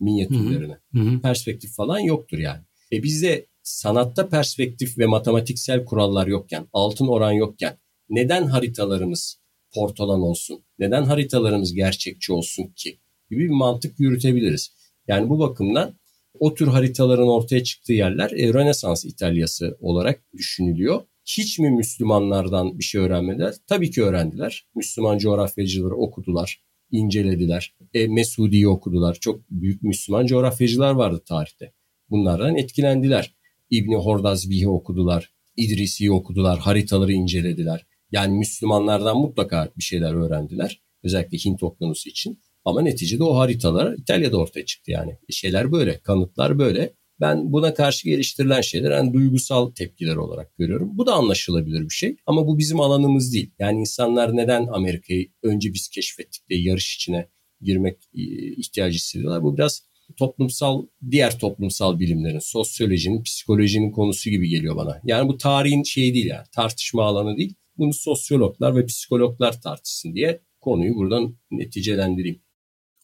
minyatürlerini. 0.00 0.76
Hı 0.94 1.00
hı. 1.00 1.20
Perspektif 1.20 1.74
falan 1.76 1.98
yoktur 1.98 2.38
yani. 2.38 2.60
E 2.92 3.02
bizde 3.02 3.46
sanatta 3.62 4.28
perspektif 4.28 4.98
ve 4.98 5.06
matematiksel 5.06 5.84
kurallar 5.84 6.26
yokken, 6.26 6.66
altın 6.72 7.06
oran 7.06 7.32
yokken 7.32 7.78
neden 8.08 8.46
haritalarımız 8.46 9.38
portalan 9.74 10.20
olsun? 10.20 10.64
Neden 10.78 11.02
haritalarımız 11.02 11.74
gerçekçi 11.74 12.32
olsun 12.32 12.64
ki? 12.76 12.98
Gibi 13.30 13.44
bir 13.44 13.48
mantık 13.48 14.00
yürütebiliriz. 14.00 14.72
Yani 15.08 15.28
bu 15.28 15.38
bakımdan 15.38 15.98
o 16.38 16.54
tür 16.54 16.66
haritaların 16.66 17.28
ortaya 17.28 17.64
çıktığı 17.64 17.92
yerler 17.92 18.30
e, 18.30 18.52
Rönesans 18.54 19.04
İtalyası 19.04 19.76
olarak 19.80 20.32
düşünülüyor. 20.32 21.02
Hiç 21.24 21.58
mi 21.58 21.70
Müslümanlardan 21.70 22.78
bir 22.78 22.84
şey 22.84 23.00
öğrenmediler? 23.00 23.54
Tabii 23.66 23.90
ki 23.90 24.02
öğrendiler. 24.02 24.66
Müslüman 24.74 25.18
coğrafyacıları 25.18 25.94
okudular, 25.94 26.62
incelediler. 26.90 27.74
E, 27.94 28.06
Mesudi'yi 28.06 28.68
okudular. 28.68 29.14
Çok 29.20 29.50
büyük 29.50 29.82
Müslüman 29.82 30.26
coğrafyacılar 30.26 30.94
vardı 30.94 31.22
tarihte. 31.26 31.72
Bunlardan 32.10 32.56
etkilendiler. 32.56 33.34
İbni 33.70 33.96
Hordazbih'i 33.96 34.68
okudular, 34.68 35.32
İdrisi'yi 35.56 36.12
okudular, 36.12 36.58
haritaları 36.58 37.12
incelediler. 37.12 37.86
Yani 38.12 38.38
Müslümanlardan 38.38 39.16
mutlaka 39.16 39.72
bir 39.76 39.82
şeyler 39.82 40.14
öğrendiler. 40.14 40.82
Özellikle 41.02 41.38
Hint 41.38 41.62
okyanusu 41.62 42.08
için. 42.08 42.40
Ama 42.64 42.82
neticede 42.82 43.24
o 43.24 43.36
haritalar 43.36 43.92
İtalya'da 43.92 44.36
ortaya 44.36 44.64
çıktı 44.64 44.90
yani. 44.90 45.18
Şeyler 45.30 45.72
böyle, 45.72 45.98
kanıtlar 45.98 46.58
böyle. 46.58 46.94
Ben 47.20 47.52
buna 47.52 47.74
karşı 47.74 48.08
geliştirilen 48.08 48.60
şeyler 48.60 48.90
yani 48.90 49.12
duygusal 49.12 49.70
tepkiler 49.70 50.16
olarak 50.16 50.56
görüyorum. 50.56 50.90
Bu 50.98 51.06
da 51.06 51.14
anlaşılabilir 51.14 51.80
bir 51.80 51.94
şey 51.94 52.16
ama 52.26 52.46
bu 52.46 52.58
bizim 52.58 52.80
alanımız 52.80 53.34
değil. 53.34 53.50
Yani 53.58 53.80
insanlar 53.80 54.36
neden 54.36 54.66
Amerika'yı 54.66 55.28
önce 55.42 55.74
biz 55.74 55.88
keşfettik 55.88 56.48
diye 56.48 56.62
yarış 56.62 56.94
içine 56.94 57.28
girmek 57.60 57.96
e, 58.14 58.22
ihtiyacı 58.56 58.96
hissediyorlar. 58.96 59.42
Bu 59.42 59.56
biraz 59.56 59.82
toplumsal 60.16 60.86
diğer 61.10 61.38
toplumsal 61.38 61.98
bilimlerin, 61.98 62.38
sosyolojinin, 62.38 63.22
psikolojinin 63.22 63.90
konusu 63.90 64.30
gibi 64.30 64.48
geliyor 64.48 64.76
bana. 64.76 65.00
Yani 65.04 65.28
bu 65.28 65.36
tarihin 65.36 65.82
şeyi 65.82 66.14
değil 66.14 66.26
yani 66.26 66.46
tartışma 66.52 67.04
alanı 67.04 67.36
değil. 67.36 67.54
Bunu 67.78 67.92
sosyologlar 67.92 68.76
ve 68.76 68.86
psikologlar 68.86 69.60
tartışsın 69.60 70.14
diye 70.14 70.40
konuyu 70.60 70.94
buradan 70.94 71.36
neticelendireyim. 71.50 72.40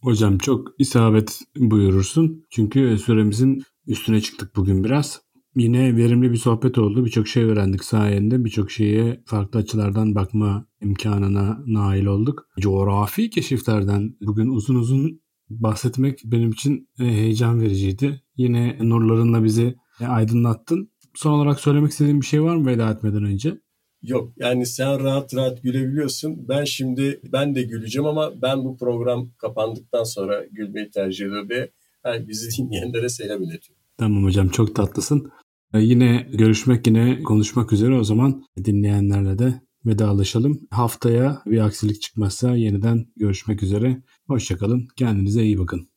Hocam 0.02 0.38
çok 0.38 0.74
isabet 0.78 1.40
buyurursun. 1.56 2.46
Çünkü 2.50 2.98
süremizin 3.06 3.62
üstüne 3.90 4.20
çıktık 4.20 4.56
bugün 4.56 4.84
biraz. 4.84 5.20
Yine 5.56 5.96
verimli 5.96 6.32
bir 6.32 6.36
sohbet 6.36 6.78
oldu. 6.78 7.04
Birçok 7.04 7.28
şey 7.28 7.44
öğrendik 7.44 7.84
sayende. 7.84 8.44
Birçok 8.44 8.70
şeye 8.70 9.22
farklı 9.26 9.60
açılardan 9.60 10.14
bakma 10.14 10.66
imkanına 10.80 11.58
nail 11.66 12.06
olduk. 12.06 12.48
Coğrafi 12.60 13.30
keşiflerden 13.30 14.16
bugün 14.20 14.48
uzun 14.48 14.74
uzun 14.74 15.20
bahsetmek 15.48 16.20
benim 16.24 16.50
için 16.50 16.88
e, 17.00 17.04
heyecan 17.04 17.60
vericiydi. 17.60 18.22
Yine 18.36 18.78
nurlarınla 18.80 19.44
bizi 19.44 19.74
e, 20.00 20.06
aydınlattın. 20.06 20.90
Son 21.14 21.32
olarak 21.32 21.60
söylemek 21.60 21.90
istediğin 21.90 22.20
bir 22.20 22.26
şey 22.26 22.42
var 22.42 22.56
mı 22.56 22.66
veda 22.66 22.90
etmeden 22.90 23.24
önce? 23.24 23.60
Yok 24.02 24.32
yani 24.38 24.66
sen 24.66 25.04
rahat 25.04 25.34
rahat 25.34 25.62
gülebiliyorsun. 25.62 26.48
Ben 26.48 26.64
şimdi 26.64 27.20
ben 27.32 27.54
de 27.54 27.62
güleceğim 27.62 28.06
ama 28.06 28.42
ben 28.42 28.64
bu 28.64 28.76
program 28.76 29.30
kapandıktan 29.38 30.04
sonra 30.04 30.44
gülmeyi 30.52 30.90
tercih 30.90 31.24
ediyorum 31.24 31.48
ve 31.48 31.70
yani 32.04 32.28
bizi 32.28 32.58
dinleyenlere 32.62 33.08
selam 33.08 33.42
iletiyorum. 33.42 33.79
Tamam 34.00 34.24
hocam 34.24 34.48
çok 34.48 34.74
tatlısın. 34.74 35.30
Ee, 35.74 35.80
yine 35.80 36.28
görüşmek 36.32 36.86
yine 36.86 37.22
konuşmak 37.22 37.72
üzere 37.72 37.94
o 37.94 38.04
zaman 38.04 38.44
dinleyenlerle 38.64 39.38
de 39.38 39.60
vedalaşalım. 39.86 40.60
Haftaya 40.70 41.42
bir 41.46 41.58
aksilik 41.58 42.02
çıkmazsa 42.02 42.56
yeniden 42.56 43.06
görüşmek 43.16 43.62
üzere. 43.62 44.02
Hoşçakalın. 44.26 44.88
Kendinize 44.96 45.42
iyi 45.42 45.58
bakın. 45.58 45.89